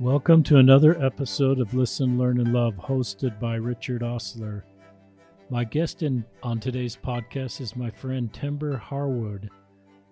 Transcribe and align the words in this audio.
Welcome 0.00 0.44
to 0.44 0.58
another 0.58 0.96
episode 1.04 1.58
of 1.58 1.74
Listen, 1.74 2.16
Learn, 2.16 2.38
and 2.38 2.52
Love, 2.52 2.74
hosted 2.74 3.40
by 3.40 3.56
Richard 3.56 4.02
Ostler. 4.02 4.62
My 5.50 5.64
guest 5.64 6.04
in, 6.04 6.24
on 6.40 6.60
today's 6.60 6.96
podcast 6.96 7.60
is 7.60 7.74
my 7.74 7.90
friend 7.90 8.32
Timber 8.32 8.76
Harward. 8.76 9.50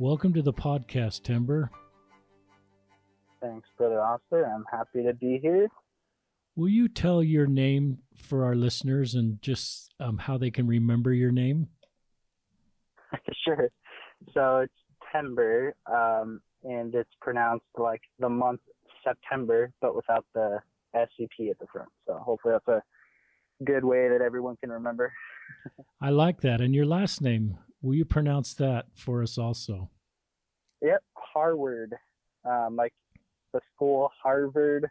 Welcome 0.01 0.35
to 0.35 0.43
the 0.43 0.53
podcast, 0.53 1.23
Timber. 1.23 1.71
Thanks, 3.41 3.69
Brother 3.79 4.01
Ostler. 4.01 4.53
I'm 4.53 4.65
happy 4.69 5.05
to 5.05 5.15
be 5.15 5.39
here. 5.41 5.69
Will 6.57 6.69
you 6.69 6.89
tell 6.89 7.23
your 7.23 7.47
name 7.47 7.99
for 8.17 8.45
our 8.45 8.57
listeners 8.57 9.15
and 9.15 9.41
just 9.41 9.95
um, 10.01 10.19
how 10.19 10.37
they 10.37 10.51
can 10.51 10.67
remember 10.67 11.13
your 11.13 11.31
name? 11.31 11.69
sure. 13.45 13.71
So 14.35 14.57
it's 14.65 14.75
Timber, 15.13 15.77
um, 15.87 16.41
and 16.65 16.93
it's 16.93 17.15
pronounced 17.21 17.67
like 17.79 18.01
the 18.19 18.29
month 18.29 18.63
September, 19.07 19.73
but 19.81 19.95
without 19.95 20.25
the 20.35 20.59
SCP 20.95 21.51
at 21.51 21.59
the 21.59 21.67
front. 21.73 21.89
So 22.07 22.15
hopefully 22.15 22.55
that's 22.55 22.69
a 22.69 23.65
good 23.65 23.85
way 23.85 24.09
that 24.09 24.21
everyone 24.21 24.57
can 24.61 24.71
remember. 24.71 25.13
I 26.01 26.11
like 26.11 26.41
that. 26.41 26.61
And 26.61 26.75
your 26.75 26.87
last 26.87 27.21
name, 27.21 27.59
will 27.83 27.95
you 27.95 28.05
pronounce 28.05 28.55
that 28.55 28.87
for 28.95 29.23
us 29.23 29.39
also? 29.39 29.91
Yep, 30.83 31.03
Harward, 31.15 31.95
um, 32.45 32.77
like 32.77 32.93
the 33.53 33.61
school 33.75 34.11
Harvard, 34.23 34.89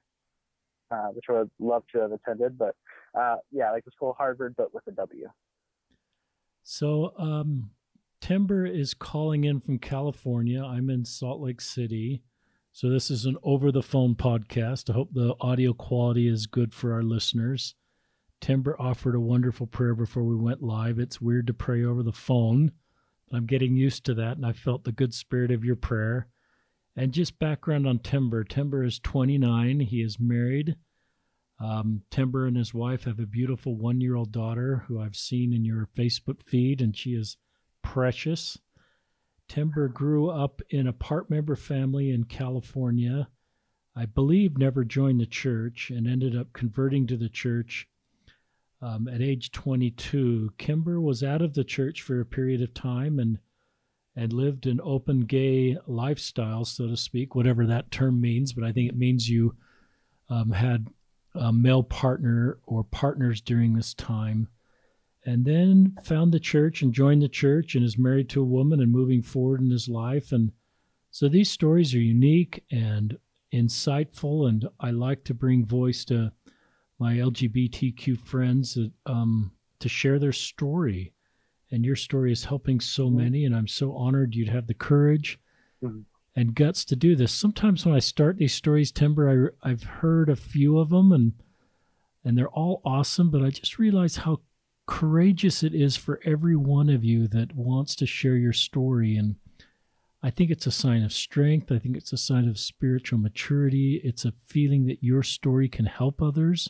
uh, 0.92 1.08
which 1.10 1.26
I 1.30 1.34
would 1.34 1.52
love 1.60 1.84
to 1.94 2.00
have 2.00 2.12
attended, 2.12 2.58
but 2.58 2.76
uh, 3.18 3.38
yeah, 3.52 3.72
like 3.72 3.86
the 3.86 3.92
school 3.92 4.16
Harvard, 4.18 4.56
but 4.58 4.74
with 4.74 4.84
a 4.88 4.92
W. 4.92 5.28
So, 6.64 7.14
um, 7.18 7.72
Timber 8.22 8.66
is 8.66 8.96
calling 8.96 9.44
in 9.44 9.60
from 9.60 9.78
California. 9.78 10.64
I'm 10.64 10.90
in 10.90 11.06
Salt 11.06 11.40
Lake 11.40 11.62
City. 11.62 12.24
So, 12.76 12.90
this 12.90 13.10
is 13.10 13.24
an 13.24 13.38
over 13.42 13.72
the 13.72 13.82
phone 13.82 14.16
podcast. 14.16 14.90
I 14.90 14.94
hope 14.96 15.14
the 15.14 15.34
audio 15.40 15.72
quality 15.72 16.28
is 16.28 16.46
good 16.46 16.74
for 16.74 16.92
our 16.92 17.04
listeners. 17.04 17.74
Timber 18.42 18.76
offered 18.78 19.16
a 19.16 19.20
wonderful 19.22 19.66
prayer 19.66 19.96
before 19.96 20.24
we 20.24 20.36
went 20.36 20.62
live. 20.62 21.00
It's 21.00 21.22
weird 21.22 21.48
to 21.48 21.54
pray 21.54 21.86
over 21.86 22.04
the 22.04 22.12
phone. 22.12 22.74
But 23.30 23.38
I'm 23.38 23.46
getting 23.46 23.78
used 23.78 24.06
to 24.08 24.14
that, 24.16 24.36
and 24.36 24.46
I 24.46 24.52
felt 24.52 24.84
the 24.84 24.92
good 24.92 25.14
spirit 25.14 25.52
of 25.52 25.64
your 25.64 25.78
prayer. 25.78 26.28
And 26.98 27.14
just 27.14 27.40
background 27.40 27.88
on 27.88 28.00
Timber 28.00 28.44
Timber 28.44 28.84
is 28.84 29.00
29, 29.00 29.80
he 29.80 30.02
is 30.02 30.20
married. 30.20 30.76
Um, 31.62 32.02
Timber 32.12 32.46
and 32.46 32.58
his 32.58 32.74
wife 32.74 33.06
have 33.06 33.22
a 33.22 33.26
beautiful 33.26 33.78
one 33.78 34.02
year 34.02 34.18
old 34.18 34.34
daughter 34.34 34.84
who 34.90 35.00
I've 35.00 35.16
seen 35.16 35.54
in 35.54 35.64
your 35.64 35.88
Facebook 35.98 36.44
feed, 36.44 36.82
and 36.82 36.94
she 36.94 37.12
is 37.12 37.38
precious. 37.82 38.58
Timber 39.48 39.88
grew 39.88 40.30
up 40.30 40.62
in 40.70 40.88
a 40.88 40.94
part 40.94 41.30
member 41.30 41.56
family 41.56 42.12
in 42.12 42.26
California. 42.26 43.30
I 43.96 44.06
believe 44.06 44.58
never 44.58 44.84
joined 44.84 45.22
the 45.22 45.26
church 45.26 45.90
and 45.90 46.08
ended 46.08 46.36
up 46.36 46.54
converting 46.54 47.08
to 47.08 47.18
the 47.18 47.30
church 47.30 47.88
um, 48.82 49.08
at 49.08 49.22
age 49.22 49.52
22. 49.52 50.52
Timber 50.58 51.00
was 51.00 51.24
out 51.24 51.42
of 51.42 51.54
the 51.54 51.64
church 51.64 52.02
for 52.02 52.20
a 52.20 52.26
period 52.26 52.62
of 52.62 52.74
time 52.74 53.20
and 53.20 53.40
and 54.18 54.32
lived 54.32 54.66
an 54.66 54.80
open 54.82 55.22
gay 55.22 55.78
lifestyle, 55.88 56.64
so 56.64 56.88
to 56.88 56.96
speak, 56.96 57.36
whatever 57.36 57.66
that 57.66 57.92
term 57.92 58.22
means. 58.22 58.54
But 58.54 58.64
I 58.64 58.72
think 58.72 58.90
it 58.90 58.98
means 58.98 59.30
you 59.30 59.56
um, 60.30 60.52
had 60.52 60.88
a 61.34 61.52
male 61.52 61.84
partner 61.84 62.58
or 62.66 62.86
partners 62.86 63.42
during 63.42 63.74
this 63.74 63.94
time 63.94 64.48
and 65.26 65.44
then 65.44 65.98
found 66.04 66.32
the 66.32 66.40
church 66.40 66.82
and 66.82 66.94
joined 66.94 67.22
the 67.22 67.28
church 67.28 67.76
and 67.76 67.84
is 67.84 67.98
married 67.98 68.30
to 68.30 68.42
a 68.42 68.46
woman 68.46 68.80
and 68.80 68.92
moving 68.92 69.24
forward 69.24 69.60
in 69.60 69.72
his 69.72 69.90
life. 69.90 70.32
And 70.32 70.52
so 71.10 71.28
these 71.28 71.50
stories 71.50 71.96
are 71.96 72.00
unique 72.00 72.64
and 72.72 73.18
insightful, 73.52 74.48
and 74.48 74.68
I 74.80 74.92
like 74.92 75.24
to 75.26 75.34
bring 75.34 75.66
voice 75.66 76.06
to 76.06 76.32
my 77.00 77.16
LGBTQ 77.16 78.20
friends 78.20 78.78
um, 79.06 79.52
to 79.80 79.90
share 79.90 80.20
their 80.20 80.32
story. 80.32 81.14
And 81.72 81.84
your 81.84 81.96
story 81.96 82.32
is 82.32 82.46
helping 82.46 82.80
so 82.80 83.08
mm-hmm. 83.08 83.18
many, 83.18 83.46
and 83.46 83.56
I'm 83.56 83.68
so 83.68 83.96
honored 83.96 84.36
you'd 84.36 84.50
have 84.50 84.68
the 84.68 84.76
courage 84.76 85.40
mm-hmm. 85.84 86.02
and 86.36 86.54
guts 86.54 86.86
to 86.86 86.96
do 86.96 87.16
this. 87.16 87.32
Sometimes 87.32 87.86
when 87.86 87.96
I 87.96 88.00
start 88.00 88.38
these 88.38 88.54
stories, 88.54 88.92
Timber, 88.92 89.52
I, 89.64 89.70
I've 89.70 89.84
heard 89.84 90.30
a 90.30 90.36
few 90.36 90.78
of 90.78 90.90
them, 90.90 91.12
and 91.12 91.34
and 92.24 92.38
they're 92.38 92.50
all 92.50 92.82
awesome, 92.86 93.32
but 93.32 93.44
I 93.44 93.50
just 93.50 93.80
realize 93.80 94.18
how 94.18 94.42
courageous 94.88 95.64
it 95.64 95.74
is 95.74 95.96
for 95.96 96.20
every 96.24 96.56
one 96.56 96.90
of 96.90 97.04
you 97.04 97.28
that 97.28 97.56
wants 97.56 97.96
to 97.96 98.06
share 98.06 98.36
your 98.36 98.54
story. 98.54 99.16
And 99.18 99.36
I 100.22 100.30
think 100.30 100.52
it's 100.52 100.68
a 100.68 100.72
sign 100.72 101.04
of 101.04 101.14
strength. 101.14 101.72
I 101.72 101.80
think 101.80 101.98
it's 101.98 102.14
a 102.14 102.18
sign 102.18 102.48
of 102.48 102.60
spiritual 102.60 103.20
maturity. 103.20 104.02
It's 104.04 104.26
a 104.26 104.34
feeling 104.46 104.86
that 104.88 105.04
your 105.04 105.24
story 105.24 105.70
can 105.70 105.86
help 105.86 106.22
others. 106.22 106.70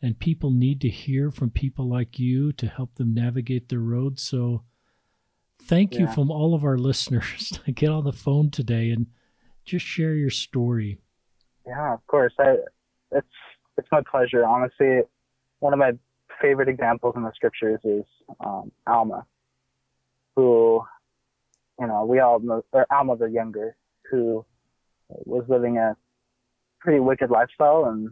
And 0.00 0.18
people 0.18 0.50
need 0.50 0.80
to 0.80 0.88
hear 0.88 1.30
from 1.30 1.50
people 1.50 1.88
like 1.88 2.18
you 2.18 2.52
to 2.54 2.66
help 2.66 2.96
them 2.96 3.14
navigate 3.14 3.68
their 3.68 3.80
road. 3.80 4.18
So 4.18 4.64
thank 5.62 5.94
yeah. 5.94 6.00
you 6.00 6.06
from 6.08 6.30
all 6.30 6.54
of 6.54 6.64
our 6.64 6.78
listeners 6.90 7.60
to 7.64 7.72
get 7.72 7.90
on 7.90 8.04
the 8.04 8.12
phone 8.12 8.50
today 8.50 8.90
and 8.90 9.06
just 9.64 9.86
share 9.86 10.14
your 10.14 10.30
story. 10.30 10.98
Yeah, 11.66 11.94
of 11.94 12.06
course. 12.08 12.32
I, 12.38 12.56
it's 13.12 13.26
it's 13.78 13.88
my 13.92 14.02
pleasure. 14.10 14.44
Honestly, 14.44 15.02
one 15.60 15.72
of 15.72 15.78
my 15.78 15.92
favorite 16.42 16.68
examples 16.68 17.14
in 17.16 17.22
the 17.22 17.32
scriptures 17.34 17.80
is 17.84 18.04
um, 18.44 18.72
Alma, 18.86 19.24
who, 20.36 20.82
you 21.80 21.86
know, 21.86 22.04
we 22.04 22.18
all 22.18 22.40
know, 22.40 22.62
or 22.72 22.86
Alma 22.92 23.16
the 23.16 23.26
younger, 23.26 23.76
who 24.10 24.44
was 25.08 25.44
living 25.48 25.78
a 25.78 25.96
pretty 26.80 27.00
wicked 27.00 27.30
lifestyle 27.30 27.84
and 27.86 28.10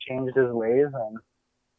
changed 0.00 0.36
his 0.36 0.50
ways 0.50 0.86
and 0.94 1.18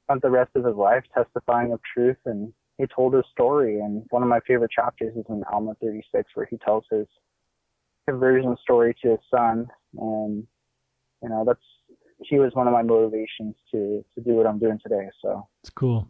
spent 0.04 0.22
the 0.22 0.30
rest 0.30 0.52
of 0.56 0.66
his 0.66 0.76
life 0.76 1.04
testifying 1.14 1.72
of 1.72 1.80
truth. 1.94 2.18
And 2.26 2.54
he 2.78 2.86
told 2.94 3.14
his 3.14 3.24
story. 3.32 3.80
And 3.80 4.04
one 4.10 4.24
of 4.24 4.30
my 4.30 4.40
favorite 4.46 4.72
chapters 4.72 5.16
is 5.16 5.26
in 5.30 5.44
Alma 5.52 5.76
36, 5.82 6.30
where 6.36 6.48
he 6.50 6.58
tells 6.58 6.84
his 6.92 7.08
conversion 8.08 8.58
story 8.62 8.96
to 9.02 9.12
his 9.12 9.20
son. 9.34 9.68
And, 9.98 10.46
you 11.24 11.30
know, 11.30 11.44
that's 11.46 11.60
he 12.28 12.40
was 12.40 12.54
one 12.54 12.68
of 12.68 12.74
my 12.74 12.84
motivations 12.84 13.56
to 13.72 14.04
to 14.16 14.22
do 14.22 14.34
what 14.34 14.48
I'm 14.48 14.60
doing 14.60 14.80
today. 14.82 15.10
So 15.22 15.48
it's 15.62 15.70
cool. 15.70 16.08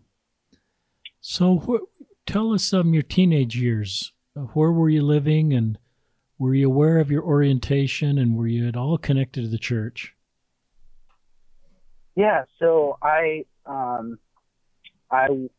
So 1.22 1.60
wh- 1.60 2.02
tell 2.26 2.54
us 2.54 2.74
um 2.74 2.94
your 2.94 3.04
teenage 3.04 3.56
years. 3.56 4.12
Uh, 4.36 4.42
where 4.54 4.72
were 4.72 4.90
you 4.90 5.02
living, 5.02 5.54
and 5.54 5.78
were 6.38 6.56
you 6.56 6.68
aware 6.68 7.00
of 7.00 7.12
your 7.12 7.24
orientation, 7.24 8.18
and 8.18 8.38
were 8.38 8.48
you 8.48 8.68
at 8.68 8.78
all 8.78 8.98
connected 8.98 9.42
to 9.42 9.48
the 9.48 9.58
church? 9.58 10.16
Yeah. 12.16 12.46
So 12.60 12.98
I 13.02 13.46
um 13.66 14.20
I 15.10 15.50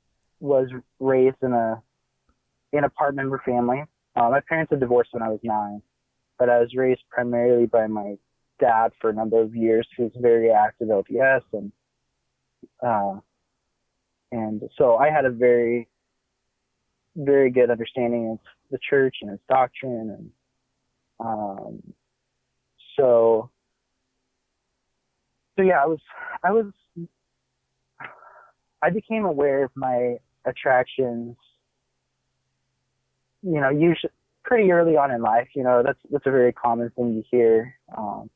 was 0.41 0.69
raised 0.99 1.37
in 1.43 1.53
a 1.53 1.83
in 2.73 2.85
a 2.85 2.91
part 2.91 3.15
member 3.15 3.41
family. 3.45 3.85
Uh, 4.17 4.29
my 4.29 4.41
parents 4.41 4.71
had 4.71 4.81
divorced 4.81 5.11
when 5.13 5.23
I 5.23 5.29
was 5.29 5.41
nine, 5.43 5.81
but 6.39 6.49
I 6.51 6.59
was 6.59 6.75
raised 6.75 7.03
primarily 7.11 7.67
by 7.67 7.87
my 7.87 8.17
dad 8.63 8.93
for 9.01 9.11
a 9.11 9.13
number 9.13 9.41
of 9.41 9.55
years. 9.55 9.87
Who 9.97 10.05
was 10.05 10.13
very 10.17 10.51
active 10.51 10.89
LDS 10.89 11.43
and 11.53 11.73
uh, 12.83 13.21
and 14.31 14.63
so 14.79 14.97
I 14.97 15.11
had 15.11 15.25
a 15.25 15.31
very 15.31 15.89
very 17.17 17.51
good 17.51 17.71
understanding 17.71 18.31
of 18.31 18.39
the 18.71 18.79
church 18.89 19.17
and 19.21 19.31
its 19.31 19.43
doctrine 19.49 20.11
and 20.11 20.31
um, 21.21 21.83
so 22.97 23.51
so 25.57 25.63
yeah 25.63 25.83
I 25.83 25.87
was 25.87 26.01
I 26.43 26.53
was 26.53 26.67
I 28.83 28.91
became 28.91 29.25
aware 29.25 29.65
of 29.65 29.71
my 29.75 30.17
attractions 30.47 31.37
you 33.43 33.61
know 33.61 33.69
usually 33.69 34.13
pretty 34.45 34.73
early 34.73 34.97
on 34.97 35.11
in 35.11 35.21
life 35.21 35.49
you 35.55 35.63
know 35.63 35.83
that's 35.85 35.99
that's 36.11 36.27
a 36.27 36.31
very 36.31 36.53
common 36.53 36.91
thing 36.91 37.13
you 37.15 37.23
hear 37.31 37.75
um, 37.97 38.31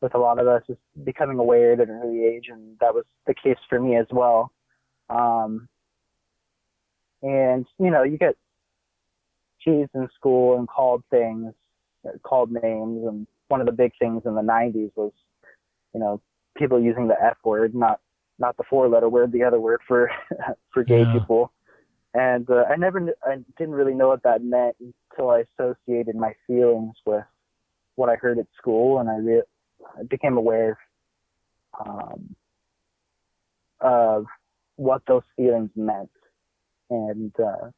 with 0.00 0.14
a 0.14 0.18
lot 0.18 0.38
of 0.38 0.46
us 0.46 0.62
is 0.68 0.76
becoming 1.04 1.38
aware 1.38 1.72
at 1.72 1.80
an 1.80 1.90
early 1.90 2.24
age, 2.24 2.46
and 2.48 2.78
that 2.80 2.94
was 2.94 3.04
the 3.26 3.34
case 3.34 3.58
for 3.68 3.80
me 3.80 3.96
as 3.96 4.06
well. 4.10 4.52
Um, 5.08 5.68
and 7.22 7.66
you 7.78 7.90
know, 7.90 8.02
you 8.02 8.18
get 8.18 8.36
teased 9.64 9.90
in 9.94 10.08
school 10.14 10.58
and 10.58 10.68
called 10.68 11.02
things, 11.10 11.54
called 12.22 12.52
names, 12.52 13.06
and 13.06 13.26
one 13.48 13.60
of 13.60 13.66
the 13.66 13.72
big 13.72 13.92
things 13.98 14.22
in 14.26 14.34
the 14.34 14.42
'90s 14.42 14.90
was, 14.96 15.12
you 15.94 16.00
know, 16.00 16.20
people 16.56 16.80
using 16.80 17.08
the 17.08 17.16
F 17.22 17.36
word, 17.44 17.74
not 17.74 18.00
not 18.38 18.56
the 18.56 18.64
four-letter 18.68 19.08
word, 19.08 19.32
the 19.32 19.44
other 19.44 19.60
word 19.60 19.80
for 19.86 20.10
for 20.72 20.84
gay 20.84 21.02
yeah. 21.02 21.12
people. 21.12 21.52
And 22.14 22.48
uh, 22.48 22.64
I 22.70 22.76
never, 22.76 23.14
I 23.24 23.36
didn't 23.58 23.74
really 23.74 23.92
know 23.92 24.08
what 24.08 24.22
that 24.22 24.42
meant 24.42 24.76
until 24.80 25.28
I 25.28 25.44
associated 25.58 26.16
my 26.16 26.32
feelings 26.46 26.94
with 27.04 27.24
what 27.96 28.08
I 28.08 28.14
heard 28.14 28.38
at 28.38 28.46
school, 28.56 29.00
and 29.00 29.10
I 29.10 29.16
re- 29.16 29.42
became 30.08 30.36
aware 30.36 30.78
um, 31.84 32.34
of 33.80 34.26
what 34.76 35.02
those 35.06 35.22
feelings 35.36 35.70
meant. 35.76 36.10
And 36.90 37.32
uh, 37.38 37.70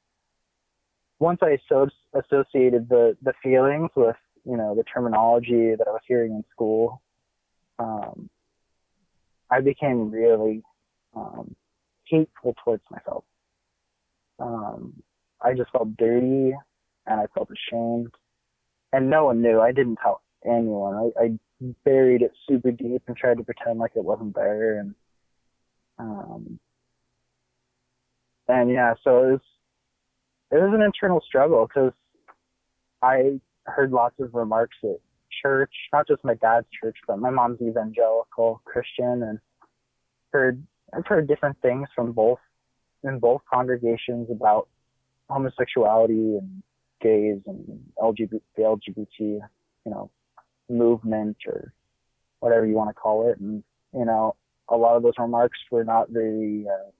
once 1.18 1.40
I 1.42 1.58
so 1.68 1.88
associated 2.14 2.88
the, 2.88 3.16
the 3.22 3.32
feelings 3.42 3.90
with, 3.96 4.16
you 4.44 4.56
know, 4.56 4.74
the 4.74 4.84
terminology 4.84 5.74
that 5.76 5.86
I 5.86 5.90
was 5.90 6.02
hearing 6.06 6.32
in 6.32 6.44
school, 6.52 7.02
um, 7.78 8.28
I 9.50 9.60
became 9.60 10.10
really 10.10 10.62
um, 11.16 11.54
hateful 12.04 12.54
towards 12.64 12.82
myself. 12.90 13.24
Um, 14.38 14.94
I 15.40 15.54
just 15.54 15.70
felt 15.70 15.96
dirty 15.96 16.54
and 17.06 17.20
I 17.20 17.26
felt 17.34 17.48
ashamed, 17.50 18.12
and 18.92 19.08
no 19.08 19.26
one 19.26 19.40
knew. 19.40 19.60
I 19.60 19.72
didn't 19.72 19.98
tell 20.02 20.20
anyone. 20.44 20.94
I, 20.94 21.24
I 21.24 21.38
buried 21.84 22.22
it 22.22 22.32
super 22.48 22.70
deep 22.70 23.02
and 23.06 23.16
tried 23.16 23.38
to 23.38 23.44
pretend 23.44 23.78
like 23.78 23.92
it 23.96 24.04
wasn't 24.04 24.34
there, 24.34 24.78
and 24.78 24.94
um, 25.98 26.58
and 28.48 28.70
yeah, 28.70 28.94
so 29.02 29.24
it 29.24 29.32
was 29.32 29.40
it 30.50 30.56
was 30.56 30.72
an 30.74 30.82
internal 30.82 31.20
struggle 31.26 31.66
because 31.66 31.92
I 33.02 33.40
heard 33.64 33.92
lots 33.92 34.14
of 34.18 34.34
remarks 34.34 34.76
at 34.82 35.00
church, 35.42 35.72
not 35.92 36.06
just 36.06 36.24
my 36.24 36.34
dad's 36.34 36.66
church, 36.82 36.96
but 37.06 37.18
my 37.18 37.30
mom's 37.30 37.60
evangelical 37.60 38.62
Christian, 38.64 39.22
and 39.22 39.38
heard 40.32 40.62
I've 40.94 41.06
heard 41.06 41.28
different 41.28 41.60
things 41.60 41.88
from 41.94 42.12
both 42.12 42.38
in 43.04 43.18
both 43.18 43.42
congregations 43.52 44.28
about 44.30 44.68
homosexuality 45.28 46.38
and 46.38 46.62
gays 47.00 47.40
and 47.46 47.80
LGBT, 47.98 48.40
LGBT, 48.58 49.06
you 49.18 49.40
know, 49.86 50.10
movement 50.68 51.36
or 51.46 51.72
whatever 52.40 52.66
you 52.66 52.74
want 52.74 52.90
to 52.90 52.94
call 52.94 53.30
it, 53.30 53.38
and 53.38 53.62
you 53.94 54.04
know, 54.04 54.36
a 54.68 54.76
lot 54.76 54.96
of 54.96 55.02
those 55.02 55.18
remarks 55.18 55.58
were 55.70 55.84
not 55.84 56.10
very 56.10 56.66
uh, 56.68 56.90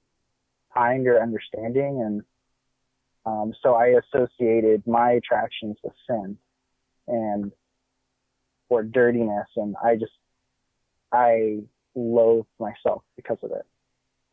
kind 0.75 1.07
or 1.07 1.23
understanding, 1.23 2.03
and 2.03 2.23
um, 3.27 3.53
so 3.63 3.75
I 3.75 3.99
associated 4.15 4.87
my 4.87 5.13
attractions 5.13 5.77
with 5.83 5.93
sin 6.09 6.39
and 7.07 7.53
or 8.69 8.83
dirtiness, 8.83 9.49
and 9.57 9.77
I 9.83 9.97
just 9.97 10.13
I 11.13 11.61
loathe 11.95 12.47
myself 12.59 13.03
because 13.17 13.39
of 13.43 13.51
it. 13.51 13.67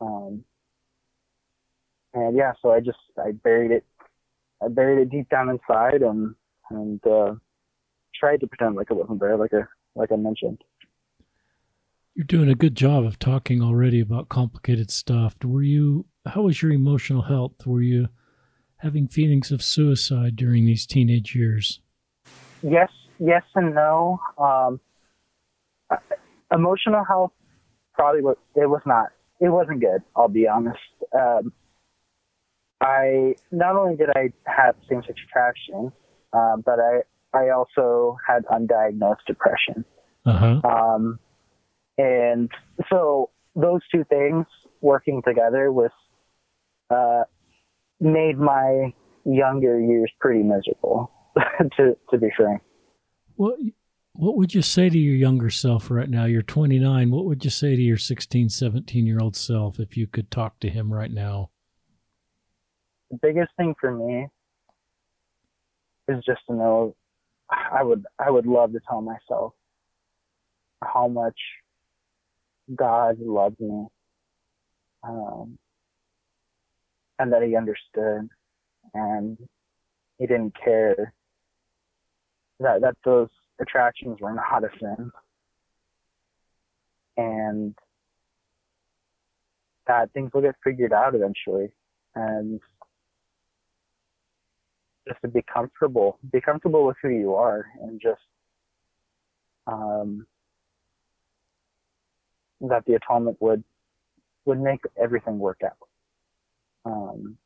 Um, 0.02 0.44
and 2.14 2.36
yeah, 2.36 2.54
so 2.62 2.72
I 2.72 2.80
just 2.80 2.98
I 3.18 3.32
buried 3.32 3.72
it, 3.72 3.86
I 4.62 4.68
buried 4.68 5.02
it 5.02 5.10
deep 5.10 5.30
down 5.30 5.50
inside, 5.50 6.02
and 6.02 6.36
and 6.70 7.06
uh, 7.06 7.36
tried 8.20 8.40
to 8.42 8.48
pretend 8.48 8.76
like 8.76 8.92
it 8.92 8.96
wasn't 8.96 9.20
there, 9.20 9.38
like 9.38 9.54
I 9.54 9.64
like 9.96 10.12
I 10.12 10.16
mentioned. 10.16 10.64
You're 12.16 12.26
doing 12.26 12.50
a 12.50 12.56
good 12.56 12.76
job 12.76 13.04
of 13.04 13.20
talking 13.20 13.62
already 13.62 14.00
about 14.00 14.30
complicated 14.30 14.90
stuff. 14.90 15.36
Were 15.44 15.64
you? 15.64 16.06
How 16.26 16.44
was 16.44 16.62
your 16.62 16.72
emotional 16.72 17.24
health? 17.24 17.66
Were 17.66 17.82
you 17.82 18.08
having 18.78 19.08
feelings 19.08 19.52
of 19.52 19.62
suicide 19.62 20.36
during 20.36 20.66
these 20.66 20.86
teenage 20.86 21.36
years? 21.36 21.82
Yes, 22.62 22.90
yes, 23.20 23.44
and 23.56 23.76
no. 23.76 24.20
Um, 24.38 24.80
emotional 26.54 27.04
health 27.04 27.32
probably 27.94 28.22
was. 28.22 28.38
It 28.56 28.70
was 28.70 28.82
not. 28.86 29.08
It 29.42 29.50
wasn't 29.50 29.82
good. 29.82 30.02
I'll 30.16 30.30
be 30.30 30.48
honest. 30.48 30.80
Um, 31.14 31.52
I 32.82 33.36
not 33.52 33.76
only 33.76 33.96
did 33.96 34.10
I 34.16 34.32
have 34.46 34.76
same-sex 34.90 35.20
attraction, 35.28 35.92
uh, 36.34 36.58
but 36.58 36.80
I 36.80 37.02
I 37.36 37.50
also 37.50 38.18
had 38.26 38.46
undiagnosed 38.46 39.26
depression. 39.28 39.84
Uh-huh. 40.26 40.62
Um, 40.64 41.20
and 41.98 42.50
so 42.90 43.30
those 43.56 43.82
two 43.94 44.04
things 44.06 44.46
working 44.82 45.22
together 45.26 45.72
was 45.72 45.92
uh, 46.90 47.24
made 48.00 48.38
my 48.38 48.94
younger 49.26 49.80
years 49.80 50.12
pretty 50.20 50.44
miserable, 50.44 51.12
to 51.78 51.98
to 52.10 52.18
be 52.18 52.30
frank. 52.36 52.62
What 53.36 53.58
what 54.14 54.38
would 54.38 54.54
you 54.54 54.62
say 54.62 54.90
to 54.90 54.98
your 54.98 55.16
younger 55.16 55.50
self 55.50 55.92
right 55.92 56.10
now? 56.10 56.26
You're 56.26 56.42
29. 56.42 57.12
What 57.12 57.26
would 57.26 57.44
you 57.44 57.52
say 57.52 57.76
to 57.76 57.82
your 57.82 57.98
16, 57.98 58.50
17 58.50 59.06
year 59.06 59.20
old 59.20 59.36
self 59.36 59.80
if 59.80 59.98
you 59.98 60.08
could 60.08 60.32
talk 60.32 60.60
to 60.62 60.70
him 60.70 60.94
right 60.94 61.12
now? 61.12 61.50
The 63.12 63.20
biggest 63.22 63.52
thing 63.58 63.76
for 63.80 63.92
me 63.92 64.28
is 66.08 66.24
just 66.26 66.42
to 66.50 66.56
know 66.56 66.96
I 67.50 67.84
would 67.84 68.06
I 68.20 68.30
would 68.32 68.46
love 68.46 68.72
to 68.74 68.80
tell 68.88 69.02
myself 69.02 69.54
how 70.84 71.08
much 71.08 71.38
God 72.76 73.20
loves 73.20 73.60
me, 73.60 73.86
um, 75.04 75.58
and 77.20 77.32
that 77.32 77.44
He 77.44 77.56
understood, 77.56 78.30
and 78.94 79.38
He 80.18 80.26
didn't 80.26 80.54
care 80.64 81.14
that 82.60 82.82
that 82.82 82.96
those 83.04 83.30
attractions 83.62 84.20
were 84.20 84.34
not 84.34 84.64
a 84.64 84.70
sin, 84.80 85.12
and 87.18 87.76
that 89.88 90.12
things 90.14 90.32
will 90.34 90.42
get 90.42 90.56
figured 90.64 90.94
out 90.94 91.14
eventually, 91.14 91.72
and 92.16 92.60
just 95.08 95.22
to 95.22 95.28
be 95.28 95.44
comfortable, 95.52 96.20
be 96.32 96.42
comfortable 96.42 96.86
with 96.86 96.98
who 97.02 97.10
you 97.10 97.36
are, 97.36 97.66
and 97.82 98.02
just 98.02 98.22
um, 99.68 100.26
that 102.62 102.84
the 102.86 102.94
atonement 102.94 103.38
would 103.40 103.64
would 104.46 104.60
make 104.60 104.82
everything 105.02 105.40
work 105.40 105.62
out. 105.66 105.78
Um, 106.86 107.38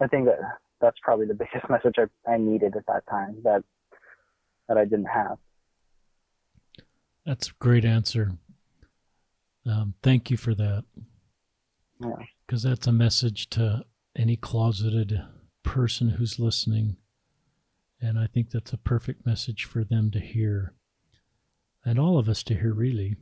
I 0.00 0.06
think 0.06 0.26
that 0.26 0.38
that's 0.80 0.98
probably 1.02 1.26
the 1.26 1.34
biggest 1.34 1.68
message 1.68 1.94
I, 1.98 2.32
I 2.32 2.38
needed 2.38 2.76
at 2.76 2.86
that 2.86 3.06
time 3.08 3.38
that 3.44 3.62
that 4.68 4.78
I 4.78 4.84
didn't 4.84 5.06
have. 5.06 5.38
That's 7.26 7.48
a 7.48 7.52
great 7.58 7.84
answer. 7.84 8.32
Um, 9.66 9.94
thank 10.02 10.30
you 10.30 10.36
for 10.36 10.54
that. 10.54 10.84
Because 11.98 12.64
yeah. 12.64 12.70
that's 12.70 12.86
a 12.86 12.92
message 12.92 13.48
to 13.50 13.84
any 14.16 14.36
closeted 14.36 15.22
person 15.64 16.10
who's 16.10 16.38
listening. 16.38 16.96
And 18.00 18.18
I 18.18 18.28
think 18.28 18.50
that's 18.50 18.72
a 18.72 18.78
perfect 18.78 19.26
message 19.26 19.64
for 19.64 19.82
them 19.82 20.10
to 20.12 20.20
hear 20.20 20.74
and 21.84 21.98
all 21.98 22.18
of 22.18 22.28
us 22.28 22.42
to 22.44 22.54
hear, 22.54 22.72
really. 22.72 23.16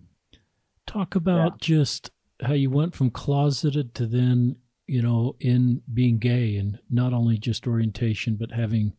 Talk 0.87 1.15
about 1.15 1.53
yeah. 1.53 1.57
just 1.61 2.11
how 2.41 2.53
you 2.53 2.71
went 2.71 2.95
from 2.95 3.11
closeted 3.11 3.95
to 3.97 4.07
then, 4.07 4.57
you 4.87 5.03
know, 5.03 5.37
in 5.41 5.83
being 5.93 6.19
gay 6.19 6.57
and 6.57 6.79
not 6.89 7.13
only 7.13 7.39
just 7.39 7.67
orientation, 7.67 8.37
but 8.37 8.53
having, 8.53 8.93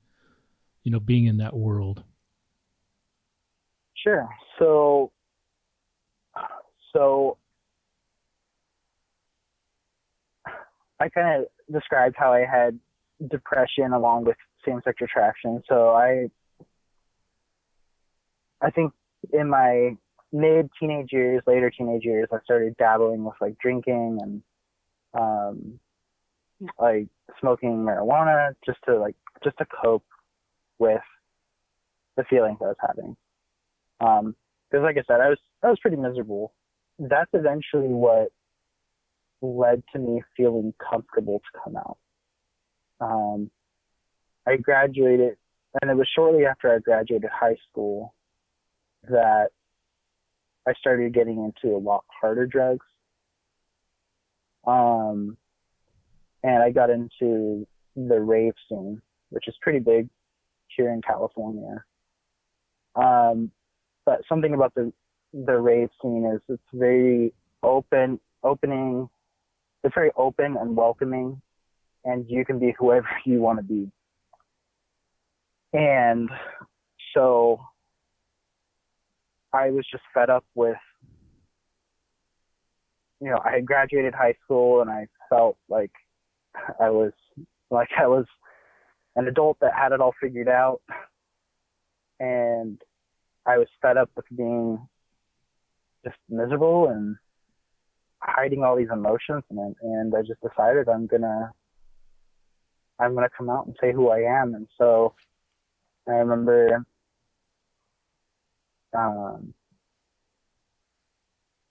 you 0.84 0.92
know, 0.92 1.00
being 1.00 1.25
in 1.25 1.38
that 1.38 1.56
world. 1.56 2.04
Sure. 3.96 4.27
So, 4.60 5.12
so 6.91 7.38
I 11.00 11.10
kind 11.10 11.41
of 11.41 11.74
described 11.74 12.15
how 12.18 12.34
I 12.34 12.46
had 12.46 12.79
depression 13.29 13.93
along 13.93 14.25
with 14.25 14.38
same-sex 14.65 14.98
attraction. 15.01 15.62
So 15.67 15.89
I, 15.89 16.29
I 18.62 18.70
think 18.72 18.93
in 19.32 19.50
my 19.50 19.98
mid 20.32 20.70
teenage 20.79 21.10
years, 21.12 21.43
later 21.46 21.70
teenage 21.70 22.03
years, 22.03 22.27
I 22.32 22.38
started 22.43 22.75
dabbling 22.77 23.24
with 23.24 23.36
like 23.39 23.58
drinking 23.60 24.20
and 24.22 24.43
um, 25.13 25.79
like 26.79 27.08
smoking 27.39 27.77
marijuana 27.77 28.55
just 28.65 28.79
to 28.86 28.98
like 29.00 29.15
just 29.43 29.58
to 29.58 29.65
cope 29.65 30.05
with 30.79 31.01
the 32.17 32.24
feelings 32.29 32.58
I 32.62 32.65
was 32.65 32.75
having. 32.82 33.15
Um, 34.00 34.36
because 34.70 34.84
like 34.84 34.98
I 34.98 35.03
said, 35.08 35.22
I 35.22 35.29
was 35.29 35.39
I 35.63 35.70
was 35.70 35.79
pretty 35.79 35.98
miserable. 35.98 36.53
That's 37.00 37.29
eventually 37.34 37.89
what 37.89 38.29
led 39.41 39.84
to 39.93 40.00
me 40.00 40.22
feeling 40.36 40.74
comfortable 40.89 41.39
to 41.39 41.60
come 41.63 41.77
out. 41.77 41.98
Um, 43.03 43.51
I 44.48 44.57
graduated, 44.57 45.38
and 45.81 45.91
it 45.91 45.95
was 45.95 46.07
shortly 46.15 46.45
after 46.45 46.74
I 46.74 46.79
graduated 46.79 47.29
high 47.29 47.57
school 47.69 48.13
that 49.10 49.50
I 50.67 50.74
started 50.79 51.13
getting 51.13 51.43
into 51.43 51.75
a 51.75 51.79
lot 51.79 52.05
harder 52.22 52.45
drugs. 52.45 52.86
Um, 54.65 55.38
and 56.43 56.63
I 56.63 56.72
got 56.72 56.89
into 56.89 57.67
the 57.95 58.19
rave 58.19 58.53
scene, 58.69 59.01
which 59.29 59.48
is 59.48 59.55
pretty 59.62 59.79
big 59.79 60.07
here 60.75 60.89
in 60.91 61.01
California. 61.01 61.83
Um, 62.95 63.51
but 64.05 64.22
something 64.29 64.53
about 64.53 64.74
the 64.75 64.93
the 65.33 65.57
rave 65.57 65.89
scene 66.01 66.31
is 66.33 66.41
it's 66.48 66.62
very 66.74 67.33
open, 67.63 68.19
opening. 68.43 69.10
It's 69.83 69.95
very 69.95 70.12
open 70.15 70.55
and 70.57 70.75
welcoming, 70.75 71.41
and 72.05 72.25
you 72.29 72.45
can 72.45 72.60
be 72.60 72.74
whoever 72.77 73.07
you 73.25 73.39
want 73.39 73.60
to 73.60 73.63
be. 73.63 73.91
And 75.74 76.29
so 77.15 77.60
I 79.51 79.72
was 79.72 79.86
just 79.91 80.03
fed 80.13 80.29
up 80.29 80.45
with, 80.55 80.77
you 83.22 83.29
know, 83.29 83.39
I 83.43 83.53
had 83.53 83.65
graduated 83.65 84.13
high 84.13 84.36
school 84.43 84.81
and 84.81 84.89
I 84.89 85.07
felt 85.29 85.57
like 85.69 85.91
I 86.79 86.89
was 86.89 87.13
like 87.72 87.89
I 88.00 88.07
was 88.07 88.25
an 89.15 89.27
adult 89.27 89.57
that 89.62 89.74
had 89.74 89.91
it 89.91 90.01
all 90.01 90.13
figured 90.22 90.50
out. 90.50 90.81
And 92.19 92.81
I 93.45 93.57
was 93.57 93.67
fed 93.81 93.98
up 93.98 94.10
with 94.15 94.25
being 94.36 94.79
just 96.05 96.17
miserable 96.29 96.89
and 96.89 97.15
hiding 98.19 98.63
all 98.63 98.75
these 98.75 98.88
emotions 98.91 99.43
and 99.50 99.75
and 99.81 100.13
I 100.15 100.22
just 100.22 100.39
decided 100.41 100.88
I'm 100.88 101.07
gonna 101.07 101.51
I'm 103.00 103.16
gonna 103.16 103.30
come 103.36 103.50
out 103.50 103.66
and 103.66 103.76
say 103.82 103.92
who 103.92 104.10
I 104.10 104.20
am. 104.20 104.54
And 104.56 104.68
so 104.78 105.14
I 106.08 106.12
remember 106.14 106.86
um, 108.98 109.54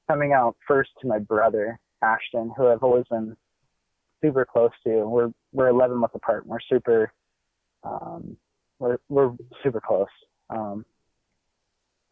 coming 0.09 0.33
out 0.33 0.57
first 0.67 0.91
to 1.01 1.07
my 1.07 1.19
brother 1.19 1.79
Ashton 2.03 2.53
who 2.57 2.69
I've 2.69 2.83
always 2.83 3.05
been 3.11 3.37
super 4.23 4.45
close 4.45 4.73
to. 4.85 5.07
We're 5.07 5.31
we're 5.53 5.69
11 5.69 5.97
months 5.97 6.15
apart. 6.15 6.47
We're 6.47 6.59
super 6.69 7.13
um, 7.85 8.37
we're 8.79 8.99
we're 9.09 9.33
super 9.63 9.81
close. 9.81 10.07
Um, 10.51 10.85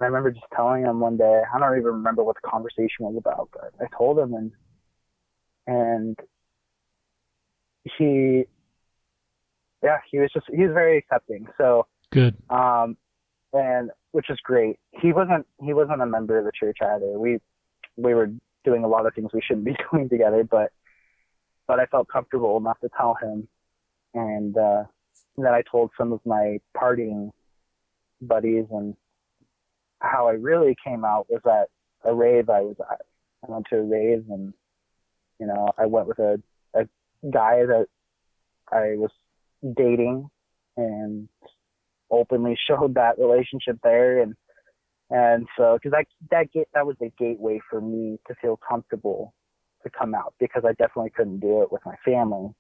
I 0.01 0.07
remember 0.07 0.31
just 0.31 0.47
telling 0.57 0.83
him 0.83 1.01
one 1.01 1.19
day, 1.19 1.43
I 1.55 1.59
don't 1.59 1.77
even 1.77 1.93
remember 1.93 2.25
what 2.25 2.37
the 2.43 2.49
conversation 2.49 3.01
was 3.01 3.17
about, 3.19 3.51
but 3.53 3.75
I 3.81 3.87
told 3.97 4.19
him 4.19 4.35
and 4.35 4.53
and 5.67 6.19
he 7.99 8.45
yeah, 9.83 9.99
he 10.11 10.19
was 10.19 10.31
just 10.33 10.47
he 10.53 10.63
was 10.63 10.73
very 10.73 10.99
accepting. 10.99 11.47
So 11.59 11.87
good. 12.11 12.37
Um 12.49 12.97
and 13.53 13.91
which 14.13 14.31
is 14.31 14.39
great. 14.43 14.79
He 14.93 15.13
wasn't 15.13 15.47
he 15.63 15.73
wasn't 15.73 16.03
a 16.03 16.07
member 16.07 16.39
of 16.39 16.45
the 16.45 16.53
church 16.59 16.79
either. 16.83 17.19
We 17.19 17.39
we 17.97 18.15
were 18.15 18.31
doing 18.65 18.85
a 18.85 18.89
lot 18.89 19.07
of 19.07 19.15
things 19.15 19.31
we 19.33 19.43
shouldn't 19.43 19.65
be 19.65 19.77
doing 19.91 20.09
together, 20.09 20.45
but 20.45 20.73
but 21.67 21.81
I 21.81 21.87
felt 21.87 22.09
comfortable 22.09 22.57
enough 22.57 22.81
to 22.81 22.91
tell 22.97 23.17
him 23.21 23.49
and 24.15 24.57
uh 24.57 24.85
then 25.37 25.55
I 25.55 25.63
told 25.71 25.91
some 25.97 26.13
of 26.13 26.21
my 26.27 26.59
partying 26.77 27.31
buddies 28.21 28.67
and 28.71 28.95
how 30.01 30.29
I 30.29 30.33
really 30.33 30.77
came 30.85 31.05
out 31.05 31.27
was 31.29 31.41
at 31.47 31.69
a 32.09 32.15
rave 32.15 32.51
I 32.51 32.61
was 32.61 32.77
at. 32.81 33.01
I 33.47 33.53
went 33.53 33.67
to 33.71 33.77
a 33.77 33.83
rave 33.83 34.25
and 34.29 34.53
you 35.39 35.47
know, 35.47 35.71
I 35.79 35.87
went 35.87 36.07
with 36.07 36.19
a 36.19 36.41
a 36.75 36.85
guy 37.31 37.65
that 37.65 37.87
I 38.71 38.97
was 38.97 39.11
dating 39.77 40.29
and 40.77 41.29
openly 42.11 42.57
showed 42.69 42.95
that 42.95 43.19
relationship 43.19 43.79
there 43.83 44.23
and 44.23 44.35
and 45.11 45.49
so 45.57 45.77
because 45.77 45.91
that 45.91 46.07
that 46.31 46.53
get 46.53 46.69
that 46.73 46.87
was 46.87 46.97
the 47.01 47.11
gateway 47.19 47.61
for 47.69 47.81
me 47.81 48.19
to 48.29 48.35
feel 48.41 48.59
comfortable 48.67 49.35
to 49.83 49.91
come 49.91 50.15
out 50.15 50.35
because 50.39 50.63
I 50.65 50.73
definitely 50.73 51.11
couldn't 51.11 51.41
do 51.41 51.63
it 51.63 51.73
with 51.73 51.83
my 51.85 51.97
family. 52.05 52.55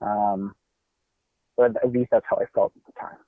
Um, 0.00 0.54
but 1.56 1.76
at 1.82 1.92
least 1.92 2.10
that's 2.10 2.24
how 2.28 2.36
I 2.36 2.46
felt 2.54 2.72
at 2.76 2.82
the 2.86 3.00
time. 3.00 3.18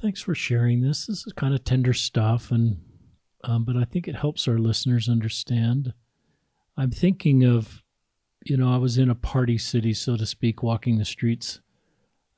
Thanks 0.00 0.20
for 0.22 0.34
sharing 0.34 0.80
this. 0.80 1.06
This 1.06 1.26
is 1.26 1.32
kind 1.32 1.54
of 1.54 1.62
tender 1.62 1.92
stuff, 1.92 2.50
and 2.50 2.78
um, 3.44 3.64
but 3.64 3.76
I 3.76 3.84
think 3.84 4.08
it 4.08 4.16
helps 4.16 4.48
our 4.48 4.58
listeners 4.58 5.08
understand. 5.08 5.94
I'm 6.76 6.90
thinking 6.90 7.44
of, 7.44 7.79
you 8.44 8.56
know, 8.56 8.72
I 8.72 8.78
was 8.78 8.98
in 8.98 9.10
a 9.10 9.14
party 9.14 9.58
city, 9.58 9.92
so 9.92 10.16
to 10.16 10.26
speak, 10.26 10.62
walking 10.62 10.98
the 10.98 11.04
streets. 11.04 11.60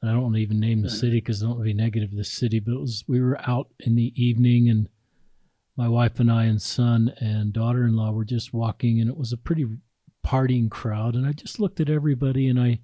And 0.00 0.10
I 0.10 0.14
don't 0.14 0.22
want 0.22 0.34
to 0.34 0.40
even 0.40 0.58
name 0.58 0.82
the 0.82 0.90
city 0.90 1.20
because 1.20 1.42
I 1.42 1.46
don't 1.46 1.56
want 1.56 1.60
to 1.68 1.72
be 1.72 1.74
negative 1.74 2.10
of 2.10 2.16
the 2.16 2.24
city, 2.24 2.58
but 2.58 2.72
it 2.72 2.80
was 2.80 3.04
we 3.06 3.20
were 3.20 3.38
out 3.48 3.68
in 3.78 3.94
the 3.94 4.12
evening, 4.20 4.68
and 4.68 4.88
my 5.76 5.88
wife 5.88 6.18
and 6.18 6.30
I 6.30 6.44
and 6.44 6.60
son 6.60 7.14
and 7.18 7.52
daughter-in-law 7.52 8.10
were 8.10 8.24
just 8.24 8.52
walking, 8.52 9.00
and 9.00 9.08
it 9.08 9.16
was 9.16 9.32
a 9.32 9.36
pretty 9.36 9.66
partying 10.26 10.70
crowd, 10.70 11.14
and 11.14 11.24
I 11.24 11.32
just 11.32 11.60
looked 11.60 11.78
at 11.78 11.88
everybody, 11.88 12.48
and 12.48 12.58
I 12.58 12.80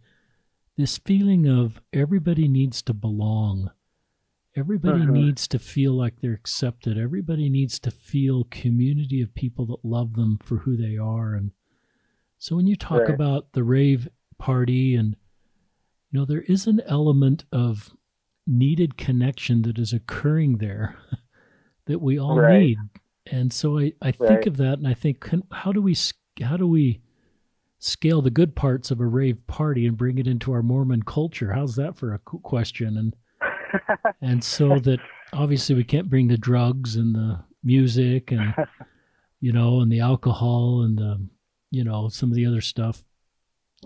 this 0.77 0.97
feeling 0.99 1.49
of 1.49 1.81
everybody 1.93 2.47
needs 2.47 2.83
to 2.83 2.95
belong 2.95 3.73
Everybody 4.59 5.03
uh-huh. 5.03 5.13
needs 5.13 5.47
to 5.49 5.59
feel 5.61 5.93
like 5.93 6.21
they're 6.21 6.33
accepted. 6.33 6.99
Everybody 6.99 7.49
needs 7.49 7.79
to 7.79 7.93
feel 7.93 8.49
community 8.51 9.23
of 9.23 9.33
people 9.35 9.67
that 9.67 9.85
love 9.85 10.15
them 10.15 10.39
for 10.43 10.57
who 10.57 10.77
they 10.77 10.97
are. 10.97 11.35
And 11.35 11.53
so 12.39 12.57
when 12.57 12.67
you 12.67 12.77
talk 12.77 13.03
right. 13.03 13.11
about 13.11 13.53
the 13.53 13.65
rave 13.65 14.09
party 14.39 14.95
and 14.95 15.17
you 16.11 16.19
know 16.19 16.25
there 16.25 16.43
is 16.43 16.67
an 16.67 16.81
element 16.87 17.45
of 17.53 17.93
needed 18.47 18.97
connection 18.97 19.63
that 19.63 19.79
is 19.79 19.93
occurring 19.93 20.59
there 20.59 20.97
that 21.87 22.01
we 22.01 22.19
all 22.19 22.39
right. 22.39 22.61
need. 22.61 22.79
And 23.31 23.53
so 23.53 23.79
I, 23.79 23.93
I 24.01 24.11
think 24.11 24.31
right. 24.31 24.47
of 24.47 24.57
that 24.57 24.79
and 24.79 24.89
I 24.89 24.95
think 24.95 25.21
can, 25.21 25.43
how 25.53 25.73
do 25.73 25.83
we 25.83 25.95
how 26.43 26.57
do 26.57 26.67
we 26.67 27.01
scale 27.79 28.23
the 28.23 28.31
good 28.31 28.57
parts 28.57 28.91
of 28.91 29.01
a 29.01 29.07
rave 29.07 29.47
party 29.47 29.87
and 29.87 29.97
bring 29.97 30.19
it 30.19 30.27
into 30.27 30.53
our 30.53 30.63
Mormon 30.63 31.03
culture? 31.03 31.53
How's 31.53 31.77
that 31.77 31.97
for 31.97 32.15
a 32.15 32.19
question? 32.19 32.97
And 32.97 33.17
and 34.23 34.43
so 34.43 34.79
that 34.79 35.01
obviously 35.33 35.75
we 35.75 35.85
can't 35.85 36.09
bring 36.09 36.29
the 36.29 36.39
drugs 36.39 36.97
and 36.97 37.15
the 37.15 37.41
music 37.63 38.33
and 38.33 38.55
you 39.41 39.53
know 39.53 39.81
and 39.81 39.93
the 39.93 40.01
alcohol 40.01 40.83
and 40.83 40.97
the 40.97 41.29
you 41.71 41.85
know 41.85 42.09
some 42.09 42.31
of 42.31 42.37
the 42.37 42.47
other 42.47 42.61
stuff 42.61 43.05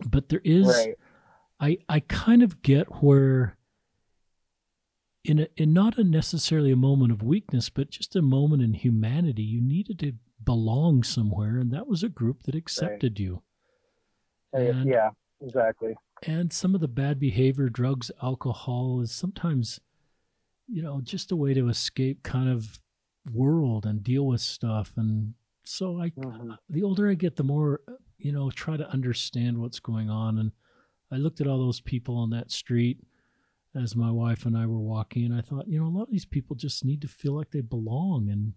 but 0.06 0.28
there 0.28 0.42
is 0.44 0.66
right. 0.66 0.94
i 1.60 1.78
i 1.88 2.00
kind 2.00 2.42
of 2.42 2.62
get 2.62 3.02
where 3.02 3.56
in 5.24 5.40
a, 5.40 5.48
in 5.56 5.72
not 5.72 5.98
a 5.98 6.04
necessarily 6.04 6.72
a 6.72 6.76
moment 6.76 7.12
of 7.12 7.22
weakness 7.22 7.68
but 7.68 7.90
just 7.90 8.16
a 8.16 8.22
moment 8.22 8.62
in 8.62 8.74
humanity 8.74 9.42
you 9.42 9.60
needed 9.60 9.98
to 9.98 10.12
belong 10.44 11.02
somewhere 11.02 11.58
and 11.58 11.70
that 11.70 11.86
was 11.86 12.02
a 12.02 12.08
group 12.08 12.42
that 12.42 12.54
accepted 12.54 13.12
right. 13.12 13.20
you 13.20 13.42
uh, 14.54 14.58
and, 14.58 14.88
yeah 14.88 15.10
exactly 15.40 15.94
and 16.24 16.52
some 16.52 16.74
of 16.74 16.80
the 16.80 16.88
bad 16.88 17.18
behavior 17.18 17.68
drugs 17.68 18.10
alcohol 18.22 19.00
is 19.00 19.12
sometimes 19.12 19.80
you 20.68 20.82
know 20.82 21.00
just 21.02 21.30
a 21.30 21.36
way 21.36 21.54
to 21.54 21.68
escape 21.68 22.22
kind 22.22 22.48
of 22.48 22.80
world 23.32 23.86
and 23.86 24.02
deal 24.02 24.26
with 24.26 24.40
stuff 24.40 24.92
and 24.96 25.34
so 25.64 26.00
i 26.00 26.10
mm-hmm. 26.10 26.52
the 26.70 26.82
older 26.82 27.10
i 27.10 27.14
get 27.14 27.36
the 27.36 27.44
more 27.44 27.80
you 28.18 28.32
know 28.32 28.50
try 28.50 28.76
to 28.76 28.88
understand 28.90 29.58
what's 29.58 29.80
going 29.80 30.10
on 30.10 30.38
and 30.38 30.52
i 31.10 31.16
looked 31.16 31.40
at 31.40 31.46
all 31.46 31.58
those 31.58 31.80
people 31.80 32.16
on 32.16 32.30
that 32.30 32.50
street 32.50 32.98
as 33.74 33.96
my 33.96 34.10
wife 34.10 34.44
and 34.46 34.56
i 34.56 34.66
were 34.66 34.80
walking 34.80 35.24
and 35.24 35.34
i 35.34 35.40
thought 35.40 35.68
you 35.68 35.78
know 35.78 35.86
a 35.86 35.88
lot 35.96 36.04
of 36.04 36.10
these 36.10 36.24
people 36.24 36.56
just 36.56 36.84
need 36.84 37.00
to 37.00 37.08
feel 37.08 37.36
like 37.36 37.50
they 37.50 37.60
belong 37.60 38.28
and 38.30 38.52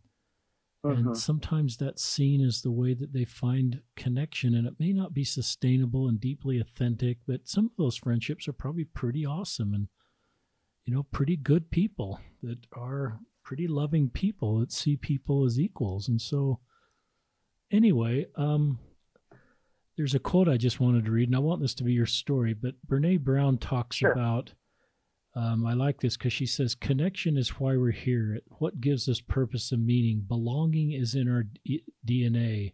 and 0.84 1.04
mm-hmm. 1.04 1.14
sometimes 1.16 1.78
that 1.78 2.00
scene 2.00 2.42
is 2.42 2.62
the 2.62 2.72
way 2.72 2.94
that 2.94 3.12
they 3.12 3.26
find 3.26 3.82
connection 3.96 4.54
and 4.54 4.68
it 4.68 4.76
may 4.80 4.94
not 4.94 5.14
be 5.14 5.24
sustainable 5.24 6.08
and 6.08 6.20
deeply 6.20 6.60
authentic 6.60 7.18
but 7.28 7.48
some 7.48 7.66
of 7.66 7.72
those 7.78 7.98
friendships 7.98 8.48
are 8.48 8.54
probably 8.54 8.84
pretty 8.84 9.26
awesome 9.26 9.74
and 9.74 9.88
you 10.86 10.94
know 10.94 11.04
pretty 11.04 11.36
good 11.36 11.72
people 11.72 12.20
that 12.44 12.60
are 12.74 13.20
pretty 13.44 13.68
loving 13.68 14.10
people 14.10 14.60
that 14.60 14.72
see 14.72 14.96
people 14.96 15.46
as 15.46 15.60
equals 15.60 16.08
and 16.08 16.22
so 16.22 16.60
anyway 17.75 18.25
um 18.36 18.79
there's 19.98 20.15
a 20.15 20.20
quote 20.20 20.48
i 20.48 20.58
just 20.58 20.79
wanted 20.79 21.05
to 21.05 21.12
read 21.12 21.29
and 21.29 21.36
i 21.36 21.39
want 21.39 21.62
this 21.62 21.74
to 21.74 21.84
be 21.84 21.94
your 21.94 22.05
story 22.05 22.53
but 22.53 22.74
Brené 22.88 23.20
Brown 23.20 23.58
talks 23.58 23.98
sure. 23.98 24.12
about 24.12 24.53
um, 25.38 25.65
I 25.65 25.74
like 25.74 26.00
this 26.00 26.15
because 26.15 26.32
she 26.32 26.46
says 26.46 26.75
connection 26.75 27.36
is 27.36 27.60
why 27.60 27.75
we're 27.75 27.91
here. 27.91 28.39
What 28.60 28.79
gives 28.79 29.10
us 29.10 29.20
purpose 29.20 29.74
and 29.74 29.86
meaning? 29.86 30.24
Belonging 30.25 30.94
is 30.94 31.13
in 31.13 31.29
our 31.29 31.44
D- 31.44 31.84
DNA. 32.08 32.74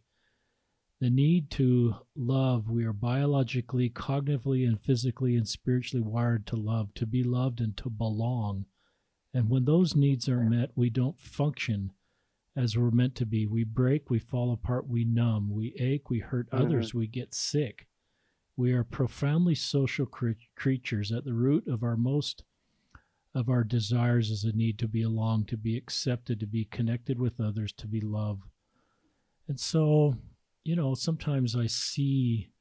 The 1.00 1.10
need 1.10 1.50
to 1.52 1.96
love, 2.16 2.70
we 2.70 2.86
are 2.86 2.94
biologically, 2.94 3.90
cognitively, 3.90 4.68
and 4.68 4.80
physically 4.80 5.36
and 5.36 5.48
spiritually 5.48 6.06
wired 6.06 6.46
to 6.48 6.56
love, 6.56 6.94
to 6.96 7.08
be 7.08 7.24
loved, 7.24 7.60
and 7.60 7.76
to 7.78 7.90
belong. 7.90 8.66
And 9.34 9.50
when 9.50 9.66
those 9.66 9.96
needs 9.96 10.30
are 10.30 10.42
met, 10.42 10.70
we 10.76 10.92
don't 10.92 11.20
function 11.20 11.94
as 12.56 12.78
we're 12.78 12.92
meant 12.92 13.16
to 13.16 13.26
be. 13.26 13.46
We 13.46 13.64
break, 13.64 14.10
we 14.10 14.20
fall 14.20 14.52
apart, 14.52 14.88
we 14.88 15.06
numb, 15.06 15.50
we 15.52 15.74
ache, 15.80 16.10
we 16.10 16.20
hurt 16.20 16.50
mm-hmm. 16.50 16.66
others, 16.66 16.94
we 16.94 17.08
get 17.08 17.34
sick. 17.34 17.88
We 18.58 18.74
are 18.74 18.84
profoundly 18.84 19.56
social 19.56 20.06
cre- 20.06 20.32
creatures. 20.56 21.12
At 21.12 21.26
the 21.26 21.34
root 21.34 21.68
of 21.68 21.84
our 21.84 21.96
most 21.96 22.44
of 23.34 23.50
our 23.50 23.64
desires 23.64 24.30
is 24.30 24.44
a 24.44 24.52
need 24.52 24.78
to 24.80 24.88
be 24.88 25.04
along, 25.04 25.46
to 25.46 25.58
be 25.58 25.78
accepted, 25.78 26.40
to 26.42 26.46
be 26.46 26.66
connected 26.66 27.18
with 27.18 27.40
others, 27.40 27.72
to 27.74 27.88
be 27.88 28.02
loved. 28.02 28.44
And 29.48 29.60
so, 29.60 30.16
you 30.64 30.76
know, 30.76 30.94
sometimes 30.94 31.56
I 31.56 31.68
see 31.68 32.52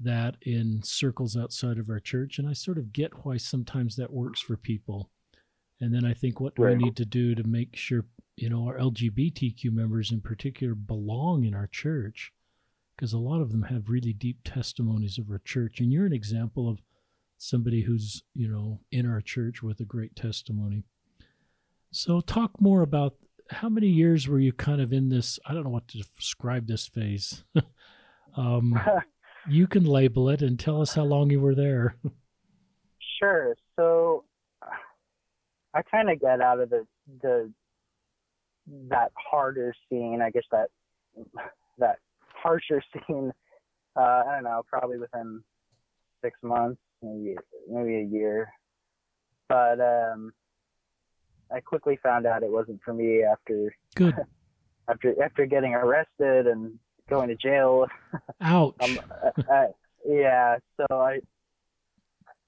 that 0.00 0.36
in 0.42 0.82
circles 0.82 1.36
outside 1.36 1.78
of 1.78 1.88
our 1.88 2.00
church, 2.00 2.38
and 2.38 2.48
I 2.48 2.52
sort 2.52 2.78
of 2.78 2.92
get 2.92 3.24
why 3.24 3.36
sometimes 3.36 3.96
that 3.96 4.12
works 4.12 4.40
for 4.40 4.56
people. 4.56 5.10
And 5.80 5.94
then 5.94 6.04
I 6.04 6.14
think, 6.14 6.40
what 6.40 6.56
do 6.56 6.62
right. 6.62 6.76
we 6.76 6.84
need 6.84 6.96
to 6.96 7.04
do 7.04 7.36
to 7.36 7.44
make 7.44 7.76
sure, 7.76 8.04
you 8.38 8.48
know, 8.48 8.66
our 8.66 8.78
LGBTQ 8.78 9.70
members 9.72 10.10
in 10.10 10.20
particular 10.20 10.74
belong 10.74 11.44
in 11.44 11.54
our 11.54 11.66
church? 11.66 12.32
Because 12.96 13.12
a 13.12 13.18
lot 13.18 13.40
of 13.40 13.52
them 13.52 13.62
have 13.64 13.88
really 13.88 14.12
deep 14.12 14.38
testimonies 14.44 15.18
of 15.18 15.30
our 15.30 15.40
church. 15.44 15.80
And 15.80 15.92
you're 15.92 16.06
an 16.06 16.12
example 16.12 16.68
of 16.68 16.78
somebody 17.38 17.82
who's 17.82 18.22
you 18.34 18.48
know 18.48 18.80
in 18.90 19.08
our 19.08 19.20
church 19.20 19.62
with 19.62 19.78
a 19.80 19.84
great 19.84 20.14
testimony 20.16 20.82
so 21.92 22.20
talk 22.20 22.60
more 22.60 22.82
about 22.82 23.14
how 23.50 23.68
many 23.68 23.86
years 23.86 24.28
were 24.28 24.40
you 24.40 24.52
kind 24.52 24.80
of 24.80 24.92
in 24.92 25.08
this 25.08 25.38
i 25.46 25.54
don't 25.54 25.62
know 25.62 25.70
what 25.70 25.86
to 25.86 26.02
describe 26.16 26.66
this 26.66 26.88
phase 26.88 27.44
um, 28.36 28.78
you 29.48 29.66
can 29.68 29.84
label 29.84 30.28
it 30.28 30.42
and 30.42 30.58
tell 30.58 30.82
us 30.82 30.94
how 30.94 31.04
long 31.04 31.30
you 31.30 31.40
were 31.40 31.54
there 31.54 31.96
sure 33.20 33.54
so 33.76 34.24
i 35.74 35.80
kind 35.82 36.10
of 36.10 36.20
got 36.20 36.40
out 36.40 36.60
of 36.60 36.68
the 36.70 36.84
the 37.22 37.50
that 38.88 39.12
harder 39.14 39.74
scene, 39.88 40.20
I 40.22 40.30
guess 40.30 40.44
that 40.50 40.68
that 41.78 41.98
harsher 42.34 42.82
scene. 42.92 43.32
Uh, 43.96 44.22
I 44.26 44.34
don't 44.34 44.44
know, 44.44 44.62
probably 44.68 44.98
within 44.98 45.42
six 46.22 46.38
months, 46.42 46.80
maybe 47.02 47.36
maybe 47.68 47.96
a 47.96 48.04
year. 48.04 48.52
But 49.48 49.80
um, 49.80 50.32
I 51.52 51.60
quickly 51.60 51.98
found 52.02 52.26
out 52.26 52.42
it 52.42 52.50
wasn't 52.50 52.80
for 52.84 52.92
me 52.92 53.24
after 53.24 53.74
good 53.94 54.14
after 54.88 55.22
after 55.22 55.46
getting 55.46 55.74
arrested 55.74 56.46
and 56.46 56.78
going 57.08 57.28
to 57.28 57.36
jail. 57.36 57.86
Ouch. 58.40 58.74
um, 58.80 58.98
uh, 59.24 59.42
uh, 59.52 59.66
yeah, 60.06 60.56
so 60.76 61.00
I 61.00 61.20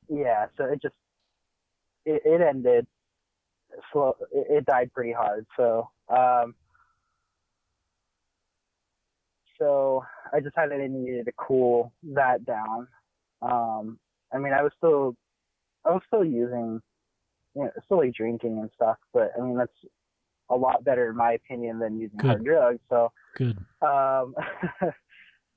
yeah, 0.09 0.47
so 0.57 0.65
it 0.65 0.83
just 0.83 0.95
it, 2.05 2.23
it 2.25 2.41
ended 2.41 2.87
slow. 3.93 4.17
It, 4.33 4.47
it 4.51 4.67
died 4.67 4.93
pretty 4.93 5.13
hard. 5.13 5.47
So 5.57 5.89
um, 6.09 6.55
so 9.59 10.05
I 10.33 10.41
decided 10.41 10.81
I 10.81 10.87
needed 10.89 11.27
to 11.27 11.33
cool 11.37 11.93
that 12.15 12.45
down. 12.45 12.89
Um, 13.43 13.99
I 14.33 14.39
mean, 14.39 14.53
I 14.53 14.63
was 14.63 14.73
still 14.77 15.15
I 15.85 15.91
was 15.91 16.03
still 16.07 16.25
using 16.25 16.81
you 17.55 17.65
know, 17.65 17.71
still 17.85 17.99
like 17.99 18.15
drinking 18.15 18.59
and 18.59 18.71
stuff, 18.75 18.97
but 19.13 19.33
I 19.39 19.43
mean 19.43 19.57
that's 19.57 19.73
a 20.51 20.57
lot 20.57 20.85
better 20.85 21.11
in 21.11 21.17
my 21.17 21.33
opinion 21.33 21.79
than 21.79 21.99
using 21.99 22.19
Good. 22.19 22.27
hard 22.27 22.45
drugs. 22.45 22.81
So 22.89 23.13
Good. 23.37 23.59
um, 23.83 24.35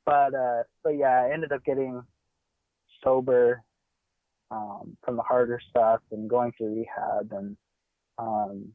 but 0.06 0.34
uh, 0.34 0.64
but 0.84 0.98
yeah, 0.98 1.24
I 1.24 1.34
ended 1.34 1.52
up 1.52 1.64
getting 1.66 2.02
sober 3.04 3.64
um, 4.52 4.98
from 5.04 5.16
the 5.16 5.24
harder 5.24 5.60
stuff 5.70 6.02
and 6.12 6.30
going 6.30 6.52
through 6.58 6.76
rehab, 6.76 7.32
and 7.32 7.58
um, 8.18 8.70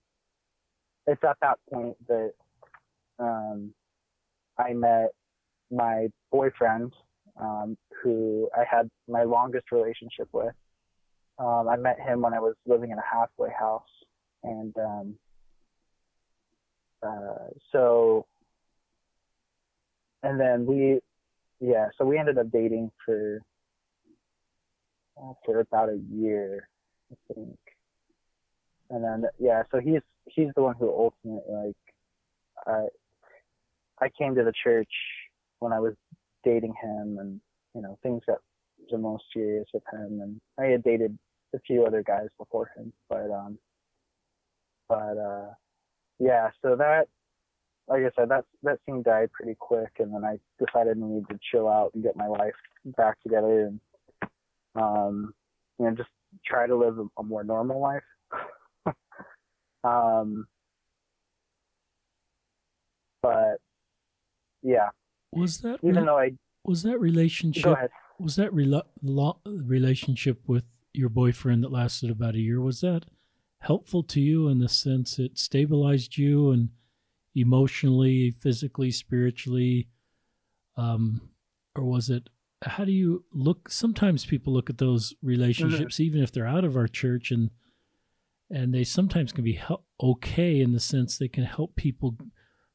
it's 1.07 1.23
at 1.25 1.37
that 1.40 1.59
point 1.73 1.97
that 2.09 2.33
um, 3.18 3.73
I 4.59 4.73
met 4.73 5.11
my 5.71 6.09
boyfriend, 6.30 6.92
um, 7.40 7.76
who 8.02 8.49
I 8.57 8.64
had 8.64 8.88
my 9.09 9.23
longest 9.23 9.71
relationship 9.73 10.28
with. 10.33 10.54
Um, 11.38 11.68
I 11.68 11.76
met 11.76 12.00
him 12.00 12.21
when 12.21 12.35
I 12.35 12.40
was 12.40 12.54
living 12.66 12.90
in 12.90 12.99
a 12.99 13.02
halfway 13.11 13.50
house, 13.50 13.83
and 14.42 14.75
um, 14.76 15.14
uh, 17.07 17.49
so 17.71 18.26
and 20.23 20.38
then 20.40 20.66
we 20.66 21.00
yeah 21.61 21.88
so 21.97 22.04
we 22.04 22.18
ended 22.18 22.38
up 22.38 22.50
dating 22.50 22.90
for 23.04 23.40
uh, 25.21 25.33
for 25.45 25.61
about 25.61 25.88
a 25.88 26.00
year 26.11 26.68
i 27.12 27.35
think 27.35 27.57
and 28.90 29.04
then 29.04 29.25
yeah 29.38 29.62
so 29.71 29.80
he's 29.80 30.00
he's 30.26 30.49
the 30.57 30.62
one 30.62 30.75
who 30.78 30.88
ultimately 30.88 31.42
like 31.49 31.76
i 32.66 34.04
i 34.04 34.09
came 34.18 34.35
to 34.35 34.45
the 34.45 34.52
church 34.62 34.90
when 35.61 35.73
i 35.73 35.80
was 35.80 35.95
dating 36.45 36.75
him 36.83 37.18
and 37.21 37.40
you 37.75 37.83
know 37.83 37.99
things 38.02 38.23
got 38.26 38.38
the 38.90 38.99
most 38.99 39.25
serious 39.33 39.66
with 39.73 39.83
him 39.92 40.21
and 40.23 40.40
i 40.59 40.64
had 40.64 40.83
dated 40.83 41.16
a 41.54 41.59
few 41.61 41.85
other 41.85 42.02
guys 42.02 42.28
before 42.38 42.71
him 42.76 42.92
but 43.09 43.30
um 43.30 43.59
but 44.88 45.16
uh 45.18 45.50
yeah 46.18 46.50
so 46.62 46.76
that 46.76 47.09
like 47.88 48.02
I 48.02 48.11
said, 48.16 48.28
that 48.28 48.45
that 48.62 48.78
scene 48.85 49.02
died 49.02 49.33
pretty 49.33 49.57
quick, 49.59 49.92
and 49.99 50.14
then 50.14 50.25
I 50.25 50.38
decided 50.62 50.99
I 50.99 51.07
needed 51.07 51.28
to 51.30 51.38
chill 51.50 51.68
out 51.68 51.92
and 51.95 52.02
get 52.02 52.16
my 52.16 52.26
life 52.26 52.54
back 52.97 53.21
together, 53.23 53.66
and 53.66 53.80
um, 54.75 55.35
you 55.78 55.87
know, 55.87 55.95
just 55.95 56.11
try 56.45 56.66
to 56.66 56.76
live 56.76 56.99
a, 56.99 57.07
a 57.18 57.23
more 57.23 57.45
normal 57.45 57.80
life. 57.80 58.02
Um, 59.88 60.47
but 63.22 63.59
yeah, 64.62 64.88
Was 65.33 65.59
that 65.59 65.79
even 65.83 65.96
re- 65.96 66.05
though 66.05 66.18
I 66.18 66.31
was 66.64 66.83
that 66.83 66.98
relationship 67.01 67.79
was 68.18 68.37
that 68.37 68.51
rela- 68.53 68.87
lo- 69.03 69.40
relationship 69.46 70.40
with 70.46 70.64
your 70.92 71.09
boyfriend 71.09 71.62
that 71.64 71.72
lasted 71.72 72.11
about 72.11 72.35
a 72.35 72.40
year? 72.40 72.61
Was 72.61 72.81
that 72.81 73.07
helpful 73.61 74.03
to 74.05 74.20
you 74.20 74.48
in 74.48 74.59
the 74.59 74.68
sense 74.68 75.18
it 75.18 75.38
stabilized 75.38 76.16
you 76.16 76.51
and 76.51 76.70
emotionally 77.35 78.31
physically 78.31 78.90
spiritually? 78.90 79.88
Um 80.77 81.31
or 81.74 81.85
was 81.85 82.11
it 82.11 82.29
how 82.64 82.85
do 82.85 82.90
you 82.92 83.24
look 83.33 83.70
sometimes 83.70 84.27
people 84.27 84.53
look 84.53 84.68
at 84.68 84.79
those 84.79 85.14
relationships 85.22 86.01
even 86.01 86.20
if 86.22 86.33
they're 86.33 86.46
out 86.46 86.64
of 86.64 86.77
our 86.77 86.88
church 86.88 87.31
and 87.31 87.51
and 88.50 88.72
they 88.74 88.84
sometimes 88.84 89.32
can 89.32 89.44
be 89.44 89.54
hel- 89.54 89.84
okay 90.02 90.61
in 90.61 90.72
the 90.72 90.80
sense 90.80 91.16
they 91.18 91.28
can 91.28 91.44
help 91.44 91.76
people 91.76 92.16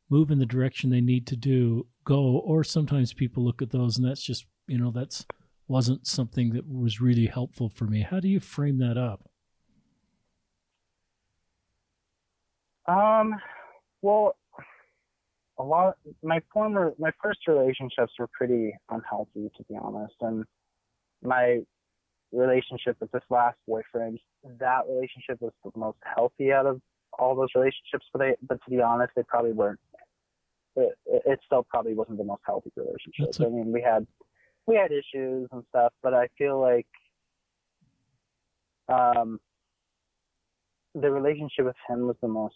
move 0.09 0.29
in 0.31 0.39
the 0.39 0.45
direction 0.45 0.89
they 0.89 1.01
need 1.01 1.25
to 1.27 1.35
do 1.35 1.87
go 2.05 2.37
or 2.37 2.63
sometimes 2.63 3.13
people 3.13 3.43
look 3.43 3.61
at 3.61 3.71
those 3.71 3.97
and 3.97 4.07
that's 4.07 4.23
just 4.23 4.45
you 4.67 4.77
know 4.77 4.91
that's 4.91 5.25
wasn't 5.67 6.05
something 6.05 6.51
that 6.51 6.67
was 6.67 7.01
really 7.01 7.25
helpful 7.25 7.69
for 7.69 7.85
me 7.85 8.01
how 8.01 8.19
do 8.19 8.27
you 8.27 8.39
frame 8.39 8.77
that 8.77 8.97
up 8.97 9.29
um, 12.87 13.35
well, 14.01 14.35
a 15.57 15.63
lot. 15.63 15.97
My 16.21 16.41
former, 16.51 16.93
my 16.99 17.11
first 17.21 17.39
relationships 17.47 18.13
were 18.19 18.27
pretty 18.27 18.75
unhealthy, 18.89 19.49
to 19.55 19.63
be 19.69 19.75
honest, 19.81 20.15
and 20.21 20.43
my 21.21 21.59
relationship 22.33 22.97
with 22.99 23.11
this 23.11 23.23
last 23.29 23.57
boyfriend, 23.67 24.19
that 24.59 24.81
relationship 24.89 25.39
was 25.39 25.53
the 25.63 25.71
most 25.79 25.97
healthy 26.03 26.51
out 26.51 26.65
of 26.65 26.81
all 27.17 27.35
those 27.35 27.49
relationships. 27.55 28.05
But 28.11 28.19
they, 28.19 28.35
but 28.47 28.59
to 28.63 28.69
be 28.69 28.81
honest, 28.81 29.13
they 29.15 29.23
probably 29.23 29.53
weren't. 29.53 29.79
It, 30.75 30.97
it 31.05 31.39
still 31.45 31.63
probably 31.69 31.93
wasn't 31.93 32.17
the 32.17 32.23
most 32.23 32.41
healthy 32.45 32.71
relationship. 32.75 33.39
A- 33.39 33.45
I 33.45 33.49
mean, 33.49 33.71
we 33.71 33.81
had 33.81 34.07
we 34.65 34.75
had 34.75 34.91
issues 34.91 35.47
and 35.51 35.63
stuff, 35.69 35.93
but 36.01 36.13
I 36.13 36.27
feel 36.37 36.59
like 36.59 36.87
um, 38.89 39.39
the 40.95 41.11
relationship 41.11 41.65
with 41.65 41.75
him 41.87 42.07
was 42.07 42.15
the 42.21 42.27
most 42.27 42.55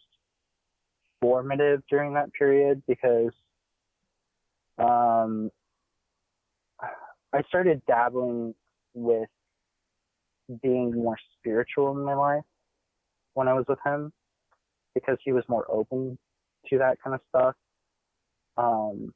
formative 1.21 1.81
during 1.89 2.13
that 2.13 2.31
period 2.33 2.81
because 2.87 3.31
um, 4.77 5.51
I 7.33 7.41
started 7.47 7.81
dabbling 7.87 8.53
with 8.93 9.29
being 10.61 10.93
more 10.93 11.17
spiritual 11.39 11.91
in 11.97 12.03
my 12.03 12.13
life 12.13 12.43
when 13.33 13.47
I 13.47 13.53
was 13.53 13.65
with 13.67 13.79
him 13.85 14.11
because 14.93 15.17
he 15.23 15.31
was 15.31 15.43
more 15.47 15.65
open 15.69 16.17
to 16.69 16.77
that 16.79 16.97
kind 17.03 17.15
of 17.15 17.21
stuff. 17.29 17.55
Um, 18.57 19.13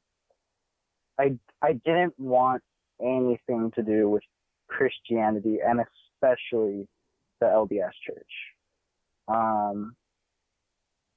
I 1.18 1.38
I 1.60 1.72
didn't 1.72 2.14
want 2.18 2.62
anything 3.00 3.72
to 3.74 3.82
do 3.82 4.08
with 4.08 4.22
Christianity 4.68 5.58
and 5.64 5.80
especially 5.80 6.88
the 7.40 7.46
LDS 7.46 7.92
Church. 8.06 8.32
Um, 9.28 9.94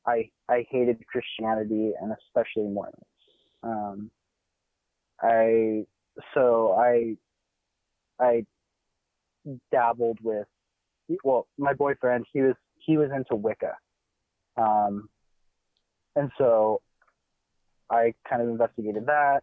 I 0.06 0.30
I 0.50 0.66
hated 0.70 1.06
Christianity 1.08 1.94
and 2.00 2.14
especially 2.14 2.70
Mormons. 2.70 2.96
Um, 3.64 4.12
I 5.22 5.86
so 6.34 6.76
I 6.78 7.16
I 8.20 8.46
dabbled 9.72 10.20
with 10.24 10.48
well 11.24 11.48
my 11.58 11.74
boyfriend 11.74 12.26
he 12.32 12.42
was 12.42 12.56
he 12.78 12.98
was 12.98 13.10
into 13.16 13.36
Wicca, 13.36 13.74
um, 14.58 15.10
and 16.16 16.32
so 16.38 16.82
I 17.90 18.14
kind 18.28 18.42
of 18.42 18.50
investigated 18.50 19.06
that. 19.08 19.42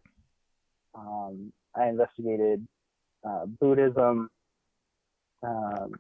Um, 0.95 1.53
I 1.75 1.89
investigated 1.89 2.67
uh, 3.27 3.47
Buddhism. 3.61 4.29
Um, 5.43 5.93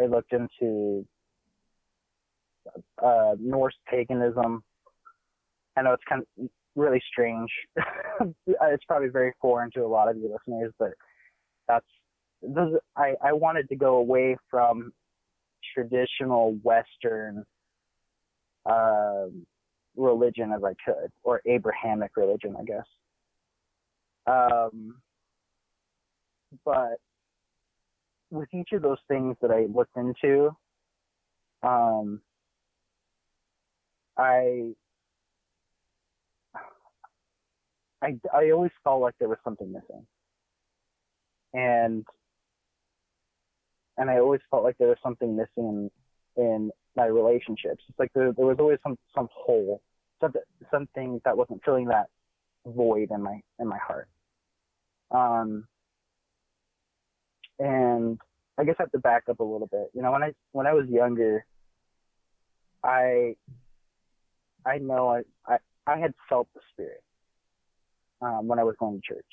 I 0.00 0.06
looked 0.06 0.32
into 0.32 1.06
uh, 3.02 3.34
Norse 3.38 3.74
paganism. 3.88 4.62
I 5.76 5.82
know 5.82 5.92
it's 5.92 6.04
kind 6.08 6.22
of 6.22 6.48
really 6.74 7.02
strange. 7.10 7.50
it's 8.46 8.84
probably 8.84 9.08
very 9.08 9.32
foreign 9.40 9.70
to 9.72 9.80
a 9.80 9.88
lot 9.88 10.08
of 10.08 10.16
you 10.16 10.30
listeners, 10.32 10.72
but 10.78 10.90
that's 11.68 11.86
those. 12.42 12.74
I 12.96 13.14
I 13.22 13.32
wanted 13.32 13.68
to 13.68 13.76
go 13.76 13.96
away 13.96 14.36
from 14.50 14.92
traditional 15.74 16.58
Western 16.62 17.44
um, 18.66 19.46
religion 19.96 20.52
as 20.52 20.62
I 20.64 20.74
could, 20.84 21.10
or 21.22 21.40
Abrahamic 21.46 22.12
religion, 22.16 22.56
I 22.58 22.64
guess. 22.64 22.86
Um, 24.26 24.96
but 26.64 26.98
with 28.30 28.48
each 28.52 28.72
of 28.72 28.82
those 28.82 28.98
things 29.08 29.36
that 29.40 29.50
I 29.50 29.66
looked 29.72 29.96
into, 29.96 30.50
um, 31.62 32.20
I, 34.18 34.72
I, 38.02 38.16
I 38.34 38.50
always 38.50 38.72
felt 38.82 39.00
like 39.00 39.14
there 39.18 39.28
was 39.28 39.38
something 39.44 39.72
missing, 39.72 40.06
and 41.54 42.04
and 43.98 44.10
I 44.10 44.18
always 44.18 44.40
felt 44.50 44.64
like 44.64 44.76
there 44.78 44.88
was 44.88 44.98
something 45.02 45.36
missing 45.36 45.90
in 46.36 46.70
my 46.96 47.06
relationships. 47.06 47.82
It's 47.88 47.98
like 47.98 48.12
there, 48.14 48.32
there 48.32 48.46
was 48.46 48.56
always 48.58 48.78
some 48.82 48.98
some 49.14 49.28
hole, 49.32 49.80
something 50.20 50.42
something 50.70 51.20
that 51.24 51.36
wasn't 51.36 51.62
filling 51.64 51.86
that 51.88 52.06
void 52.66 53.10
in 53.10 53.22
my 53.22 53.40
in 53.58 53.68
my 53.68 53.78
heart. 53.78 54.08
Um, 55.10 55.66
and 57.58 58.18
I 58.58 58.64
guess 58.64 58.76
I 58.78 58.82
have 58.84 58.92
to 58.92 58.98
back 58.98 59.24
up 59.30 59.40
a 59.40 59.44
little 59.44 59.68
bit. 59.68 59.90
You 59.94 60.02
know, 60.02 60.12
when 60.12 60.22
I 60.22 60.32
when 60.52 60.66
I 60.66 60.72
was 60.74 60.88
younger, 60.88 61.44
I 62.82 63.36
I 64.64 64.78
know 64.78 65.08
I 65.08 65.22
I, 65.46 65.58
I 65.86 65.98
had 65.98 66.14
felt 66.28 66.48
the 66.54 66.60
spirit 66.72 67.02
um, 68.20 68.46
when 68.46 68.58
I 68.58 68.64
was 68.64 68.74
going 68.78 69.00
to 69.00 69.14
church, 69.14 69.24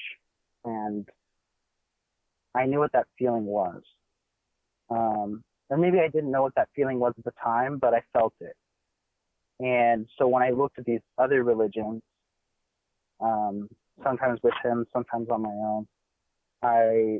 and 0.65 1.07
I 2.55 2.65
knew 2.65 2.79
what 2.79 2.91
that 2.93 3.07
feeling 3.17 3.45
was. 3.45 3.81
Um, 4.93 5.43
or 5.69 5.77
maybe 5.77 5.99
I 5.99 6.07
didn't 6.07 6.31
know 6.31 6.43
what 6.43 6.55
that 6.55 6.69
feeling 6.75 6.99
was 6.99 7.13
at 7.17 7.23
the 7.23 7.33
time, 7.43 7.77
but 7.79 7.93
I 7.93 8.03
felt 8.13 8.33
it. 8.41 8.55
And 9.59 10.07
so 10.17 10.27
when 10.27 10.43
I 10.43 10.49
looked 10.49 10.77
at 10.77 10.85
these 10.85 10.99
other 11.17 11.43
religions, 11.43 12.01
um, 13.19 13.69
sometimes 14.03 14.39
with 14.43 14.53
him, 14.63 14.85
sometimes 14.93 15.29
on 15.29 15.41
my 15.41 15.49
own, 15.49 15.87
I 16.61 17.19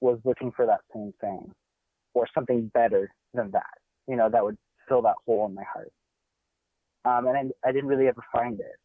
was 0.00 0.18
looking 0.24 0.52
for 0.52 0.66
that 0.66 0.80
same 0.94 1.12
thing 1.20 1.52
or 2.14 2.26
something 2.34 2.70
better 2.74 3.12
than 3.34 3.50
that, 3.52 3.78
you 4.06 4.16
know, 4.16 4.28
that 4.30 4.44
would 4.44 4.58
fill 4.88 5.02
that 5.02 5.14
hole 5.26 5.46
in 5.46 5.54
my 5.54 5.64
heart. 5.64 5.92
Um, 7.04 7.26
and 7.26 7.52
I, 7.64 7.68
I 7.68 7.72
didn't 7.72 7.88
really 7.88 8.06
ever 8.06 8.22
find 8.32 8.60
it. 8.60 8.76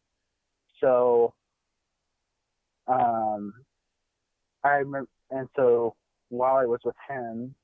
So, 0.80 1.34
um, 2.86 3.52
I 4.64 4.76
remember, 4.76 5.08
and 5.30 5.48
so 5.54 5.94
while 6.30 6.56
I 6.56 6.64
was 6.64 6.80
with 6.84 6.96
him, 7.08 7.54